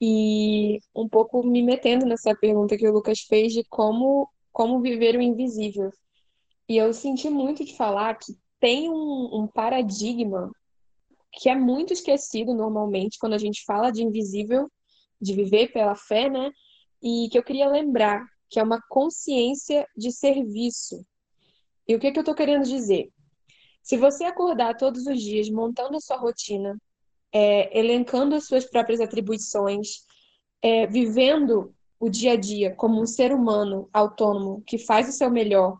e 0.00 0.80
um 0.94 1.08
pouco 1.08 1.42
me 1.42 1.62
metendo 1.62 2.06
nessa 2.06 2.34
pergunta 2.34 2.76
que 2.76 2.88
o 2.88 2.92
Lucas 2.92 3.20
fez 3.20 3.52
de 3.52 3.64
como, 3.64 4.28
como 4.52 4.80
viver 4.80 5.16
o 5.16 5.22
invisível. 5.22 5.90
E 6.68 6.76
eu 6.76 6.92
senti 6.92 7.28
muito 7.28 7.64
de 7.64 7.76
falar 7.76 8.14
que 8.14 8.36
tem 8.60 8.88
um, 8.88 9.30
um 9.32 9.46
paradigma 9.46 10.50
que 11.32 11.48
é 11.48 11.54
muito 11.54 11.92
esquecido 11.92 12.54
normalmente 12.54 13.18
quando 13.18 13.34
a 13.34 13.38
gente 13.38 13.64
fala 13.64 13.90
de 13.90 14.02
invisível, 14.02 14.70
de 15.20 15.34
viver 15.34 15.72
pela 15.72 15.94
fé, 15.94 16.28
né? 16.28 16.50
E 17.02 17.28
que 17.30 17.38
eu 17.38 17.42
queria 17.42 17.68
lembrar 17.68 18.24
que 18.50 18.58
é 18.58 18.62
uma 18.62 18.80
consciência 18.88 19.86
de 19.96 20.10
serviço. 20.10 21.04
E 21.86 21.94
o 21.94 21.98
que, 21.98 22.10
que 22.10 22.18
eu 22.18 22.22
estou 22.22 22.34
querendo 22.34 22.64
dizer? 22.64 23.08
Se 23.82 23.96
você 23.96 24.24
acordar 24.24 24.76
todos 24.76 25.06
os 25.06 25.20
dias 25.20 25.48
montando 25.48 25.96
a 25.96 26.00
sua 26.00 26.16
rotina, 26.16 26.76
é, 27.32 27.78
elencando 27.78 28.34
as 28.34 28.46
suas 28.46 28.64
próprias 28.64 29.00
atribuições, 29.00 30.04
é, 30.62 30.86
vivendo 30.86 31.74
o 32.00 32.08
dia 32.08 32.32
a 32.32 32.36
dia 32.36 32.74
como 32.74 33.00
um 33.00 33.06
ser 33.06 33.32
humano 33.32 33.88
autônomo 33.92 34.62
que 34.66 34.78
faz 34.78 35.08
o 35.08 35.12
seu 35.12 35.30
melhor, 35.30 35.78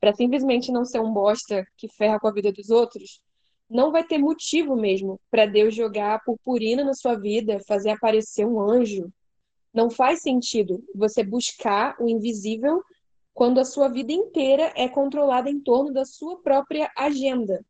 para 0.00 0.14
simplesmente 0.14 0.70
não 0.72 0.84
ser 0.84 1.00
um 1.00 1.12
bosta 1.12 1.66
que 1.76 1.88
ferra 1.88 2.18
com 2.18 2.28
a 2.28 2.32
vida 2.32 2.52
dos 2.52 2.70
outros, 2.70 3.20
não 3.68 3.92
vai 3.92 4.02
ter 4.02 4.16
motivo 4.16 4.76
mesmo 4.76 5.20
para 5.30 5.44
Deus 5.44 5.74
jogar 5.74 6.24
purpurina 6.24 6.84
na 6.84 6.94
sua 6.94 7.14
vida, 7.14 7.60
fazer 7.66 7.90
aparecer 7.90 8.46
um 8.46 8.60
anjo. 8.60 9.12
Não 9.74 9.90
faz 9.90 10.22
sentido 10.22 10.82
você 10.94 11.22
buscar 11.22 11.94
o 12.00 12.08
invisível 12.08 12.82
quando 13.34 13.60
a 13.60 13.64
sua 13.64 13.88
vida 13.88 14.12
inteira 14.12 14.72
é 14.74 14.88
controlada 14.88 15.50
em 15.50 15.60
torno 15.60 15.92
da 15.92 16.04
sua 16.04 16.40
própria 16.40 16.90
agenda. 16.96 17.64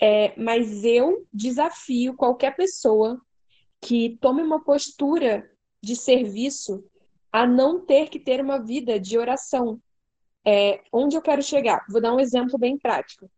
É, 0.00 0.38
mas 0.40 0.84
eu 0.84 1.26
desafio 1.32 2.14
qualquer 2.14 2.56
pessoa 2.56 3.20
que 3.80 4.18
tome 4.20 4.42
uma 4.42 4.62
postura 4.62 5.48
de 5.82 5.94
serviço 5.94 6.84
a 7.30 7.46
não 7.46 7.84
ter 7.84 8.08
que 8.08 8.18
ter 8.18 8.40
uma 8.40 8.58
vida 8.58 8.98
de 8.98 9.18
oração. 9.18 9.80
É, 10.46 10.80
onde 10.92 11.16
eu 11.16 11.22
quero 11.22 11.42
chegar? 11.42 11.84
Vou 11.88 12.00
dar 12.00 12.14
um 12.14 12.20
exemplo 12.20 12.58
bem 12.58 12.78
prático. 12.78 13.30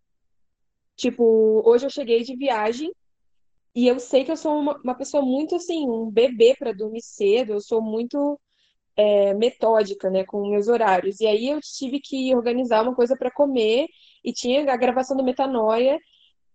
Tipo, 0.96 1.62
hoje 1.64 1.86
eu 1.86 1.90
cheguei 1.90 2.22
de 2.22 2.36
viagem 2.36 2.92
e 3.74 3.86
eu 3.86 3.98
sei 4.00 4.24
que 4.24 4.32
eu 4.32 4.36
sou 4.36 4.58
uma, 4.58 4.80
uma 4.82 4.94
pessoa 4.94 5.22
muito 5.22 5.54
assim, 5.56 5.86
um 5.88 6.10
bebê 6.10 6.54
para 6.58 6.72
dormir 6.72 7.02
cedo, 7.02 7.52
eu 7.52 7.60
sou 7.60 7.82
muito 7.82 8.40
é, 8.96 9.34
metódica, 9.34 10.08
né, 10.08 10.24
com 10.24 10.48
meus 10.48 10.68
horários. 10.68 11.20
E 11.20 11.26
aí 11.26 11.48
eu 11.48 11.60
tive 11.60 12.00
que 12.00 12.34
organizar 12.34 12.82
uma 12.82 12.94
coisa 12.94 13.16
para 13.16 13.30
comer 13.30 13.86
e 14.24 14.32
tinha 14.32 14.72
a 14.72 14.76
gravação 14.76 15.16
do 15.16 15.22
Metanoia 15.22 15.98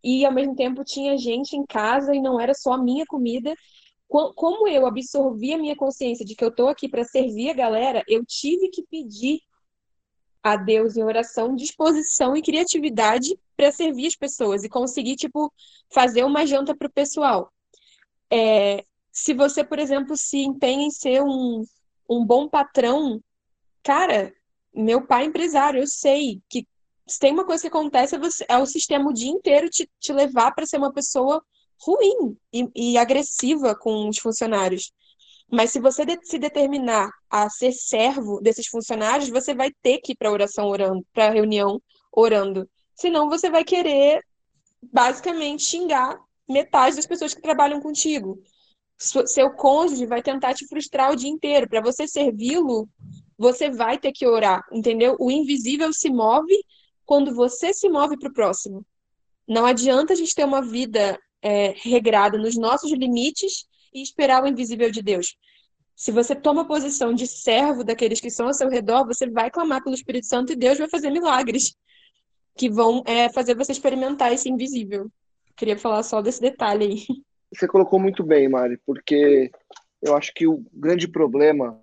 e 0.04 0.26
ao 0.26 0.32
mesmo 0.32 0.56
tempo 0.56 0.84
tinha 0.84 1.18
gente 1.18 1.56
em 1.56 1.66
casa 1.66 2.16
e 2.16 2.22
não 2.22 2.40
era 2.40 2.54
só 2.54 2.74
a 2.74 2.82
minha 2.82 3.06
comida. 3.06 3.56
Como 4.08 4.68
eu 4.68 4.86
absorvi 4.86 5.54
a 5.54 5.58
minha 5.58 5.76
consciência 5.76 6.26
de 6.26 6.36
que 6.36 6.44
eu 6.44 6.50
estou 6.50 6.68
aqui 6.68 6.90
para 6.90 7.04
servir 7.04 7.50
a 7.50 7.54
galera, 7.54 8.04
eu 8.08 8.26
tive 8.26 8.70
que 8.70 8.84
pedir 8.84 9.40
a 10.44 10.58
Deus 10.58 10.98
em 10.98 11.04
oração 11.04 11.56
disposição 11.56 12.36
e 12.36 12.42
criatividade 12.42 13.38
para 13.56 13.72
servir 13.72 14.08
as 14.08 14.16
pessoas 14.16 14.64
e 14.64 14.70
conseguir 14.70 15.16
tipo 15.16 15.54
fazer 15.90 16.24
uma 16.24 16.46
janta 16.46 16.76
para 16.76 16.88
o 16.88 16.92
pessoal. 16.92 17.52
É, 18.30 18.84
se 19.12 19.34
você, 19.34 19.64
por 19.64 19.78
exemplo, 19.78 20.18
se 20.18 20.40
empenha 20.40 20.88
em 20.88 20.92
ser 20.92 21.22
um, 21.22 21.64
um 22.10 22.26
bom 22.26 22.48
patrão, 22.50 23.22
cara, 23.84 24.34
meu 24.74 25.06
pai 25.06 25.24
é 25.24 25.26
empresário, 25.28 25.82
eu 25.82 25.88
sei 25.88 26.42
que 26.50 26.66
se 27.12 27.20
tem 27.20 27.34
uma 27.34 27.46
coisa 27.46 27.62
que 27.62 27.68
acontece, 27.68 28.16
é, 28.16 28.20
você, 28.20 28.46
é 28.48 28.58
o 28.58 28.66
sistema 28.66 29.10
o 29.10 29.14
dia 29.14 29.30
inteiro 29.30 29.70
te, 29.70 29.90
te 30.00 30.14
levar 30.14 30.54
para 30.54 30.66
ser 30.66 30.78
uma 30.78 30.94
pessoa 30.94 31.44
ruim 31.80 32.38
e, 32.54 32.70
e, 32.76 32.98
agressiva 32.98 33.76
com 33.76 34.08
os 34.08 34.18
funcionários. 34.18 34.94
Mas 35.52 35.72
se 35.72 35.80
você 35.80 36.06
de, 36.06 36.18
se 36.24 36.40
determinar 36.40 37.10
a 37.30 37.50
ser 37.50 37.74
servo 37.74 38.40
desses 38.40 38.68
funcionários, 38.68 39.30
você 39.30 39.54
vai 39.54 39.72
ter 39.82 39.98
que 39.98 40.14
ir 40.14 40.16
para 40.16 40.32
oração 40.32 40.68
orando, 40.68 41.06
para 41.14 41.32
reunião 41.32 41.82
orando. 42.12 42.70
Senão 42.96 43.30
você 43.30 43.50
vai 43.50 43.64
querer 43.64 44.24
basicamente 44.82 45.64
xingar 45.64 46.18
metade 46.48 46.96
das 46.96 47.06
pessoas 47.06 47.34
que 47.34 47.42
trabalham 47.42 47.82
contigo. 47.82 48.42
Seu 48.98 49.50
cônjuge 49.52 50.06
vai 50.06 50.22
tentar 50.22 50.54
te 50.54 50.68
frustrar 50.68 51.12
o 51.12 51.16
dia 51.16 51.30
inteiro. 51.30 51.68
Para 51.68 51.82
você 51.82 52.08
servi-lo, 52.08 52.88
você 53.38 53.70
vai 53.70 53.98
ter 53.98 54.12
que 54.12 54.28
orar, 54.28 54.64
entendeu? 54.72 55.18
O 55.20 55.32
invisível 55.32 55.92
se 55.92 56.10
move 56.10 56.56
quando 57.12 57.36
você 57.36 57.74
se 57.74 57.90
move 57.90 58.18
para 58.18 58.30
o 58.30 58.34
próximo. 58.34 58.86
Não 59.46 59.66
adianta 59.66 60.14
a 60.14 60.16
gente 60.16 60.34
ter 60.34 60.46
uma 60.46 60.62
vida 60.62 61.20
é, 61.42 61.74
regrada 61.76 62.38
nos 62.38 62.56
nossos 62.56 62.90
limites 62.90 63.66
e 63.94 64.02
esperar 64.02 64.42
o 64.42 64.48
invisível 64.48 64.90
de 64.90 65.02
Deus. 65.02 65.36
Se 65.94 66.10
você 66.10 66.34
toma 66.34 66.62
a 66.62 66.66
posição 66.66 67.14
de 67.14 67.28
servo 67.28 67.84
daqueles 67.84 68.22
que 68.22 68.30
são 68.30 68.48
ao 68.48 68.54
seu 68.54 68.70
redor, 68.70 69.06
você 69.06 69.30
vai 69.30 69.52
clamar 69.52 69.84
pelo 69.84 69.94
Espírito 69.94 70.26
Santo 70.26 70.54
e 70.54 70.56
Deus 70.56 70.78
vai 70.78 70.88
fazer 70.88 71.10
milagres 71.10 71.76
que 72.56 72.70
vão 72.70 73.04
é, 73.06 73.28
fazer 73.28 73.56
você 73.56 73.74
experimentar 73.74 74.32
esse 74.32 74.48
invisível. 74.48 75.12
Queria 75.58 75.78
falar 75.78 76.04
só 76.04 76.22
desse 76.22 76.40
detalhe 76.40 76.86
aí. 76.86 77.06
Você 77.54 77.68
colocou 77.68 78.00
muito 78.00 78.24
bem, 78.24 78.48
Mari, 78.48 78.80
porque 78.86 79.52
eu 80.02 80.16
acho 80.16 80.34
que 80.34 80.48
o 80.48 80.64
grande 80.72 81.10
problema 81.10 81.78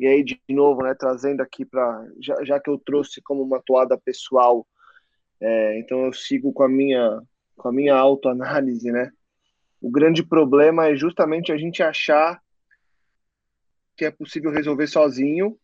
e 0.00 0.06
aí, 0.06 0.24
de 0.24 0.40
novo, 0.48 0.82
né, 0.82 0.94
trazendo 0.94 1.42
aqui 1.42 1.62
para. 1.62 2.08
Já, 2.18 2.42
já, 2.42 2.58
que 2.58 2.70
eu 2.70 2.78
trouxe 2.78 3.20
como 3.20 3.42
uma 3.42 3.60
toada 3.60 3.98
pessoal, 3.98 4.66
é, 5.38 5.78
então 5.78 6.06
eu 6.06 6.12
sigo 6.14 6.54
com 6.54 6.62
a 6.62 6.68
minha, 6.70 7.20
com 7.54 7.68
a 7.68 7.72
minha 7.72 7.94
autoanálise, 7.94 8.90
né? 8.90 9.12
O 9.78 9.90
grande 9.90 10.24
problema 10.24 10.86
é 10.86 10.96
justamente 10.96 11.52
a 11.52 11.58
gente 11.58 11.82
achar 11.82 12.42
que 13.94 14.06
é 14.06 14.10
possível 14.10 14.50
resolver 14.50 14.86
sozinho 14.86 15.58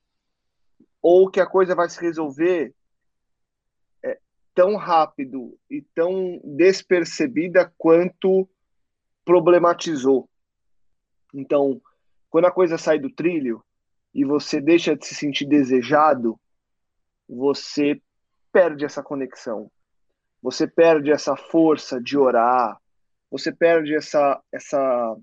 ou 1.01 1.31
que 1.31 1.41
a 1.41 1.47
coisa 1.47 1.75
vai 1.75 1.89
se 1.89 1.99
resolver 1.99 2.75
é, 4.05 4.19
tão 4.55 4.77
rápido 4.77 5.59
e 5.71 5.81
tão 5.95 6.39
despercebida 6.45 7.73
quanto 7.79 8.47
problematizou. 9.25 10.29
Então, 11.33 11.81
quando 12.29 12.45
a 12.45 12.53
coisa 12.53 12.77
sai 12.77 12.99
do 12.99 13.09
trilho, 13.09 13.65
e 14.17 14.25
você 14.25 14.63
deixa 14.63 14.97
de 14.97 15.07
se 15.07 15.15
sentir 15.15 15.45
desejado, 15.45 16.41
você 17.29 18.01
perde 18.51 18.83
essa 18.83 19.03
conexão. 19.03 19.71
Você 20.43 20.67
perde 20.67 21.13
essa 21.13 21.37
força 21.37 22.01
de 22.01 22.17
orar, 22.17 22.81
você 23.31 23.53
perde 23.53 23.95
essa, 23.95 24.43
essa 24.51 25.15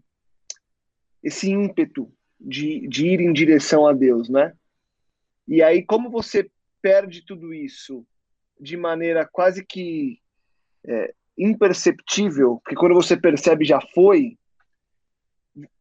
esse 1.24 1.50
ímpeto 1.50 2.14
de, 2.40 2.88
de 2.88 3.08
ir 3.08 3.20
em 3.20 3.34
direção 3.34 3.88
a 3.88 3.94
Deus, 3.94 4.30
né? 4.30 4.54
E 5.48 5.64
aí, 5.64 5.84
como 5.84 6.12
você 6.12 6.48
perde 6.80 7.26
tudo 7.26 7.52
isso 7.52 8.06
de 8.60 8.78
maneira 8.78 9.26
quase 9.26 9.66
que 9.66 10.20
é, 10.86 11.16
imperceptível, 11.36 12.62
porque 12.64 12.76
quando 12.76 12.94
você 12.94 13.18
percebe 13.18 13.66
já 13.66 13.82
foi, 13.96 14.38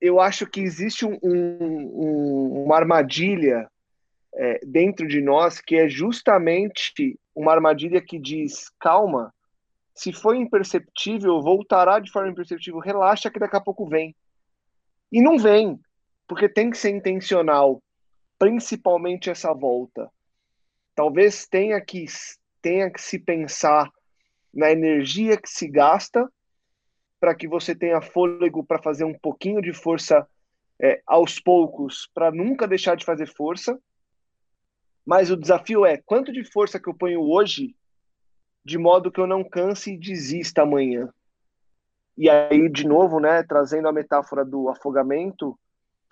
eu 0.01 0.21
acho 0.21 0.47
que 0.47 0.61
existe 0.61 1.07
um, 1.07 1.19
um, 1.23 2.65
uma 2.65 2.77
armadilha 2.77 3.71
é, 4.35 4.61
dentro 4.67 5.07
de 5.07 5.21
nós 5.21 5.61
que 5.61 5.77
é 5.77 5.89
justamente 5.89 7.19
uma 7.35 7.53
armadilha 7.53 8.01
que 8.01 8.19
diz: 8.19 8.71
calma, 8.79 9.33
se 9.95 10.13
foi 10.13 10.39
imperceptível, 10.39 11.41
voltará 11.41 11.99
de 11.99 12.11
forma 12.11 12.31
imperceptível, 12.31 12.81
relaxa 12.81 13.31
que 13.31 13.39
daqui 13.39 13.57
a 13.57 13.61
pouco 13.61 13.87
vem. 13.87 14.15
E 15.11 15.21
não 15.21 15.39
vem, 15.39 15.79
porque 16.27 16.49
tem 16.49 16.71
que 16.71 16.79
ser 16.79 16.91
intencional, 16.91 17.83
principalmente 18.39 19.31
essa 19.31 19.53
volta. 19.53 20.11
Talvez 20.95 21.47
tenha 21.47 21.81
que, 21.81 22.05
tenha 22.61 22.91
que 22.91 23.01
se 23.01 23.19
pensar 23.19 23.91
na 24.53 24.71
energia 24.71 25.37
que 25.37 25.49
se 25.49 25.67
gasta 25.69 26.31
para 27.23 27.37
que 27.37 27.47
você 27.47 27.73
tenha 27.73 28.01
fôlego 28.01 28.65
para 28.65 28.83
fazer 28.83 29.05
um 29.05 29.17
pouquinho 29.17 29.63
de 29.63 29.73
força 29.73 30.27
é, 30.81 31.01
aos 31.07 31.39
poucos, 31.39 32.11
para 32.13 32.33
nunca 32.33 32.67
deixar 32.67 32.97
de 32.97 33.05
fazer 33.05 33.27
força. 33.27 33.79
Mas 35.07 35.31
o 35.31 35.37
desafio 35.37 35.87
é 35.87 35.97
quanto 35.97 36.33
de 36.33 36.43
força 36.43 36.81
que 36.81 36.89
eu 36.89 36.95
ponho 36.95 37.21
hoje, 37.21 37.77
de 38.65 38.77
modo 38.77 39.09
que 39.09 39.21
eu 39.21 39.27
não 39.29 39.45
canse 39.45 39.95
e 39.95 39.97
desista 39.97 40.63
amanhã. 40.63 41.15
E 42.19 42.29
aí, 42.29 42.69
de 42.69 42.85
novo, 42.85 43.21
né, 43.21 43.45
trazendo 43.45 43.87
a 43.87 43.93
metáfora 43.93 44.45
do 44.45 44.69
afogamento, 44.69 45.57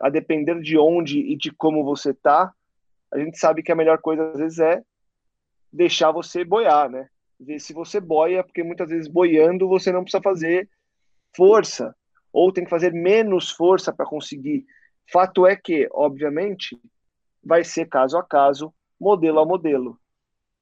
a 0.01 0.09
depender 0.09 0.61
de 0.61 0.79
onde 0.79 1.19
e 1.19 1.37
de 1.37 1.51
como 1.51 1.83
você 1.83 2.15
tá, 2.15 2.55
a 3.13 3.19
gente 3.19 3.37
sabe 3.37 3.65
que 3.65 3.73
a 3.73 3.77
melhor 3.77 3.99
coisa 3.99 4.31
às 4.31 4.39
vezes 4.39 4.61
é 4.61 4.81
deixar 5.73 6.13
você 6.13 6.45
boiar, 6.45 6.89
né? 6.89 7.09
Ver 7.41 7.59
se 7.59 7.73
você 7.73 7.99
boia, 7.99 8.45
porque 8.45 8.63
muitas 8.63 8.91
vezes 8.91 9.09
boiando 9.09 9.67
você 9.67 9.91
não 9.91 10.05
precisa 10.05 10.23
fazer 10.23 10.71
força 11.35 11.95
ou 12.33 12.53
tem 12.53 12.65
que 12.65 12.71
fazer 12.71 12.93
menos 12.93 13.51
força 13.51 13.93
para 13.93 14.07
conseguir. 14.07 14.65
Fato 15.11 15.47
é 15.47 15.57
que, 15.57 15.89
obviamente, 15.93 16.81
vai 17.43 17.65
ser 17.65 17.89
caso 17.89 18.17
a 18.17 18.23
caso, 18.23 18.73
modelo 18.99 19.41
a 19.41 19.47
modelo. 19.47 19.99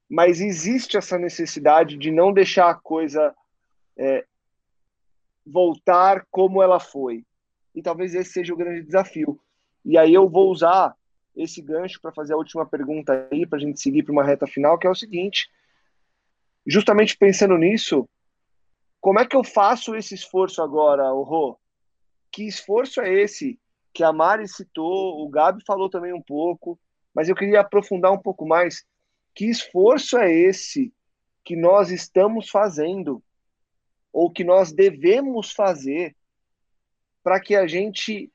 mas 0.09 0.41
existe 0.41 0.97
essa 0.97 1.19
necessidade 1.19 1.95
de 1.95 2.09
não 2.09 2.33
deixar 2.33 2.71
a 2.71 2.73
coisa 2.73 3.31
é, 3.95 4.25
voltar 5.45 6.25
como 6.31 6.63
ela 6.63 6.79
foi. 6.79 7.23
E 7.75 7.81
talvez 7.81 8.15
esse 8.15 8.31
seja 8.31 8.51
o 8.51 8.57
grande 8.57 8.81
desafio. 8.81 9.39
E 9.85 9.97
aí 9.97 10.13
eu 10.13 10.27
vou 10.27 10.49
usar 10.49 10.95
esse 11.35 11.61
gancho 11.61 12.01
para 12.01 12.11
fazer 12.11 12.33
a 12.33 12.37
última 12.37 12.65
pergunta 12.65 13.27
aí, 13.31 13.45
para 13.45 13.57
a 13.57 13.61
gente 13.61 13.79
seguir 13.79 14.01
para 14.01 14.11
uma 14.11 14.23
reta 14.23 14.47
final, 14.47 14.79
que 14.79 14.87
é 14.87 14.89
o 14.89 14.95
seguinte: 14.95 15.47
justamente 16.65 17.15
pensando 17.15 17.55
nisso, 17.55 18.09
como 19.01 19.19
é 19.19 19.25
que 19.25 19.35
eu 19.35 19.43
faço 19.43 19.95
esse 19.95 20.13
esforço 20.13 20.61
agora, 20.61 21.09
Rô? 21.09 21.57
Que 22.31 22.43
esforço 22.43 23.01
é 23.01 23.11
esse 23.13 23.59
que 23.93 24.03
a 24.03 24.13
Mari 24.13 24.47
citou, 24.47 25.25
o 25.25 25.29
Gabi 25.29 25.63
falou 25.65 25.89
também 25.89 26.13
um 26.13 26.21
pouco, 26.21 26.79
mas 27.13 27.27
eu 27.27 27.35
queria 27.35 27.61
aprofundar 27.61 28.11
um 28.11 28.19
pouco 28.19 28.45
mais. 28.45 28.85
Que 29.33 29.45
esforço 29.45 30.17
é 30.17 30.31
esse 30.31 30.93
que 31.43 31.55
nós 31.55 31.91
estamos 31.91 32.49
fazendo, 32.49 33.23
ou 34.11 34.31
que 34.31 34.43
nós 34.43 34.71
devemos 34.71 35.51
fazer, 35.51 36.15
para 37.23 37.39
que 37.39 37.55
a 37.55 37.65
gente, 37.67 38.31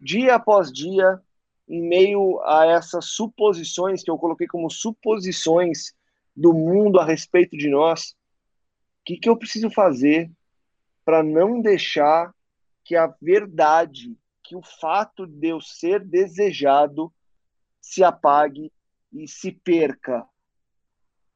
dia 0.00 0.34
após 0.34 0.72
dia, 0.72 1.20
em 1.68 1.82
meio 1.82 2.40
a 2.44 2.66
essas 2.66 3.06
suposições, 3.06 4.02
que 4.02 4.10
eu 4.10 4.18
coloquei 4.18 4.46
como 4.46 4.70
suposições 4.70 5.94
do 6.34 6.52
mundo 6.52 6.98
a 6.98 7.04
respeito 7.04 7.56
de 7.56 7.68
nós, 7.68 8.16
que, 9.10 9.16
que 9.16 9.28
eu 9.28 9.36
preciso 9.36 9.70
fazer 9.70 10.30
para 11.04 11.22
não 11.22 11.60
deixar 11.60 12.32
que 12.84 12.94
a 12.94 13.12
verdade, 13.20 14.16
que 14.42 14.54
o 14.54 14.62
fato 14.62 15.26
de 15.26 15.48
eu 15.48 15.60
ser 15.60 16.04
desejado 16.04 17.12
se 17.80 18.04
apague 18.04 18.72
e 19.12 19.26
se 19.26 19.50
perca? 19.50 20.24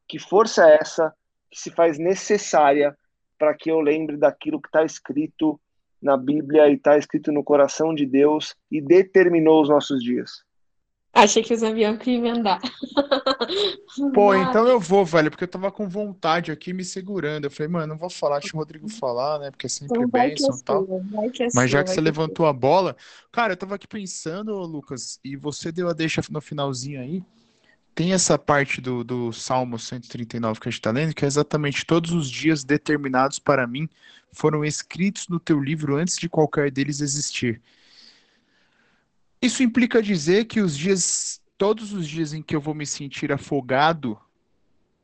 Que 0.06 0.18
força 0.18 0.68
é 0.68 0.78
essa 0.80 1.12
que 1.50 1.58
se 1.58 1.70
faz 1.70 1.98
necessária 1.98 2.96
para 3.38 3.54
que 3.54 3.70
eu 3.70 3.80
lembre 3.80 4.16
daquilo 4.16 4.60
que 4.60 4.68
está 4.68 4.84
escrito 4.84 5.60
na 6.00 6.16
Bíblia 6.16 6.68
e 6.68 6.74
está 6.74 6.96
escrito 6.96 7.32
no 7.32 7.42
coração 7.42 7.94
de 7.94 8.06
Deus 8.06 8.54
e 8.70 8.80
determinou 8.80 9.62
os 9.62 9.68
nossos 9.68 10.02
dias. 10.02 10.44
Achei 11.14 11.42
que 11.44 11.54
os 11.54 11.62
aviões 11.62 11.98
iam 12.06 12.16
emendar. 12.16 12.60
Pô, 14.12 14.34
então 14.34 14.66
eu 14.66 14.80
vou, 14.80 15.04
velho, 15.04 15.30
porque 15.30 15.44
eu 15.44 15.48
tava 15.48 15.70
com 15.70 15.88
vontade 15.88 16.50
aqui 16.50 16.72
me 16.72 16.84
segurando. 16.84 17.44
Eu 17.44 17.50
falei, 17.50 17.70
mano, 17.70 17.86
não 17.86 17.96
vou 17.96 18.10
falar, 18.10 18.40
deixa 18.40 18.56
o 18.56 18.58
Rodrigo 18.58 18.88
falar, 18.88 19.38
né? 19.38 19.50
Porque 19.52 19.66
é 19.66 19.68
sempre 19.68 19.96
então 19.96 20.08
bênção 20.08 20.56
e 20.56 20.62
tal. 20.62 20.84
É 21.40 21.48
Mas 21.54 21.70
já 21.70 21.84
que 21.84 21.90
você 21.90 22.00
levantou 22.00 22.46
a 22.46 22.52
bola, 22.52 22.96
cara, 23.30 23.52
eu 23.52 23.56
tava 23.56 23.76
aqui 23.76 23.86
pensando, 23.86 24.52
Lucas, 24.62 25.20
e 25.24 25.36
você 25.36 25.70
deu 25.70 25.88
a 25.88 25.92
deixa 25.92 26.20
no 26.30 26.40
finalzinho 26.40 27.00
aí 27.00 27.22
tem 27.94 28.12
essa 28.12 28.36
parte 28.36 28.80
do, 28.80 29.04
do 29.04 29.32
Salmo 29.32 29.78
139 29.78 30.58
que 30.58 30.68
a 30.68 30.70
gente 30.70 30.80
está 30.80 30.90
lendo, 30.90 31.14
que 31.14 31.24
é 31.24 31.28
exatamente 31.28 31.86
todos 31.86 32.10
os 32.10 32.28
dias 32.28 32.64
determinados 32.64 33.38
para 33.38 33.66
mim 33.68 33.88
foram 34.32 34.64
escritos 34.64 35.28
no 35.28 35.38
teu 35.38 35.62
livro 35.62 35.96
antes 35.96 36.18
de 36.18 36.28
qualquer 36.28 36.70
deles 36.72 37.00
existir. 37.00 37.62
Isso 39.44 39.62
implica 39.62 40.02
dizer 40.02 40.46
que 40.46 40.62
os 40.62 40.74
dias, 40.74 41.38
todos 41.58 41.92
os 41.92 42.08
dias 42.08 42.32
em 42.32 42.40
que 42.40 42.56
eu 42.56 42.62
vou 42.62 42.74
me 42.74 42.86
sentir 42.86 43.30
afogado, 43.30 44.18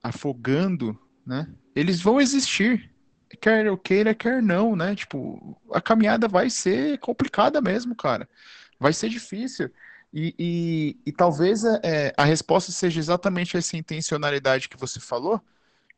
afogando, 0.03 0.99
né, 1.27 1.47
eles 1.77 2.01
vão 2.01 2.19
existir. 2.19 2.91
Quer 3.39 3.67
eu 3.67 3.77
queira, 3.77 4.15
quer 4.15 4.43
não, 4.43 4.75
né? 4.75 4.97
Tipo, 4.97 5.61
a 5.71 5.79
caminhada 5.79 6.27
vai 6.27 6.49
ser 6.49 6.99
complicada 7.01 7.61
mesmo, 7.61 7.95
cara. 7.95 8.27
Vai 8.79 8.95
ser 8.95 9.11
difícil. 9.11 9.71
E, 10.11 10.35
e, 10.39 10.97
e 11.05 11.13
talvez 11.13 11.63
é, 11.63 11.81
é, 11.85 12.15
a 12.17 12.25
resposta 12.25 12.73
seja 12.73 12.99
exatamente 12.99 13.59
essa 13.59 13.77
intencionalidade 13.77 14.71
que 14.71 14.77
você 14.79 14.99
falou, 14.99 15.39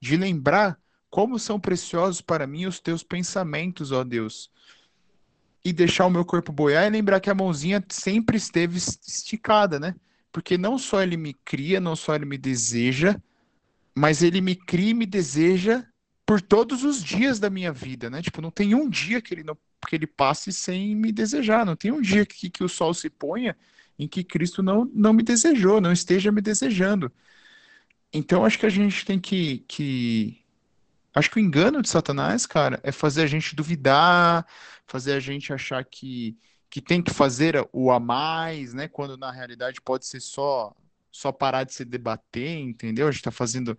de 0.00 0.16
lembrar 0.16 0.76
como 1.08 1.38
são 1.38 1.60
preciosos 1.60 2.20
para 2.20 2.44
mim 2.44 2.66
os 2.66 2.80
teus 2.80 3.04
pensamentos, 3.04 3.92
ó 3.92 4.02
Deus. 4.02 4.50
E 5.64 5.72
deixar 5.72 6.06
o 6.06 6.10
meu 6.10 6.24
corpo 6.24 6.52
boiar 6.52 6.86
e 6.86 6.90
lembrar 6.90 7.20
que 7.20 7.30
a 7.30 7.34
mãozinha 7.34 7.84
sempre 7.88 8.36
esteve 8.36 8.78
esticada, 8.78 9.78
né? 9.78 9.94
Porque 10.32 10.58
não 10.58 10.78
só 10.78 11.02
ele 11.02 11.16
me 11.16 11.34
cria, 11.34 11.80
não 11.80 11.94
só 11.94 12.14
ele 12.14 12.24
me 12.24 12.38
deseja, 12.38 13.16
mas 13.94 14.22
ele 14.22 14.40
me 14.40 14.56
cria 14.56 14.90
e 14.90 14.94
me 14.94 15.06
deseja 15.06 15.84
por 16.26 16.40
todos 16.40 16.82
os 16.82 17.02
dias 17.02 17.38
da 17.38 17.50
minha 17.50 17.72
vida, 17.72 18.08
né? 18.10 18.22
Tipo, 18.22 18.40
não 18.40 18.50
tem 18.50 18.74
um 18.74 18.88
dia 18.88 19.20
que 19.20 19.34
ele 19.34 19.44
não 19.44 19.56
que 19.88 19.96
ele 19.96 20.06
passe 20.06 20.52
sem 20.52 20.94
me 20.94 21.10
desejar, 21.10 21.66
não 21.66 21.74
tem 21.74 21.90
um 21.90 22.00
dia 22.00 22.24
que, 22.24 22.48
que 22.48 22.62
o 22.62 22.68
sol 22.68 22.94
se 22.94 23.10
ponha 23.10 23.56
em 23.98 24.08
que 24.08 24.24
Cristo 24.24 24.62
não, 24.62 24.84
não 24.94 25.12
me 25.12 25.22
desejou, 25.22 25.80
não 25.80 25.92
esteja 25.92 26.32
me 26.32 26.40
desejando. 26.40 27.12
Então, 28.12 28.44
acho 28.44 28.58
que 28.58 28.66
a 28.66 28.70
gente 28.70 29.04
tem 29.04 29.18
que, 29.18 29.64
que. 29.68 30.38
Acho 31.14 31.30
que 31.30 31.38
o 31.38 31.40
engano 31.40 31.82
de 31.82 31.88
Satanás, 31.88 32.46
cara, 32.46 32.80
é 32.82 32.92
fazer 32.92 33.22
a 33.22 33.26
gente 33.26 33.54
duvidar, 33.54 34.46
fazer 34.86 35.12
a 35.12 35.20
gente 35.20 35.52
achar 35.52 35.84
que, 35.84 36.36
que 36.68 36.80
tem 36.80 37.02
que 37.02 37.12
fazer 37.12 37.56
o 37.72 37.90
a 37.90 38.00
mais, 38.00 38.74
né? 38.74 38.88
Quando 38.88 39.16
na 39.16 39.30
realidade 39.30 39.80
pode 39.80 40.06
ser 40.06 40.20
só 40.20 40.74
só 41.10 41.30
parar 41.30 41.64
de 41.64 41.74
se 41.74 41.84
debater, 41.84 42.58
entendeu? 42.58 43.06
A 43.06 43.10
gente 43.10 43.20
está 43.20 43.30
fazendo 43.30 43.78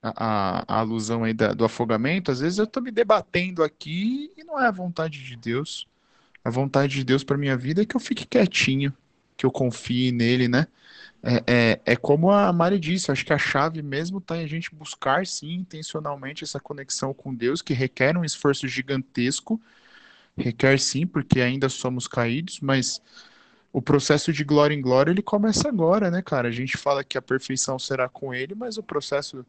a, 0.00 0.60
a, 0.60 0.64
a, 0.68 0.78
alusão 0.78 1.24
aí 1.24 1.34
da, 1.34 1.52
do 1.52 1.64
afogamento. 1.64 2.30
Às 2.30 2.40
vezes 2.40 2.58
eu 2.58 2.64
estou 2.64 2.82
me 2.82 2.92
debatendo 2.92 3.62
aqui 3.64 4.30
e 4.36 4.44
não 4.44 4.58
é 4.58 4.68
a 4.68 4.70
vontade 4.70 5.22
de 5.22 5.36
Deus. 5.36 5.88
A 6.44 6.50
vontade 6.50 6.94
de 6.94 7.04
Deus 7.04 7.24
para 7.24 7.36
minha 7.36 7.56
vida 7.56 7.82
é 7.82 7.84
que 7.84 7.96
eu 7.96 8.00
fique 8.00 8.24
quietinho, 8.24 8.94
que 9.36 9.44
eu 9.44 9.50
confie 9.50 10.12
nele, 10.12 10.48
né? 10.48 10.66
É, 11.22 11.42
é, 11.46 11.80
é 11.84 11.96
como 11.96 12.30
a 12.30 12.50
Mari 12.50 12.78
disse, 12.78 13.12
acho 13.12 13.26
que 13.26 13.32
a 13.32 13.38
chave 13.38 13.82
mesmo 13.82 14.18
está 14.18 14.38
em 14.38 14.44
a 14.44 14.46
gente 14.46 14.74
buscar, 14.74 15.26
sim, 15.26 15.52
intencionalmente 15.52 16.44
essa 16.44 16.58
conexão 16.58 17.12
com 17.12 17.34
Deus, 17.34 17.60
que 17.60 17.74
requer 17.74 18.16
um 18.16 18.24
esforço 18.24 18.66
gigantesco, 18.66 19.60
requer 20.40 20.78
sim, 20.78 21.06
porque 21.06 21.40
ainda 21.40 21.68
somos 21.68 22.08
caídos, 22.08 22.60
mas 22.60 23.00
o 23.72 23.80
processo 23.80 24.32
de 24.32 24.42
glória 24.42 24.74
em 24.74 24.80
glória, 24.80 25.10
ele 25.10 25.22
começa 25.22 25.68
agora, 25.68 26.10
né, 26.10 26.22
cara? 26.22 26.48
A 26.48 26.52
gente 26.52 26.76
fala 26.76 27.04
que 27.04 27.16
a 27.16 27.22
perfeição 27.22 27.78
será 27.78 28.08
com 28.08 28.34
ele, 28.34 28.54
mas 28.54 28.76
o 28.76 28.82
processo 28.82 29.46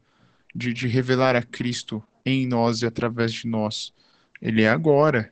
de, 0.53 0.73
de 0.73 0.87
revelar 0.87 1.35
a 1.35 1.41
Cristo 1.41 2.03
em 2.25 2.47
nós 2.47 2.81
e 2.81 2.85
através 2.85 3.33
de 3.33 3.47
nós, 3.47 3.93
ele 4.41 4.61
é 4.61 4.69
agora. 4.69 5.31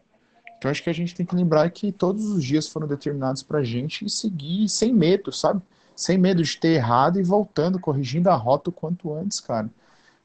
Então 0.57 0.71
acho 0.71 0.83
que 0.83 0.89
a 0.89 0.93
gente 0.93 1.15
tem 1.15 1.25
que 1.25 1.35
lembrar 1.35 1.69
que 1.69 1.91
todos 1.91 2.25
os 2.25 2.43
dias 2.43 2.67
foram 2.67 2.87
determinados 2.87 3.43
para 3.43 3.59
a 3.59 3.63
gente 3.63 4.05
e 4.05 4.09
seguir 4.09 4.67
sem 4.67 4.93
medo, 4.93 5.31
sabe? 5.31 5.61
Sem 5.95 6.17
medo 6.17 6.43
de 6.43 6.57
ter 6.57 6.69
errado 6.75 7.19
e 7.19 7.23
voltando, 7.23 7.79
corrigindo 7.79 8.29
a 8.29 8.35
rota 8.35 8.69
o 8.69 8.73
quanto 8.73 9.13
antes, 9.13 9.39
cara. 9.39 9.69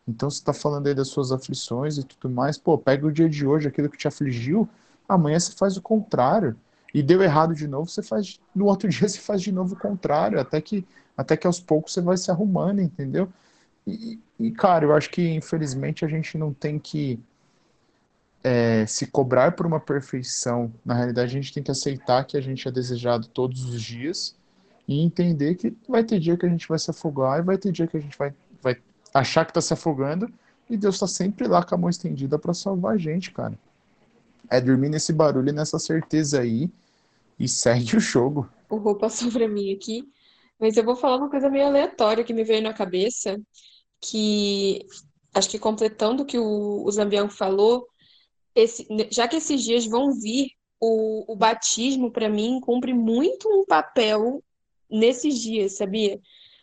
Então 0.06 0.28
você 0.30 0.38
está 0.38 0.52
falando 0.52 0.86
aí 0.86 0.94
das 0.94 1.08
suas 1.08 1.32
aflições 1.32 1.98
e 1.98 2.04
tudo 2.04 2.32
mais, 2.32 2.58
pô, 2.58 2.76
pega 2.76 3.06
o 3.06 3.12
dia 3.12 3.28
de 3.28 3.46
hoje, 3.46 3.68
aquilo 3.68 3.88
que 3.88 3.96
te 3.96 4.08
afligiu, 4.08 4.68
amanhã 5.08 5.38
você 5.38 5.52
faz 5.52 5.76
o 5.76 5.82
contrário. 5.82 6.56
E 6.92 7.02
deu 7.02 7.22
errado 7.22 7.54
de 7.54 7.66
novo, 7.66 7.88
você 7.88 8.02
faz. 8.02 8.40
No 8.54 8.66
outro 8.66 8.88
dia 8.90 9.08
você 9.08 9.18
faz 9.18 9.42
de 9.42 9.50
novo 9.50 9.74
o 9.74 9.78
contrário, 9.78 10.38
até 10.38 10.60
que, 10.60 10.86
até 11.16 11.36
que 11.36 11.46
aos 11.46 11.60
poucos 11.60 11.92
você 11.92 12.00
vai 12.00 12.16
se 12.16 12.30
arrumando, 12.30 12.80
entendeu? 12.80 13.28
E, 13.86 14.18
e 14.38 14.50
cara, 14.50 14.84
eu 14.84 14.94
acho 14.94 15.10
que 15.10 15.34
infelizmente 15.34 16.04
a 16.04 16.08
gente 16.08 16.38
não 16.38 16.52
tem 16.52 16.78
que 16.78 17.18
é, 18.42 18.84
se 18.86 19.06
cobrar 19.06 19.52
por 19.52 19.66
uma 19.66 19.80
perfeição. 19.80 20.72
Na 20.84 20.94
realidade, 20.94 21.30
a 21.30 21.40
gente 21.40 21.52
tem 21.52 21.62
que 21.62 21.70
aceitar 21.70 22.24
que 22.24 22.36
a 22.36 22.40
gente 22.40 22.68
é 22.68 22.70
desejado 22.70 23.26
todos 23.28 23.64
os 23.64 23.82
dias 23.82 24.36
e 24.86 25.00
entender 25.02 25.54
que 25.54 25.74
vai 25.88 26.04
ter 26.04 26.20
dia 26.20 26.36
que 26.36 26.44
a 26.44 26.48
gente 26.48 26.68
vai 26.68 26.78
se 26.78 26.90
afogar 26.90 27.40
e 27.40 27.42
vai 27.42 27.56
ter 27.56 27.72
dia 27.72 27.86
que 27.86 27.96
a 27.96 28.00
gente 28.00 28.16
vai, 28.18 28.34
vai 28.62 28.76
achar 29.12 29.44
que 29.44 29.50
está 29.50 29.62
se 29.62 29.72
afogando 29.72 30.30
e 30.68 30.76
Deus 30.76 30.96
está 30.96 31.06
sempre 31.06 31.48
lá 31.48 31.62
com 31.62 31.74
a 31.74 31.78
mão 31.78 31.88
estendida 31.90 32.38
para 32.38 32.52
salvar 32.52 32.94
a 32.94 32.98
gente, 32.98 33.30
cara. 33.30 33.58
É 34.50 34.60
dormir 34.60 34.88
nesse 34.88 35.12
barulho 35.12 35.52
nessa 35.52 35.78
certeza 35.78 36.40
aí 36.40 36.70
e 37.38 37.48
segue 37.48 37.96
o 37.96 38.00
jogo. 38.00 38.48
O 38.68 38.76
roupa 38.76 39.08
sobre 39.08 39.46
mim 39.48 39.72
aqui, 39.72 40.08
mas 40.58 40.76
eu 40.76 40.84
vou 40.84 40.96
falar 40.96 41.16
uma 41.16 41.30
coisa 41.30 41.50
meio 41.50 41.66
aleatória 41.66 42.24
que 42.24 42.32
me 42.32 42.44
veio 42.44 42.62
na 42.62 42.72
cabeça, 42.72 43.40
que 44.00 44.86
acho 45.34 45.50
que 45.50 45.58
completando 45.58 46.22
o 46.22 46.26
que 46.26 46.38
o, 46.38 46.86
o 46.86 47.30
falou, 47.30 47.86
esse, 48.54 48.86
já 49.10 49.26
que 49.26 49.36
esses 49.36 49.62
dias 49.62 49.84
vão 49.86 50.12
vir, 50.12 50.50
o, 50.80 51.32
o 51.32 51.36
batismo, 51.36 52.10
para 52.10 52.28
mim, 52.28 52.60
cumpre 52.60 52.92
muito 52.92 53.48
um 53.48 53.64
papel 53.64 54.42
nesses 54.90 55.40
dias, 55.40 55.76
sabia? 55.76 56.20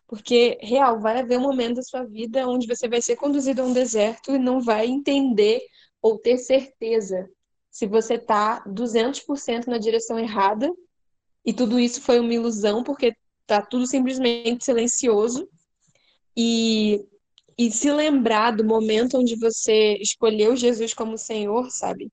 Porque, 0.08 0.58
real, 0.62 1.00
vai 1.00 1.20
haver 1.20 1.38
um 1.40 1.42
momento 1.42 1.76
da 1.76 1.84
sua 1.84 2.04
vida 2.04 2.48
onde 2.48 2.68
você 2.68 2.88
vai 2.88 3.02
ser 3.02 3.16
conduzido 3.16 3.62
a 3.62 3.66
um 3.66 3.74
deserto 3.74 4.36
e 4.36 4.40
não 4.40 4.62
vai 4.62 4.88
entender 4.88 5.62
ou 6.02 6.18
ter 6.18 6.38
certeza 6.38 7.30
se 7.72 7.88
você 7.88 8.16
está 8.16 8.62
200% 8.66 9.68
na 9.68 9.78
direção 9.78 10.20
errada 10.20 10.72
e 11.46 11.54
tudo 11.54 11.80
isso 11.80 12.02
foi 12.02 12.20
uma 12.20 12.34
ilusão 12.34 12.84
porque 12.84 13.16
tá 13.48 13.62
tudo 13.62 13.88
simplesmente 13.88 14.64
silencioso 14.64 15.50
e 16.36 17.04
e 17.58 17.70
se 17.72 17.92
lembrar 17.92 18.56
do 18.56 18.64
momento 18.66 19.20
onde 19.20 19.36
você 19.36 19.96
escolheu 19.98 20.56
Jesus 20.56 20.96
como 20.96 21.16
Senhor, 21.16 21.70
sabe? 21.70 22.12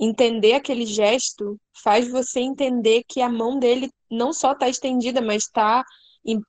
Entender 0.00 0.54
aquele 0.54 0.84
gesto 0.84 1.56
faz 1.82 2.08
você 2.08 2.40
entender 2.40 3.04
que 3.06 3.20
a 3.20 3.28
mão 3.28 3.58
dele 3.58 3.88
não 4.10 4.32
só 4.32 4.50
está 4.50 4.68
estendida, 4.68 5.20
mas 5.20 5.44
está 5.44 5.84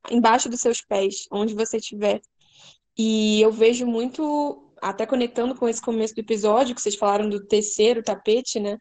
embaixo 0.09 0.49
dos 0.49 0.61
seus 0.61 0.81
pés, 0.81 1.27
onde 1.31 1.53
você 1.53 1.77
estiver. 1.77 2.19
E 2.97 3.41
eu 3.41 3.51
vejo 3.51 3.85
muito, 3.85 4.64
até 4.89 5.03
conectando 5.03 5.55
com 5.55 5.67
esse 5.67 5.81
começo 5.81 6.13
do 6.13 6.21
episódio, 6.21 6.75
que 6.75 6.81
vocês 6.81 6.95
falaram 6.95 7.27
do 7.27 7.43
tecer 7.43 7.97
o 7.97 8.03
tapete, 8.03 8.59
né? 8.59 8.77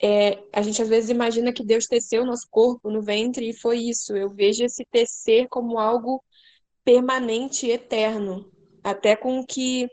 É, 0.00 0.40
a 0.52 0.62
gente 0.62 0.80
às 0.80 0.88
vezes 0.88 1.10
imagina 1.10 1.52
que 1.52 1.64
Deus 1.64 1.86
teceu 1.86 2.22
o 2.22 2.26
nosso 2.26 2.46
corpo 2.48 2.88
no 2.88 3.02
ventre 3.02 3.48
e 3.48 3.52
foi 3.52 3.78
isso. 3.78 4.16
Eu 4.16 4.30
vejo 4.30 4.64
esse 4.64 4.84
tecer 4.84 5.48
como 5.48 5.76
algo 5.76 6.22
permanente 6.84 7.66
e 7.66 7.72
eterno. 7.72 8.48
Até 8.82 9.16
com 9.16 9.40
o 9.40 9.46
que 9.46 9.88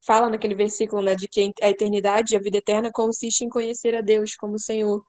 fala 0.00 0.30
naquele 0.30 0.54
versículo, 0.54 1.02
né, 1.02 1.16
de 1.16 1.26
que 1.26 1.52
a 1.60 1.70
eternidade, 1.70 2.36
a 2.36 2.40
vida 2.40 2.58
eterna 2.58 2.92
consiste 2.92 3.44
em 3.44 3.48
conhecer 3.48 3.96
a 3.96 4.00
Deus 4.00 4.36
como 4.36 4.60
Senhor. 4.60 5.04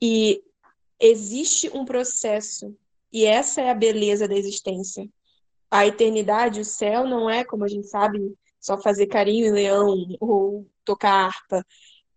E 0.00 0.42
existe 0.98 1.68
um 1.74 1.84
processo, 1.84 2.74
e 3.12 3.26
essa 3.26 3.60
é 3.60 3.70
a 3.70 3.74
beleza 3.74 4.26
da 4.26 4.34
existência. 4.34 5.06
A 5.70 5.86
eternidade, 5.86 6.60
o 6.60 6.64
céu, 6.64 7.06
não 7.06 7.28
é, 7.28 7.44
como 7.44 7.64
a 7.64 7.68
gente 7.68 7.86
sabe, 7.86 8.34
só 8.64 8.80
fazer 8.80 9.06
carinho 9.08 9.46
em 9.46 9.52
leão 9.52 9.94
ou 10.18 10.66
tocar 10.86 11.26
harpa. 11.26 11.62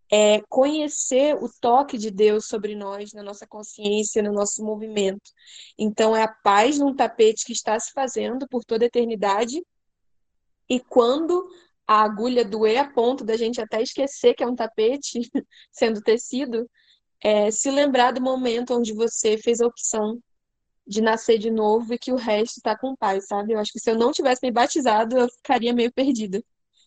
É 0.09 0.39
conhecer 0.47 1.35
o 1.35 1.49
toque 1.59 1.97
de 1.97 2.09
Deus 2.09 2.47
sobre 2.47 2.73
nós, 2.73 3.11
na 3.11 3.21
nossa 3.21 3.45
consciência, 3.45 4.23
no 4.23 4.31
nosso 4.31 4.63
movimento. 4.63 5.29
Então, 5.77 6.15
é 6.15 6.23
a 6.23 6.27
paz 6.29 6.79
num 6.79 6.95
tapete 6.95 7.43
que 7.45 7.51
está 7.51 7.77
se 7.77 7.91
fazendo 7.91 8.47
por 8.47 8.63
toda 8.63 8.85
a 8.85 8.87
eternidade. 8.87 9.61
E 10.69 10.79
quando 10.79 11.49
a 11.85 12.03
agulha 12.03 12.45
doer 12.45 12.77
a 12.77 12.89
ponto 12.89 13.25
da 13.25 13.35
gente 13.35 13.59
até 13.59 13.81
esquecer 13.81 14.33
que 14.33 14.43
é 14.43 14.47
um 14.47 14.55
tapete 14.55 15.19
sendo 15.69 16.01
tecido, 16.01 16.69
é, 17.21 17.51
se 17.51 17.69
lembrar 17.69 18.11
do 18.11 18.21
momento 18.21 18.73
onde 18.73 18.93
você 18.93 19.37
fez 19.37 19.59
a 19.59 19.67
opção 19.67 20.17
de 20.87 21.01
nascer 21.01 21.37
de 21.37 21.51
novo 21.51 21.93
e 21.93 21.97
que 21.97 22.11
o 22.11 22.15
resto 22.15 22.57
está 22.57 22.77
com 22.77 22.95
paz, 22.95 23.27
sabe? 23.27 23.53
Eu 23.53 23.59
acho 23.59 23.71
que 23.71 23.79
se 23.79 23.89
eu 23.89 23.97
não 23.97 24.11
tivesse 24.11 24.39
me 24.43 24.51
batizado, 24.51 25.17
eu 25.17 25.29
ficaria 25.29 25.73
meio 25.73 25.91
perdida. 25.91 26.43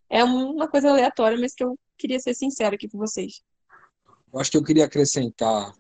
É 0.09 0.25
uma 0.25 0.69
coisa 0.69 0.91
aleatória, 0.91 1.39
mas 1.39 1.55
que 1.55 1.63
eu 1.63 1.79
queria 1.99 2.19
ser 2.19 2.35
sincera 2.35 2.75
aqui 2.75 2.89
com 2.89 2.99
vocês. 2.99 3.43
Eu 4.33 4.41
acho 4.41 4.51
que 4.51 4.57
eu 4.57 4.65
queria 4.65 4.87
acrescentar 4.87 5.73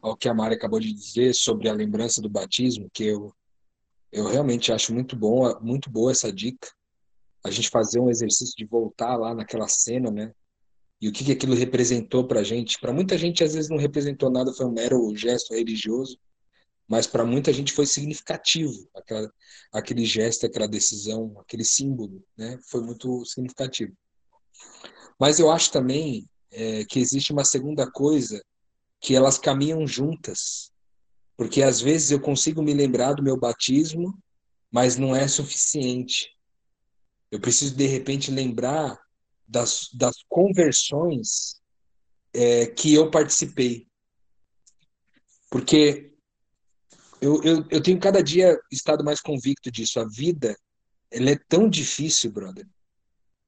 ao 0.00 0.16
que 0.16 0.28
a 0.28 0.34
Mari 0.34 0.54
acabou 0.54 0.80
de 0.80 0.92
dizer 0.92 1.34
sobre 1.34 1.68
a 1.68 1.74
lembrança 1.74 2.22
do 2.22 2.30
batismo, 2.30 2.88
que 2.92 3.04
eu, 3.04 3.32
eu 4.12 4.26
realmente 4.26 4.72
acho 4.72 4.94
muito 4.94 5.16
bom, 5.16 5.58
muito 5.60 5.90
boa 5.90 6.12
essa 6.12 6.32
dica. 6.32 6.68
A 7.44 7.50
gente 7.50 7.68
fazer 7.68 8.00
um 8.00 8.10
exercício 8.10 8.54
de 8.56 8.64
voltar 8.64 9.16
lá 9.16 9.34
naquela 9.34 9.68
cena, 9.68 10.10
né? 10.10 10.32
e 11.00 11.08
o 11.08 11.12
que, 11.12 11.24
que 11.24 11.32
aquilo 11.32 11.54
representou 11.54 12.26
para 12.26 12.42
gente. 12.42 12.78
Para 12.78 12.92
muita 12.92 13.16
gente, 13.16 13.42
às 13.42 13.54
vezes, 13.54 13.70
não 13.70 13.78
representou 13.78 14.30
nada, 14.30 14.52
foi 14.52 14.66
um 14.66 14.72
mero 14.72 15.14
gesto 15.16 15.54
religioso, 15.54 16.18
mas 16.90 17.06
para 17.06 17.24
muita 17.24 17.52
gente 17.52 17.72
foi 17.72 17.86
significativo 17.86 18.90
aquela, 18.96 19.32
aquele 19.72 20.04
gesto, 20.04 20.44
aquela 20.44 20.66
decisão, 20.66 21.38
aquele 21.38 21.64
símbolo, 21.64 22.20
né? 22.36 22.58
Foi 22.68 22.82
muito 22.82 23.24
significativo. 23.24 23.96
Mas 25.16 25.38
eu 25.38 25.52
acho 25.52 25.70
também 25.70 26.28
é, 26.50 26.84
que 26.84 26.98
existe 26.98 27.32
uma 27.32 27.44
segunda 27.44 27.88
coisa 27.88 28.44
que 29.00 29.14
elas 29.14 29.38
caminham 29.38 29.86
juntas, 29.86 30.72
porque 31.36 31.62
às 31.62 31.80
vezes 31.80 32.10
eu 32.10 32.20
consigo 32.20 32.60
me 32.60 32.74
lembrar 32.74 33.14
do 33.14 33.22
meu 33.22 33.38
batismo, 33.38 34.18
mas 34.68 34.96
não 34.96 35.14
é 35.14 35.28
suficiente. 35.28 36.36
Eu 37.30 37.38
preciso 37.38 37.76
de 37.76 37.86
repente 37.86 38.32
lembrar 38.32 39.00
das, 39.46 39.88
das 39.94 40.16
conversões 40.28 41.60
é, 42.34 42.66
que 42.66 42.92
eu 42.92 43.12
participei. 43.12 43.86
Porque 45.48 46.09
eu, 47.20 47.42
eu, 47.42 47.66
eu 47.70 47.82
tenho 47.82 47.98
cada 48.00 48.22
dia 48.22 48.58
estado 48.70 49.04
mais 49.04 49.20
convicto 49.20 49.70
disso. 49.70 50.00
A 50.00 50.04
vida, 50.04 50.56
ela 51.10 51.30
é 51.30 51.36
tão 51.48 51.68
difícil, 51.68 52.32
brother. 52.32 52.66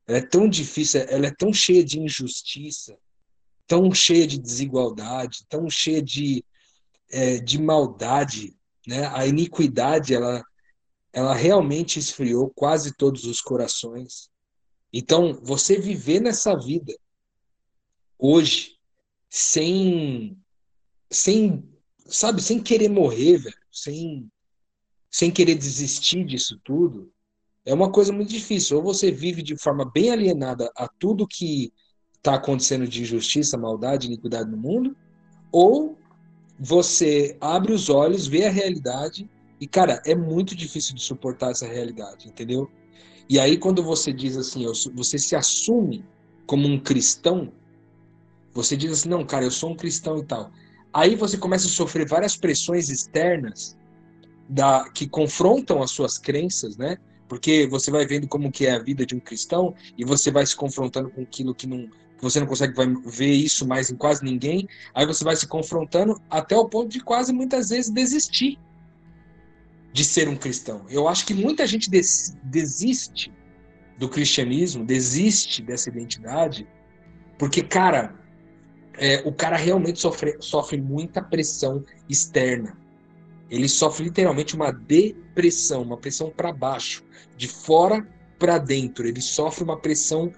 Ela 0.07 0.19
é 0.19 0.23
tão 0.23 0.49
difícil, 0.49 1.01
ela 1.09 1.27
é 1.27 1.31
tão 1.31 1.53
cheia 1.53 1.85
de 1.85 1.99
injustiça, 1.99 2.97
tão 3.67 3.93
cheia 3.95 4.27
de 4.27 4.39
desigualdade, 4.39 5.47
tão 5.49 5.71
cheia 5.71 6.03
de, 6.03 6.45
é, 7.11 7.39
de 7.39 7.59
maldade. 7.59 8.55
Né? 8.87 9.07
A 9.07 9.27
iniquidade, 9.27 10.15
ela, 10.15 10.45
ela 11.13 11.35
realmente 11.35 11.99
esfriou 11.99 12.51
quase 12.51 12.95
todos 12.97 13.25
os 13.25 13.41
corações. 13.41 14.29
Então, 14.93 15.41
você 15.43 15.79
viver 15.79 16.21
nessa 16.21 16.55
vida 16.57 16.93
hoje 18.19 18.77
sem 19.31 20.37
sem 21.11 21.69
sabe, 22.07 22.43
sem 22.43 22.63
querer 22.63 22.89
morrer, 22.89 23.39
velho, 23.39 23.62
sem 23.73 24.31
sem 25.11 25.31
querer 25.31 25.57
desistir 25.57 26.25
disso 26.25 26.59
tudo, 26.65 27.13
é 27.67 27.75
uma 27.75 27.93
coisa 27.93 28.11
muito 28.13 28.31
difícil. 28.31 28.79
Ou 28.79 28.83
você 28.83 29.11
vive 29.11 29.43
de 29.43 29.57
forma 29.57 29.85
bem 29.85 30.11
alienada 30.11 30.71
a 30.75 30.89
tudo 30.89 31.27
que 31.27 31.71
está 32.17 32.35
acontecendo 32.37 32.89
de 32.89 33.03
injustiça, 33.03 33.59
maldade, 33.59 34.07
iniquidade 34.07 34.51
no 34.51 34.57
mundo, 34.57 34.97
ou 35.53 35.99
você 36.59 37.37
abre 37.41 37.73
os 37.73 37.91
olhos, 37.91 38.27
vê 38.27 38.47
a 38.47 38.51
realidade 38.51 39.29
e, 39.61 39.67
cara, 39.67 40.01
é 40.07 40.15
muito 40.15 40.57
difícil 40.57 40.95
de 40.95 41.03
suportar 41.03 41.51
essa 41.51 41.67
realidade, 41.67 42.29
entendeu? 42.29 42.71
E 43.29 43.39
aí, 43.39 43.57
quando 43.57 43.83
você 43.83 44.13
diz 44.13 44.37
assim, 44.37 44.65
você 44.95 45.19
se 45.19 45.37
assume 45.37 46.05
como 46.47 46.67
um 46.67 46.81
cristão, 46.81 47.53
você 48.53 48.77
diz 48.77 48.93
assim, 48.93 49.09
não, 49.09 49.25
cara, 49.25 49.45
eu 49.45 49.51
sou 49.51 49.71
um 49.71 49.77
cristão 49.77 50.19
e 50.19 50.25
tal. 50.25 50.51
Aí 50.93 51.15
você 51.15 51.37
começa 51.37 51.67
a 51.67 51.71
sofrer 51.71 52.07
várias 52.07 52.37
pressões 52.37 52.89
externas 52.89 53.77
da, 54.49 54.89
que 54.91 55.09
confrontam 55.09 55.83
as 55.83 55.91
suas 55.91 56.19
crenças, 56.19 56.77
né? 56.77 56.99
Porque 57.29 57.67
você 57.67 57.91
vai 57.91 58.07
vendo 58.07 58.29
como 58.29 58.53
que 58.53 58.67
é 58.67 58.73
a 58.73 58.79
vida 58.79 59.07
de 59.07 59.15
um 59.15 59.21
cristão 59.21 59.75
e 59.97 60.05
você 60.05 60.31
vai 60.31 60.45
se 60.45 60.55
confrontando 60.55 61.11
com 61.11 61.23
aquilo 61.23 61.55
que 61.55 61.67
não 61.67 61.89
você 62.21 62.39
não 62.39 62.47
consegue 62.47 62.73
ver 63.05 63.33
isso 63.33 63.67
mais 63.67 63.91
em 63.91 63.97
quase 63.97 64.23
ninguém. 64.23 64.69
Aí 64.95 65.05
você 65.05 65.25
vai 65.25 65.35
se 65.35 65.45
confrontando 65.49 66.23
até 66.31 66.57
o 66.57 66.69
ponto 66.69 66.89
de 66.89 67.01
quase 67.01 67.33
muitas 67.33 67.71
vezes 67.71 67.91
desistir 67.91 68.61
de 69.93 70.05
ser 70.05 70.29
um 70.29 70.37
cristão. 70.37 70.87
Eu 70.89 71.09
acho 71.09 71.27
que 71.27 71.35
muita 71.35 71.67
gente 71.67 71.91
des 71.91 72.37
desiste 72.45 73.33
do 73.99 74.09
cristianismo, 74.09 74.85
desiste 74.85 75.63
dessa 75.63 75.89
identidade, 75.89 76.67
porque, 77.39 77.61
cara, 77.61 78.15
é, 78.99 79.23
o 79.25 79.33
cara 79.33 79.57
realmente 79.57 80.01
sofre, 80.01 80.37
sofre 80.41 80.81
muita 80.81 81.23
pressão 81.23 81.85
externa. 82.09 82.77
Ele 83.51 83.69
sofre 83.69 84.05
literalmente 84.05 84.55
uma 84.55 84.71
depressão, 84.71 85.83
uma 85.83 85.97
pressão 85.97 86.31
para 86.31 86.53
baixo, 86.53 87.05
de 87.37 87.49
fora 87.49 88.07
para 88.39 88.59
dentro. 88.59 89.07
Ele 89.07 89.21
sofre 89.21 89.63
uma 89.63 89.79
pressão 89.79 90.33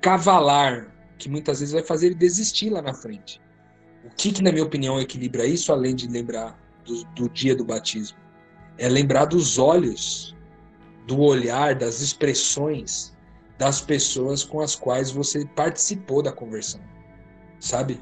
cavalar, 0.00 0.94
que 1.18 1.28
muitas 1.28 1.60
vezes 1.60 1.72
vai 1.72 1.82
fazer 1.82 2.06
ele 2.06 2.14
desistir 2.14 2.70
lá 2.70 2.82
na 2.82 2.92
frente. 2.92 3.40
O 4.04 4.10
que, 4.14 4.30
que 4.32 4.42
na 4.42 4.52
minha 4.52 4.64
opinião, 4.64 5.00
equilibra 5.00 5.46
isso, 5.46 5.72
além 5.72 5.94
de 5.94 6.06
lembrar 6.06 6.58
do, 6.84 7.04
do 7.14 7.28
dia 7.28 7.56
do 7.56 7.64
batismo? 7.64 8.26
é 8.78 8.88
lembrar 8.88 9.24
dos 9.24 9.58
olhos, 9.58 10.34
do 11.06 11.20
olhar, 11.20 11.74
das 11.74 12.00
expressões 12.00 13.14
das 13.58 13.80
pessoas 13.80 14.44
com 14.44 14.60
as 14.60 14.74
quais 14.74 15.10
você 15.10 15.46
participou 15.46 16.22
da 16.22 16.30
conversão, 16.30 16.80
sabe? 17.60 18.00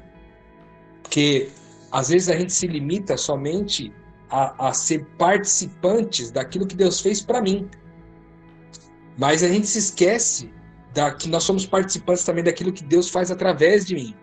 Porque 1.01 1.49
às 1.91 2.09
vezes 2.09 2.29
a 2.29 2.35
gente 2.35 2.51
se 2.51 2.67
limita 2.67 3.17
somente 3.17 3.93
a, 4.29 4.69
a 4.69 4.73
ser 4.73 5.05
participantes 5.17 6.31
daquilo 6.31 6.67
que 6.67 6.75
Deus 6.75 6.99
fez 6.99 7.21
para 7.21 7.41
mim, 7.41 7.69
mas 9.17 9.43
a 9.43 9.47
gente 9.47 9.67
se 9.67 9.79
esquece 9.79 10.51
da, 10.93 11.11
que 11.11 11.29
nós 11.29 11.43
somos 11.43 11.65
participantes 11.65 12.23
também 12.23 12.43
daquilo 12.43 12.73
que 12.73 12.83
Deus 12.83 13.09
faz 13.09 13.31
através 13.31 13.85
de 13.85 13.95
mim. 13.95 14.15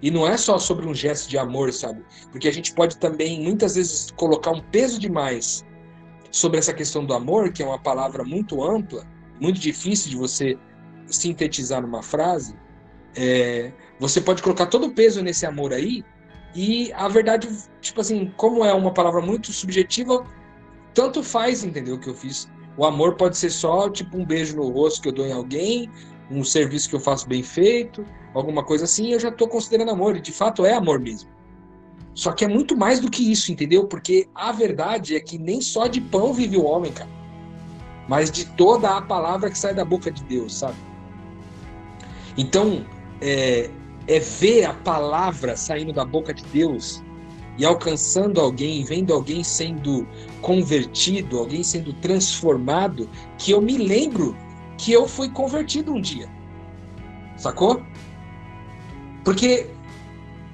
E 0.00 0.10
não 0.10 0.26
é 0.28 0.36
só 0.36 0.58
sobre 0.58 0.86
um 0.86 0.94
gesto 0.94 1.28
de 1.28 1.36
amor, 1.36 1.72
sabe? 1.72 2.04
Porque 2.30 2.46
a 2.46 2.52
gente 2.52 2.72
pode 2.72 2.98
também, 2.98 3.42
muitas 3.42 3.74
vezes, 3.74 4.12
colocar 4.12 4.52
um 4.52 4.60
peso 4.60 4.98
demais 5.00 5.64
sobre 6.30 6.58
essa 6.58 6.72
questão 6.72 7.04
do 7.04 7.14
amor, 7.14 7.52
que 7.52 7.62
é 7.62 7.66
uma 7.66 7.78
palavra 7.78 8.22
muito 8.22 8.62
ampla, 8.62 9.04
muito 9.40 9.58
difícil 9.58 10.10
de 10.10 10.16
você 10.16 10.58
sintetizar 11.06 11.82
numa 11.82 12.02
frase, 12.02 12.54
é, 13.18 13.72
você 13.98 14.20
pode 14.20 14.40
colocar 14.42 14.66
todo 14.66 14.86
o 14.86 14.92
peso 14.92 15.20
nesse 15.20 15.44
amor 15.44 15.72
aí, 15.72 16.04
e 16.54 16.92
a 16.92 17.08
verdade, 17.08 17.48
tipo 17.80 18.00
assim, 18.00 18.32
como 18.36 18.64
é 18.64 18.72
uma 18.72 18.94
palavra 18.94 19.20
muito 19.20 19.52
subjetiva, 19.52 20.24
tanto 20.94 21.22
faz, 21.22 21.64
entendeu? 21.64 21.96
O 21.96 21.98
que 21.98 22.08
eu 22.08 22.14
fiz. 22.14 22.48
O 22.76 22.84
amor 22.84 23.16
pode 23.16 23.36
ser 23.36 23.50
só, 23.50 23.90
tipo, 23.90 24.16
um 24.16 24.24
beijo 24.24 24.56
no 24.56 24.70
rosto 24.70 25.02
que 25.02 25.08
eu 25.08 25.12
dou 25.12 25.26
em 25.26 25.32
alguém, 25.32 25.90
um 26.30 26.44
serviço 26.44 26.88
que 26.88 26.94
eu 26.94 27.00
faço 27.00 27.28
bem 27.28 27.42
feito, 27.42 28.06
alguma 28.34 28.62
coisa 28.62 28.84
assim, 28.84 29.12
eu 29.12 29.18
já 29.18 29.30
estou 29.30 29.48
considerando 29.48 29.90
amor, 29.90 30.16
e 30.16 30.20
de 30.20 30.32
fato 30.32 30.64
é 30.64 30.74
amor 30.74 31.00
mesmo. 31.00 31.28
Só 32.14 32.32
que 32.32 32.44
é 32.44 32.48
muito 32.48 32.76
mais 32.76 33.00
do 33.00 33.10
que 33.10 33.30
isso, 33.30 33.50
entendeu? 33.50 33.86
Porque 33.86 34.28
a 34.34 34.52
verdade 34.52 35.16
é 35.16 35.20
que 35.20 35.38
nem 35.38 35.60
só 35.60 35.88
de 35.88 36.00
pão 36.00 36.32
vive 36.32 36.56
o 36.56 36.64
homem, 36.64 36.92
cara. 36.92 37.10
Mas 38.08 38.30
de 38.30 38.44
toda 38.44 38.96
a 38.96 39.02
palavra 39.02 39.50
que 39.50 39.58
sai 39.58 39.74
da 39.74 39.84
boca 39.84 40.10
de 40.10 40.22
Deus, 40.24 40.54
sabe? 40.54 40.76
Então, 42.36 42.86
é, 43.20 43.70
é 44.06 44.18
ver 44.18 44.64
a 44.64 44.74
palavra 44.74 45.56
saindo 45.56 45.92
da 45.92 46.04
boca 46.04 46.32
de 46.32 46.44
Deus 46.44 47.02
e 47.58 47.64
alcançando 47.64 48.40
alguém, 48.40 48.84
vendo 48.84 49.12
alguém 49.12 49.42
sendo 49.42 50.06
convertido, 50.40 51.38
alguém 51.38 51.62
sendo 51.64 51.92
transformado, 51.94 53.08
que 53.36 53.50
eu 53.50 53.60
me 53.60 53.76
lembro 53.76 54.36
que 54.76 54.92
eu 54.92 55.08
fui 55.08 55.28
convertido 55.28 55.92
um 55.92 56.00
dia. 56.00 56.28
Sacou? 57.36 57.82
Porque 59.24 59.66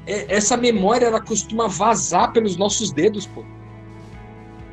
é, 0.07 0.35
essa 0.35 0.57
memória 0.57 1.07
ela 1.07 1.21
costuma 1.21 1.69
vazar 1.69 2.33
pelos 2.33 2.57
nossos 2.57 2.91
dedos, 2.91 3.27
pô. 3.27 3.45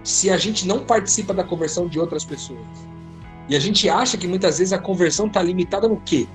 Se 0.04 0.30
a 0.30 0.38
gente 0.38 0.66
não 0.66 0.80
participa 0.86 1.34
da 1.34 1.44
conversão 1.44 1.88
de 1.88 2.00
outras 2.00 2.26
pessoas. 2.26 2.66
E 3.50 3.56
a 3.56 3.60
gente 3.60 3.90
acha 3.90 4.18
que 4.18 4.28
muitas 4.28 4.58
vezes 4.58 4.72
a 4.72 4.80
conversão 4.80 5.28
está 5.28 5.42
limitada 5.42 5.88
no 5.88 6.00
quê? 6.02 6.28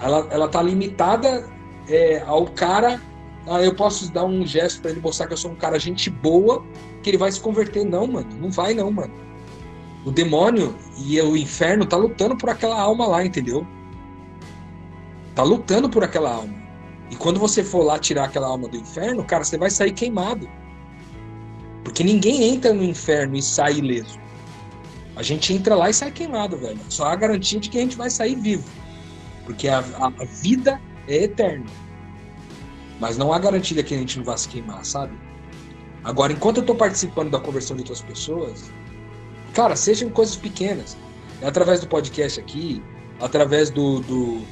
Ela, 0.00 0.26
ela 0.30 0.48
tá 0.48 0.62
limitada 0.62 1.48
é, 1.88 2.22
ao 2.26 2.46
cara. 2.46 3.00
Ah, 3.46 3.62
eu 3.62 3.74
posso 3.74 4.12
dar 4.12 4.24
um 4.24 4.44
gesto 4.44 4.82
para 4.82 4.90
ele 4.90 5.00
mostrar 5.00 5.26
que 5.26 5.32
eu 5.32 5.36
sou 5.36 5.52
um 5.52 5.56
cara 5.56 5.78
gente 5.78 6.10
boa, 6.10 6.64
que 7.02 7.10
ele 7.10 7.16
vai 7.16 7.30
se 7.30 7.40
converter. 7.40 7.84
Não, 7.84 8.06
mano. 8.06 8.28
Não 8.40 8.50
vai, 8.50 8.74
não, 8.74 8.90
mano. 8.90 9.14
O 10.04 10.10
demônio 10.10 10.74
e 10.98 11.20
o 11.20 11.36
inferno 11.36 11.84
tá 11.86 11.96
lutando 11.96 12.36
por 12.36 12.50
aquela 12.50 12.80
alma 12.80 13.06
lá, 13.06 13.24
entendeu? 13.24 13.66
Tá 15.34 15.42
lutando 15.42 15.88
por 15.88 16.04
aquela 16.04 16.32
alma. 16.32 16.54
E 17.10 17.16
quando 17.16 17.38
você 17.38 17.62
for 17.62 17.84
lá 17.84 17.98
tirar 17.98 18.24
aquela 18.24 18.48
alma 18.48 18.68
do 18.68 18.76
inferno, 18.76 19.24
cara, 19.24 19.44
você 19.44 19.56
vai 19.56 19.70
sair 19.70 19.92
queimado. 19.92 20.48
Porque 21.84 22.02
ninguém 22.02 22.42
entra 22.42 22.72
no 22.72 22.82
inferno 22.82 23.36
e 23.36 23.42
sai 23.42 23.74
ileso. 23.74 24.18
A 25.14 25.22
gente 25.22 25.52
entra 25.52 25.74
lá 25.74 25.88
e 25.88 25.94
sai 25.94 26.10
queimado, 26.10 26.56
velho. 26.56 26.80
Só 26.88 27.06
há 27.06 27.16
garantia 27.16 27.60
de 27.60 27.70
que 27.70 27.78
a 27.78 27.80
gente 27.80 27.96
vai 27.96 28.10
sair 28.10 28.34
vivo. 28.34 28.64
Porque 29.46 29.68
a, 29.68 29.78
a, 29.78 30.24
vida 30.24 30.78
é 31.08 31.24
eterna. 31.24 31.64
Mas 33.00 33.16
não 33.16 33.32
há 33.32 33.38
garantia 33.38 33.76
de 33.76 33.82
que 33.82 33.94
a 33.94 33.98
gente 33.98 34.18
não 34.18 34.24
vai 34.24 34.36
se 34.36 34.48
queimar, 34.48 34.84
sabe? 34.84 35.16
Agora, 36.04 36.32
enquanto 36.32 36.58
eu 36.58 36.60
estou 36.62 36.76
participando 36.76 37.30
da 37.30 37.40
conversão 37.40 37.76
de 37.76 37.82
outras 37.82 38.02
pessoas, 38.02 38.70
cara, 39.54 39.74
sejam 39.74 40.10
coisas 40.10 40.36
pequenas. 40.36 40.96
É 41.40 41.46
através 41.46 41.80
do 41.80 41.86
podcast 41.86 42.38
aqui, 42.40 42.82
através 43.20 43.70
do, 43.70 44.00
do 44.00 44.42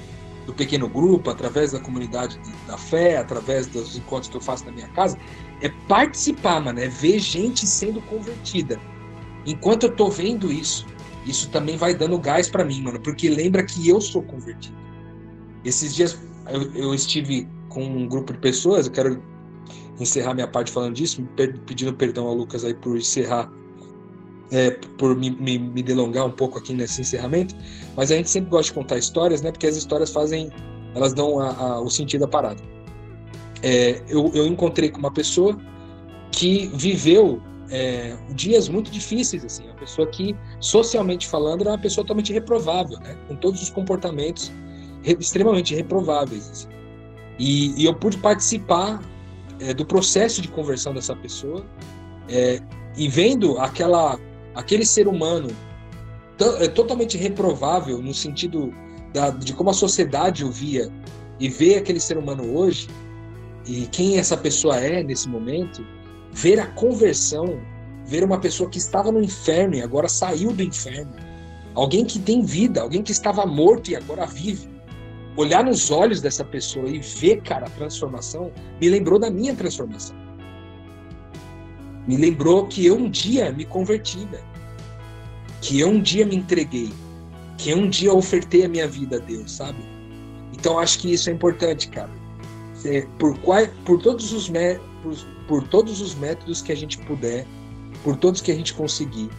do 0.46 0.52
pequeno 0.52 0.88
grupo, 0.88 1.30
através 1.30 1.72
da 1.72 1.80
comunidade 1.80 2.38
da 2.66 2.76
fé, 2.76 3.16
através 3.16 3.66
dos 3.66 3.96
encontros 3.96 4.28
que 4.28 4.36
eu 4.36 4.40
faço 4.40 4.64
na 4.66 4.72
minha 4.72 4.88
casa, 4.88 5.18
é 5.60 5.68
participar, 5.88 6.60
mano, 6.60 6.80
é 6.80 6.88
ver 6.88 7.18
gente 7.18 7.66
sendo 7.66 8.00
convertida. 8.02 8.80
Enquanto 9.46 9.84
eu 9.84 9.92
tô 9.92 10.08
vendo 10.10 10.52
isso, 10.52 10.86
isso 11.24 11.50
também 11.50 11.76
vai 11.76 11.94
dando 11.94 12.18
gás 12.18 12.48
para 12.48 12.64
mim, 12.64 12.82
mano, 12.82 13.00
porque 13.00 13.28
lembra 13.28 13.62
que 13.64 13.88
eu 13.88 14.00
sou 14.00 14.22
convertido. 14.22 14.76
Esses 15.64 15.94
dias 15.94 16.18
eu, 16.48 16.72
eu, 16.74 16.94
estive 16.94 17.48
com 17.68 17.82
um 17.82 18.06
grupo 18.06 18.32
de 18.32 18.38
pessoas, 18.38 18.86
eu 18.86 18.92
quero 18.92 19.22
encerrar 19.98 20.34
minha 20.34 20.48
parte 20.48 20.70
falando 20.70 20.94
disso, 20.94 21.22
pedindo 21.66 21.94
perdão 21.94 22.26
ao 22.26 22.34
Lucas 22.34 22.64
aí 22.64 22.74
por 22.74 22.96
encerrar 22.96 23.50
é, 24.50 24.70
por 24.98 25.16
me, 25.16 25.30
me, 25.30 25.58
me, 25.58 25.82
delongar 25.82 26.26
um 26.26 26.30
pouco 26.30 26.58
aqui 26.58 26.74
nesse 26.74 27.00
encerramento, 27.00 27.54
mas 27.96 28.10
a 28.12 28.16
gente 28.16 28.30
sempre 28.30 28.50
gosta 28.50 28.72
de 28.72 28.78
contar 28.78 28.98
histórias, 28.98 29.42
né? 29.42 29.50
Porque 29.50 29.66
as 29.66 29.76
histórias 29.76 30.10
fazem, 30.10 30.50
elas 30.94 31.12
dão 31.14 31.40
a, 31.40 31.50
a, 31.50 31.80
o 31.80 31.90
sentido 31.90 32.24
à 32.24 32.28
parada. 32.28 32.62
É, 33.62 34.02
eu, 34.08 34.30
eu, 34.34 34.46
encontrei 34.46 34.90
com 34.90 34.98
uma 34.98 35.12
pessoa 35.12 35.58
que 36.30 36.70
viveu 36.74 37.40
é, 37.70 38.16
dias 38.30 38.68
muito 38.68 38.90
difíceis, 38.90 39.44
assim, 39.44 39.64
uma 39.64 39.74
pessoa 39.74 40.06
que, 40.08 40.36
socialmente 40.60 41.26
falando, 41.26 41.62
era 41.62 41.70
uma 41.70 41.78
pessoa 41.78 42.04
totalmente 42.04 42.32
reprovável, 42.32 42.98
né? 43.00 43.16
Com 43.28 43.36
todos 43.36 43.62
os 43.62 43.70
comportamentos 43.70 44.52
re, 45.02 45.16
extremamente 45.18 45.74
reprováveis. 45.74 46.50
Assim. 46.50 46.68
E, 47.38 47.80
e, 47.80 47.84
eu 47.84 47.94
pude 47.94 48.18
participar 48.18 49.02
é, 49.60 49.72
do 49.72 49.84
processo 49.84 50.42
de 50.42 50.48
conversão 50.48 50.92
dessa 50.92 51.14
pessoa 51.16 51.64
é, 52.28 52.60
e 52.96 53.08
vendo 53.08 53.58
aquela 53.58 54.18
aquele 54.54 54.86
ser 54.86 55.08
humano 55.08 55.48
é 56.60 56.68
totalmente 56.68 57.16
reprovável 57.16 58.00
no 58.00 58.14
sentido 58.14 58.72
da, 59.12 59.30
de 59.30 59.52
como 59.52 59.70
a 59.70 59.72
sociedade 59.72 60.44
o 60.44 60.50
via 60.50 60.90
e 61.40 61.48
ver 61.48 61.78
aquele 61.78 61.98
ser 61.98 62.16
humano 62.18 62.56
hoje 62.56 62.88
e 63.66 63.86
quem 63.86 64.18
essa 64.18 64.36
pessoa 64.36 64.78
é 64.78 65.02
nesse 65.02 65.28
momento, 65.28 65.84
ver 66.34 66.60
a 66.60 66.66
conversão, 66.66 67.58
ver 68.04 68.22
uma 68.22 68.38
pessoa 68.38 68.68
que 68.68 68.78
estava 68.78 69.10
no 69.10 69.22
inferno 69.22 69.76
e 69.76 69.82
agora 69.82 70.08
saiu 70.08 70.52
do 70.52 70.62
inferno, 70.62 71.12
alguém 71.74 72.04
que 72.04 72.18
tem 72.18 72.42
vida, 72.42 72.82
alguém 72.82 73.02
que 73.02 73.12
estava 73.12 73.46
morto 73.46 73.90
e 73.90 73.96
agora 73.96 74.26
vive, 74.26 74.68
olhar 75.36 75.64
nos 75.64 75.90
olhos 75.90 76.20
dessa 76.20 76.44
pessoa 76.44 76.88
e 76.88 76.98
ver, 76.98 77.40
cara, 77.42 77.66
a 77.66 77.70
transformação, 77.70 78.52
me 78.80 78.88
lembrou 78.88 79.18
da 79.18 79.30
minha 79.30 79.54
transformação. 79.54 80.16
Me 82.06 82.18
lembrou 82.18 82.66
que 82.66 82.84
eu 82.84 82.96
um 82.96 83.08
dia 83.08 83.50
me 83.50 83.64
converti, 83.64 84.18
velho 84.26 84.54
que 85.64 85.80
eu 85.80 85.88
um 85.88 86.00
dia 86.00 86.26
me 86.26 86.36
entreguei, 86.36 86.92
que 87.56 87.70
eu 87.70 87.78
um 87.78 87.88
dia 87.88 88.12
ofertei 88.12 88.66
a 88.66 88.68
minha 88.68 88.86
vida 88.86 89.16
a 89.16 89.18
Deus, 89.18 89.50
sabe? 89.50 89.78
Então 90.52 90.78
acho 90.78 90.98
que 90.98 91.10
isso 91.10 91.30
é 91.30 91.32
importante, 91.32 91.88
cara. 91.88 92.10
Por, 93.18 93.38
qual, 93.38 93.66
por, 93.86 93.98
todos 94.02 94.30
os 94.34 94.50
por, 95.02 95.14
por 95.46 95.66
todos 95.68 96.00
os 96.00 96.14
métodos 96.14 96.62
que 96.62 96.72
a 96.72 96.76
gente 96.76 96.98
puder, 96.98 97.46
por 98.02 98.16
todos 98.16 98.40
que 98.40 98.50
a 98.50 98.54
gente 98.54 98.74
conseguir, 98.74 99.30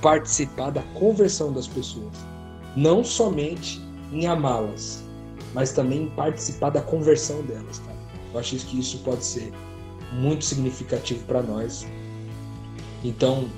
participar 0.00 0.70
da 0.70 0.82
conversão 0.94 1.52
das 1.52 1.66
pessoas. 1.66 2.12
Não 2.76 3.04
somente 3.04 3.80
em 4.12 4.26
amá-las, 4.26 5.04
mas 5.52 5.72
também 5.72 6.04
em 6.04 6.10
participar 6.10 6.70
da 6.70 6.80
conversão 6.80 7.42
delas. 7.42 7.82
Eu 8.32 8.38
acho 8.38 8.56
que 8.56 8.78
isso 8.78 8.98
pode 8.98 9.24
ser 9.24 9.52
muito 10.12 10.44
significativo 10.44 11.24
para 11.24 11.42
nós. 11.42 11.86
Então, 13.02 13.48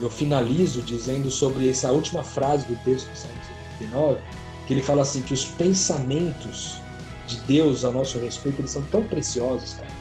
eu 0.00 0.08
finalizo 0.08 0.82
dizendo 0.82 1.30
sobre 1.30 1.68
essa 1.68 1.90
última 1.92 2.22
frase 2.22 2.66
do 2.66 2.76
texto 2.84 3.10
do 3.10 3.16
Salmo 3.16 3.36
79, 3.78 4.20
que 4.66 4.74
ele 4.74 4.82
fala 4.82 5.02
assim 5.02 5.22
que 5.22 5.34
os 5.34 5.44
pensamentos 5.44 6.80
de 7.26 7.40
Deus 7.42 7.84
a 7.84 7.90
nosso 7.90 8.18
respeito 8.18 8.60
eles 8.60 8.70
são 8.70 8.82
tão 8.84 9.04
preciosos, 9.04 9.74
cara. 9.74 9.99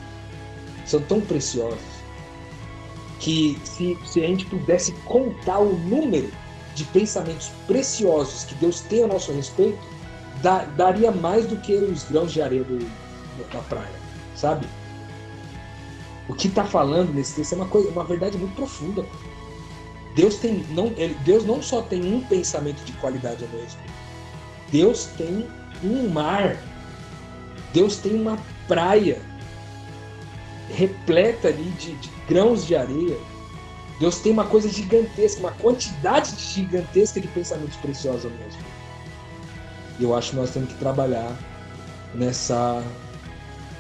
São 0.89 0.99
tão 1.01 1.21
preciosos 1.21 1.77
que 3.19 3.59
se, 3.63 3.95
se 4.05 4.23
a 4.23 4.27
gente 4.27 4.45
pudesse 4.45 4.91
contar 5.05 5.59
o 5.59 5.77
número 5.77 6.31
de 6.73 6.83
pensamentos 6.85 7.51
preciosos 7.67 8.45
que 8.45 8.55
Deus 8.55 8.81
tem 8.81 9.03
a 9.03 9.07
nosso 9.07 9.31
respeito, 9.31 9.77
da, 10.41 10.63
daria 10.63 11.11
mais 11.11 11.45
do 11.45 11.57
que 11.57 11.75
os 11.75 12.05
grãos 12.05 12.31
de 12.31 12.41
areia 12.41 12.63
do, 12.63 12.79
da 13.53 13.59
praia, 13.69 13.91
sabe? 14.35 14.65
O 16.27 16.33
que 16.33 16.47
está 16.47 16.65
falando 16.65 17.13
nesse 17.13 17.35
texto 17.35 17.53
é 17.53 17.55
uma, 17.57 17.67
coisa, 17.67 17.89
uma 17.89 18.03
verdade 18.03 18.35
muito 18.35 18.55
profunda. 18.55 19.05
Deus, 20.15 20.37
tem, 20.37 20.65
não, 20.71 20.91
Deus 21.23 21.45
não 21.45 21.61
só 21.61 21.83
tem 21.83 22.01
um 22.11 22.21
pensamento 22.21 22.83
de 22.83 22.93
qualidade 22.93 23.45
a 23.45 23.47
meu 23.47 23.61
respeito. 23.61 23.93
Deus 24.71 25.05
tem 25.17 25.47
um 25.83 26.09
mar. 26.09 26.57
Deus 27.73 27.97
tem 27.97 28.15
uma 28.15 28.39
praia 28.67 29.21
repleta 30.73 31.47
ali 31.47 31.69
de, 31.71 31.93
de 31.95 32.09
grãos 32.27 32.65
de 32.65 32.75
areia. 32.75 33.17
Deus 33.99 34.19
tem 34.19 34.31
uma 34.31 34.45
coisa 34.45 34.69
gigantesca, 34.69 35.41
uma 35.41 35.51
quantidade 35.51 36.33
gigantesca 36.37 37.19
de 37.19 37.27
pensamentos 37.29 37.75
preciosos 37.77 38.25
ao 38.25 38.31
respeito. 38.31 38.79
E 39.99 40.03
eu 40.03 40.15
acho 40.15 40.31
que 40.31 40.35
nós 40.37 40.51
temos 40.51 40.71
que 40.71 40.79
trabalhar 40.79 41.37
nessa, 42.15 42.81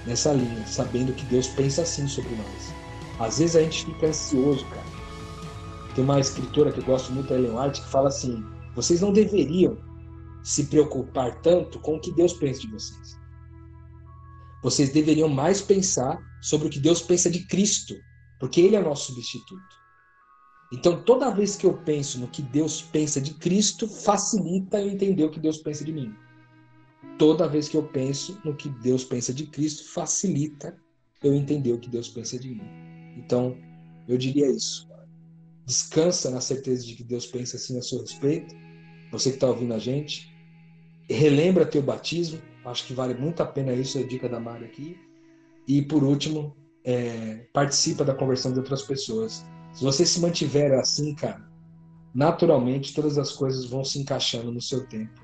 nessa 0.05 0.33
linha, 0.33 0.65
sabendo 0.67 1.13
que 1.13 1.23
Deus 1.25 1.47
pensa 1.47 1.83
assim 1.83 2.07
sobre 2.07 2.35
nós. 2.35 2.73
Às 3.19 3.39
vezes 3.39 3.55
a 3.55 3.61
gente 3.61 3.85
fica 3.85 4.07
ansioso, 4.07 4.65
cara 4.65 4.99
tem 5.99 6.05
uma 6.05 6.19
escritora 6.19 6.71
que 6.71 6.79
eu 6.79 6.85
gosto 6.85 7.11
muito, 7.11 7.33
a 7.33 7.37
Ellen 7.37 7.59
White, 7.59 7.81
que 7.81 7.89
fala 7.89 8.07
assim: 8.07 8.41
vocês 8.73 9.01
não 9.01 9.11
deveriam 9.11 9.77
se 10.43 10.63
preocupar 10.67 11.41
tanto 11.41 11.77
com 11.79 11.97
o 11.97 11.99
que 11.99 12.09
Deus 12.13 12.31
pensa 12.31 12.61
de 12.61 12.67
vocês. 12.67 13.18
Vocês 14.61 14.91
deveriam 14.91 15.29
mais 15.29 15.61
pensar 15.61 16.19
sobre 16.41 16.67
o 16.67 16.69
que 16.69 16.79
Deus 16.79 17.01
pensa 17.01 17.29
de 17.29 17.45
Cristo, 17.45 17.95
porque 18.39 18.61
Ele 18.61 18.75
é 18.75 18.81
nosso 18.81 19.07
substituto. 19.07 19.79
Então, 20.71 21.01
toda 21.03 21.33
vez 21.33 21.55
que 21.55 21.65
eu 21.65 21.73
penso 21.73 22.19
no 22.19 22.27
que 22.27 22.41
Deus 22.41 22.81
pensa 22.81 23.19
de 23.19 23.33
Cristo, 23.33 23.87
facilita 23.87 24.79
eu 24.79 24.89
entender 24.89 25.23
o 25.23 25.31
que 25.31 25.39
Deus 25.39 25.57
pensa 25.57 25.83
de 25.83 25.91
mim. 25.91 26.13
Toda 27.17 27.47
vez 27.47 27.67
que 27.67 27.75
eu 27.75 27.83
penso 27.83 28.39
no 28.45 28.55
que 28.55 28.69
Deus 28.69 29.03
pensa 29.03 29.33
de 29.33 29.47
Cristo, 29.47 29.89
facilita 29.89 30.77
eu 31.23 31.33
entender 31.33 31.73
o 31.73 31.79
que 31.79 31.89
Deus 31.89 32.07
pensa 32.07 32.37
de 32.37 32.49
mim. 32.49 32.61
Então, 33.17 33.57
eu 34.07 34.17
diria 34.17 34.49
isso 34.49 34.89
descansa 35.69 36.31
na 36.31 36.41
certeza 36.41 36.83
de 36.83 36.95
que 36.95 37.03
Deus 37.03 37.27
pensa 37.27 37.55
assim 37.55 37.77
a 37.77 37.81
seu 37.83 38.01
respeito. 38.01 38.55
Você 39.11 39.29
que 39.29 39.35
está 39.35 39.47
ouvindo 39.47 39.75
a 39.75 39.77
gente, 39.77 40.27
relembra 41.07 41.63
teu 41.63 41.83
batismo. 41.83 42.41
Acho 42.65 42.85
que 42.85 42.93
vale 42.93 43.13
muito 43.13 43.41
a 43.41 43.45
pena 43.45 43.73
isso, 43.73 43.97
é 43.97 44.01
a 44.01 44.07
dica 44.07 44.27
da 44.27 44.39
Mari 44.39 44.65
aqui. 44.65 44.97
E 45.67 45.81
por 45.81 46.03
último, 46.03 46.55
é, 46.83 47.45
participa 47.53 48.03
da 48.03 48.13
conversão 48.13 48.51
de 48.51 48.59
outras 48.59 48.81
pessoas. 48.81 49.45
Se 49.73 49.83
você 49.83 50.05
se 50.05 50.19
mantiver 50.19 50.73
assim, 50.73 51.13
cara, 51.15 51.47
naturalmente 52.13 52.93
todas 52.93 53.17
as 53.17 53.31
coisas 53.31 53.65
vão 53.65 53.83
se 53.83 53.99
encaixando 53.99 54.51
no 54.51 54.61
seu 54.61 54.85
tempo. 54.87 55.21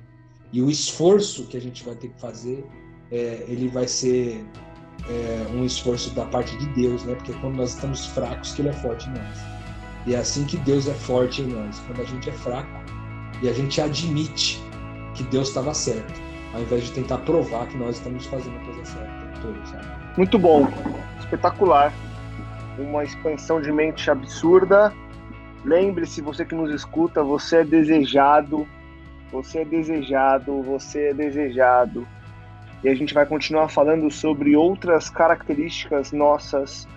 E 0.54 0.62
o 0.62 0.70
esforço 0.70 1.48
que 1.48 1.58
a 1.58 1.62
gente 1.62 1.84
vai 1.84 1.96
ter 1.96 2.10
que 2.10 2.22
fazer, 2.22 2.66
é, 3.12 3.46
ele 3.48 3.68
vai 3.68 3.88
ser 3.88 4.46
é, 5.10 5.48
um 5.54 5.66
esforço 5.66 6.10
da 6.12 6.26
parte 6.26 6.56
de 6.58 6.66
Deus, 6.68 7.04
né? 7.04 7.16
Porque 7.16 7.34
quando 7.34 7.56
nós 7.56 7.74
estamos 7.74 8.06
fracos, 8.08 8.54
que 8.54 8.62
Ele 8.62 8.70
é 8.70 8.74
forte 8.74 9.08
em 9.10 9.14
nós. 9.14 9.38
E 10.08 10.14
é 10.14 10.18
assim 10.18 10.46
que 10.46 10.58
Deus 10.58 10.88
é 10.88 10.94
forte 10.94 11.42
em 11.42 11.48
nós. 11.48 11.80
Quando 11.80 12.02
a 12.02 12.06
gente 12.06 12.30
é 12.30 12.34
fraco 12.34 12.70
e 13.42 13.50
a 13.50 13.54
gente 13.54 13.82
admite 13.82 14.62
que 15.16 15.24
Deus 15.24 15.50
estava 15.50 15.74
certo, 15.74 16.22
ao 16.56 16.62
invés 16.62 16.86
de 16.86 16.93
tentar 16.93 17.18
provar 17.20 17.68
que 17.68 17.78
nós 17.78 17.97
estamos 17.97 18.26
fazendo 18.28 18.56
a 18.56 18.66
coisa 18.66 18.86
certa 18.86 19.26
sabe? 19.66 19.86
Muito 20.18 20.39
bom, 20.39 20.68
espetacular. 21.20 21.93
Uma 22.80 23.03
expansão 23.03 23.62
de 23.62 23.72
mente 23.72 24.10
absurda. 24.10 24.93
Lembre-se, 25.66 26.22
você 26.22 26.45
que 26.45 26.56
nos 26.56 26.72
escuta, 26.72 27.24
você 27.24 27.58
é 27.58 27.64
desejado, 27.64 28.68
você 29.32 29.60
é 29.60 29.66
desejado, 29.66 30.62
você 30.62 31.10
é 31.10 31.14
desejado. 31.14 32.08
E 32.84 32.89
a 32.89 32.95
gente 32.95 33.14
vai 33.14 33.26
continuar 33.26 33.68
falando 33.68 34.10
sobre 34.12 34.56
outras 34.56 35.10
características 35.10 36.12
nossas 36.12 36.88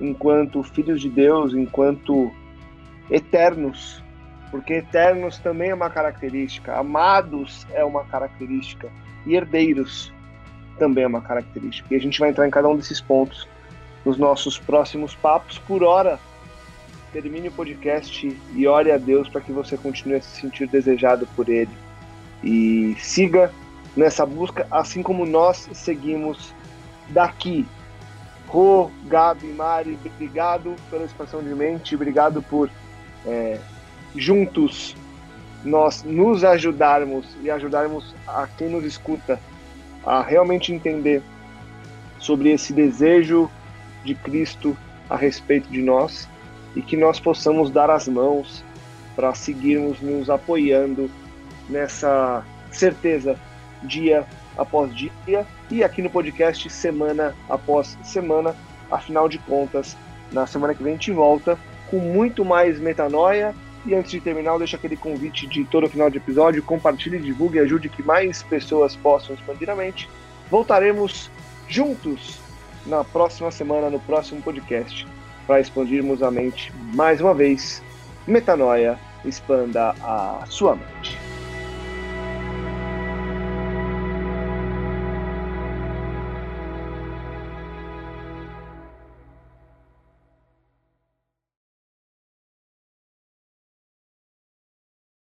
enquanto 0.00 0.62
filhos 0.62 1.00
de 1.00 1.08
Deus, 1.08 1.52
enquanto 1.52 2.32
eternos, 3.10 4.02
porque 4.54 4.74
eternos 4.74 5.36
também 5.38 5.70
é 5.70 5.74
uma 5.74 5.90
característica, 5.90 6.76
amados 6.76 7.66
é 7.72 7.84
uma 7.84 8.04
característica 8.04 8.88
e 9.26 9.34
herdeiros 9.34 10.12
também 10.78 11.02
é 11.02 11.06
uma 11.08 11.20
característica. 11.20 11.92
E 11.92 11.96
a 11.96 12.00
gente 12.00 12.20
vai 12.20 12.28
entrar 12.28 12.46
em 12.46 12.52
cada 12.52 12.68
um 12.68 12.76
desses 12.76 13.00
pontos 13.00 13.48
nos 14.04 14.16
nossos 14.16 14.56
próximos 14.56 15.12
papos. 15.12 15.58
Por 15.58 15.82
hora, 15.82 16.20
termine 17.12 17.48
o 17.48 17.50
podcast 17.50 18.40
e 18.54 18.66
ore 18.68 18.92
a 18.92 18.96
Deus 18.96 19.28
para 19.28 19.40
que 19.40 19.50
você 19.50 19.76
continue 19.76 20.18
a 20.18 20.22
se 20.22 20.42
sentir 20.42 20.68
desejado 20.68 21.26
por 21.34 21.48
Ele 21.48 21.76
e 22.40 22.94
siga 23.00 23.52
nessa 23.96 24.24
busca, 24.24 24.68
assim 24.70 25.02
como 25.02 25.26
nós 25.26 25.68
seguimos 25.72 26.54
daqui. 27.08 27.66
Rô, 28.46 28.88
Gabi, 29.06 29.48
Mari, 29.48 29.98
obrigado 30.06 30.76
pela 30.90 31.02
expansão 31.02 31.42
de 31.42 31.52
mente, 31.52 31.96
obrigado 31.96 32.40
por 32.40 32.70
é, 33.26 33.58
juntos 34.14 34.96
nós 35.64 36.02
nos 36.02 36.44
ajudarmos 36.44 37.26
e 37.42 37.50
ajudarmos 37.50 38.14
a 38.26 38.46
quem 38.46 38.68
nos 38.68 38.84
escuta 38.84 39.40
a 40.04 40.22
realmente 40.22 40.72
entender 40.72 41.22
sobre 42.18 42.50
esse 42.50 42.72
desejo 42.72 43.50
de 44.04 44.14
Cristo 44.14 44.76
a 45.08 45.16
respeito 45.16 45.68
de 45.68 45.80
nós 45.80 46.28
e 46.76 46.82
que 46.82 46.96
nós 46.96 47.18
possamos 47.18 47.70
dar 47.70 47.90
as 47.90 48.06
mãos 48.06 48.62
para 49.16 49.34
seguirmos 49.34 50.00
nos 50.00 50.28
apoiando 50.28 51.10
nessa 51.68 52.44
certeza 52.70 53.38
dia 53.82 54.26
após 54.56 54.94
dia 54.94 55.46
e 55.70 55.82
aqui 55.82 56.02
no 56.02 56.10
podcast 56.10 56.68
semana 56.70 57.34
após 57.48 57.98
semana. 58.02 58.54
Afinal 58.90 59.28
de 59.28 59.38
contas, 59.38 59.96
na 60.30 60.46
semana 60.46 60.74
que 60.74 60.82
vem 60.82 60.92
a 60.92 60.96
gente 60.96 61.10
volta 61.10 61.58
com 61.90 61.98
muito 61.98 62.44
mais 62.44 62.78
metanoia. 62.78 63.54
E 63.86 63.94
antes 63.94 64.10
de 64.10 64.20
terminar, 64.20 64.52
eu 64.52 64.58
deixo 64.58 64.76
aquele 64.76 64.96
convite 64.96 65.46
de 65.46 65.64
todo 65.64 65.88
final 65.88 66.08
de 66.08 66.18
episódio: 66.18 66.62
compartilhe, 66.62 67.18
divulgue 67.18 67.58
e 67.58 67.60
ajude 67.60 67.88
que 67.88 68.02
mais 68.02 68.42
pessoas 68.42 68.96
possam 68.96 69.34
expandir 69.34 69.68
a 69.68 69.76
mente. 69.76 70.08
Voltaremos 70.50 71.30
juntos 71.68 72.38
na 72.86 73.04
próxima 73.04 73.50
semana, 73.50 73.90
no 73.90 74.00
próximo 74.00 74.40
podcast, 74.42 75.06
para 75.46 75.60
expandirmos 75.60 76.22
a 76.22 76.30
mente 76.30 76.72
mais 76.94 77.20
uma 77.20 77.34
vez. 77.34 77.82
Metanoia, 78.26 78.98
expanda 79.24 79.94
a 80.02 80.44
sua 80.48 80.76
mente. 80.76 81.23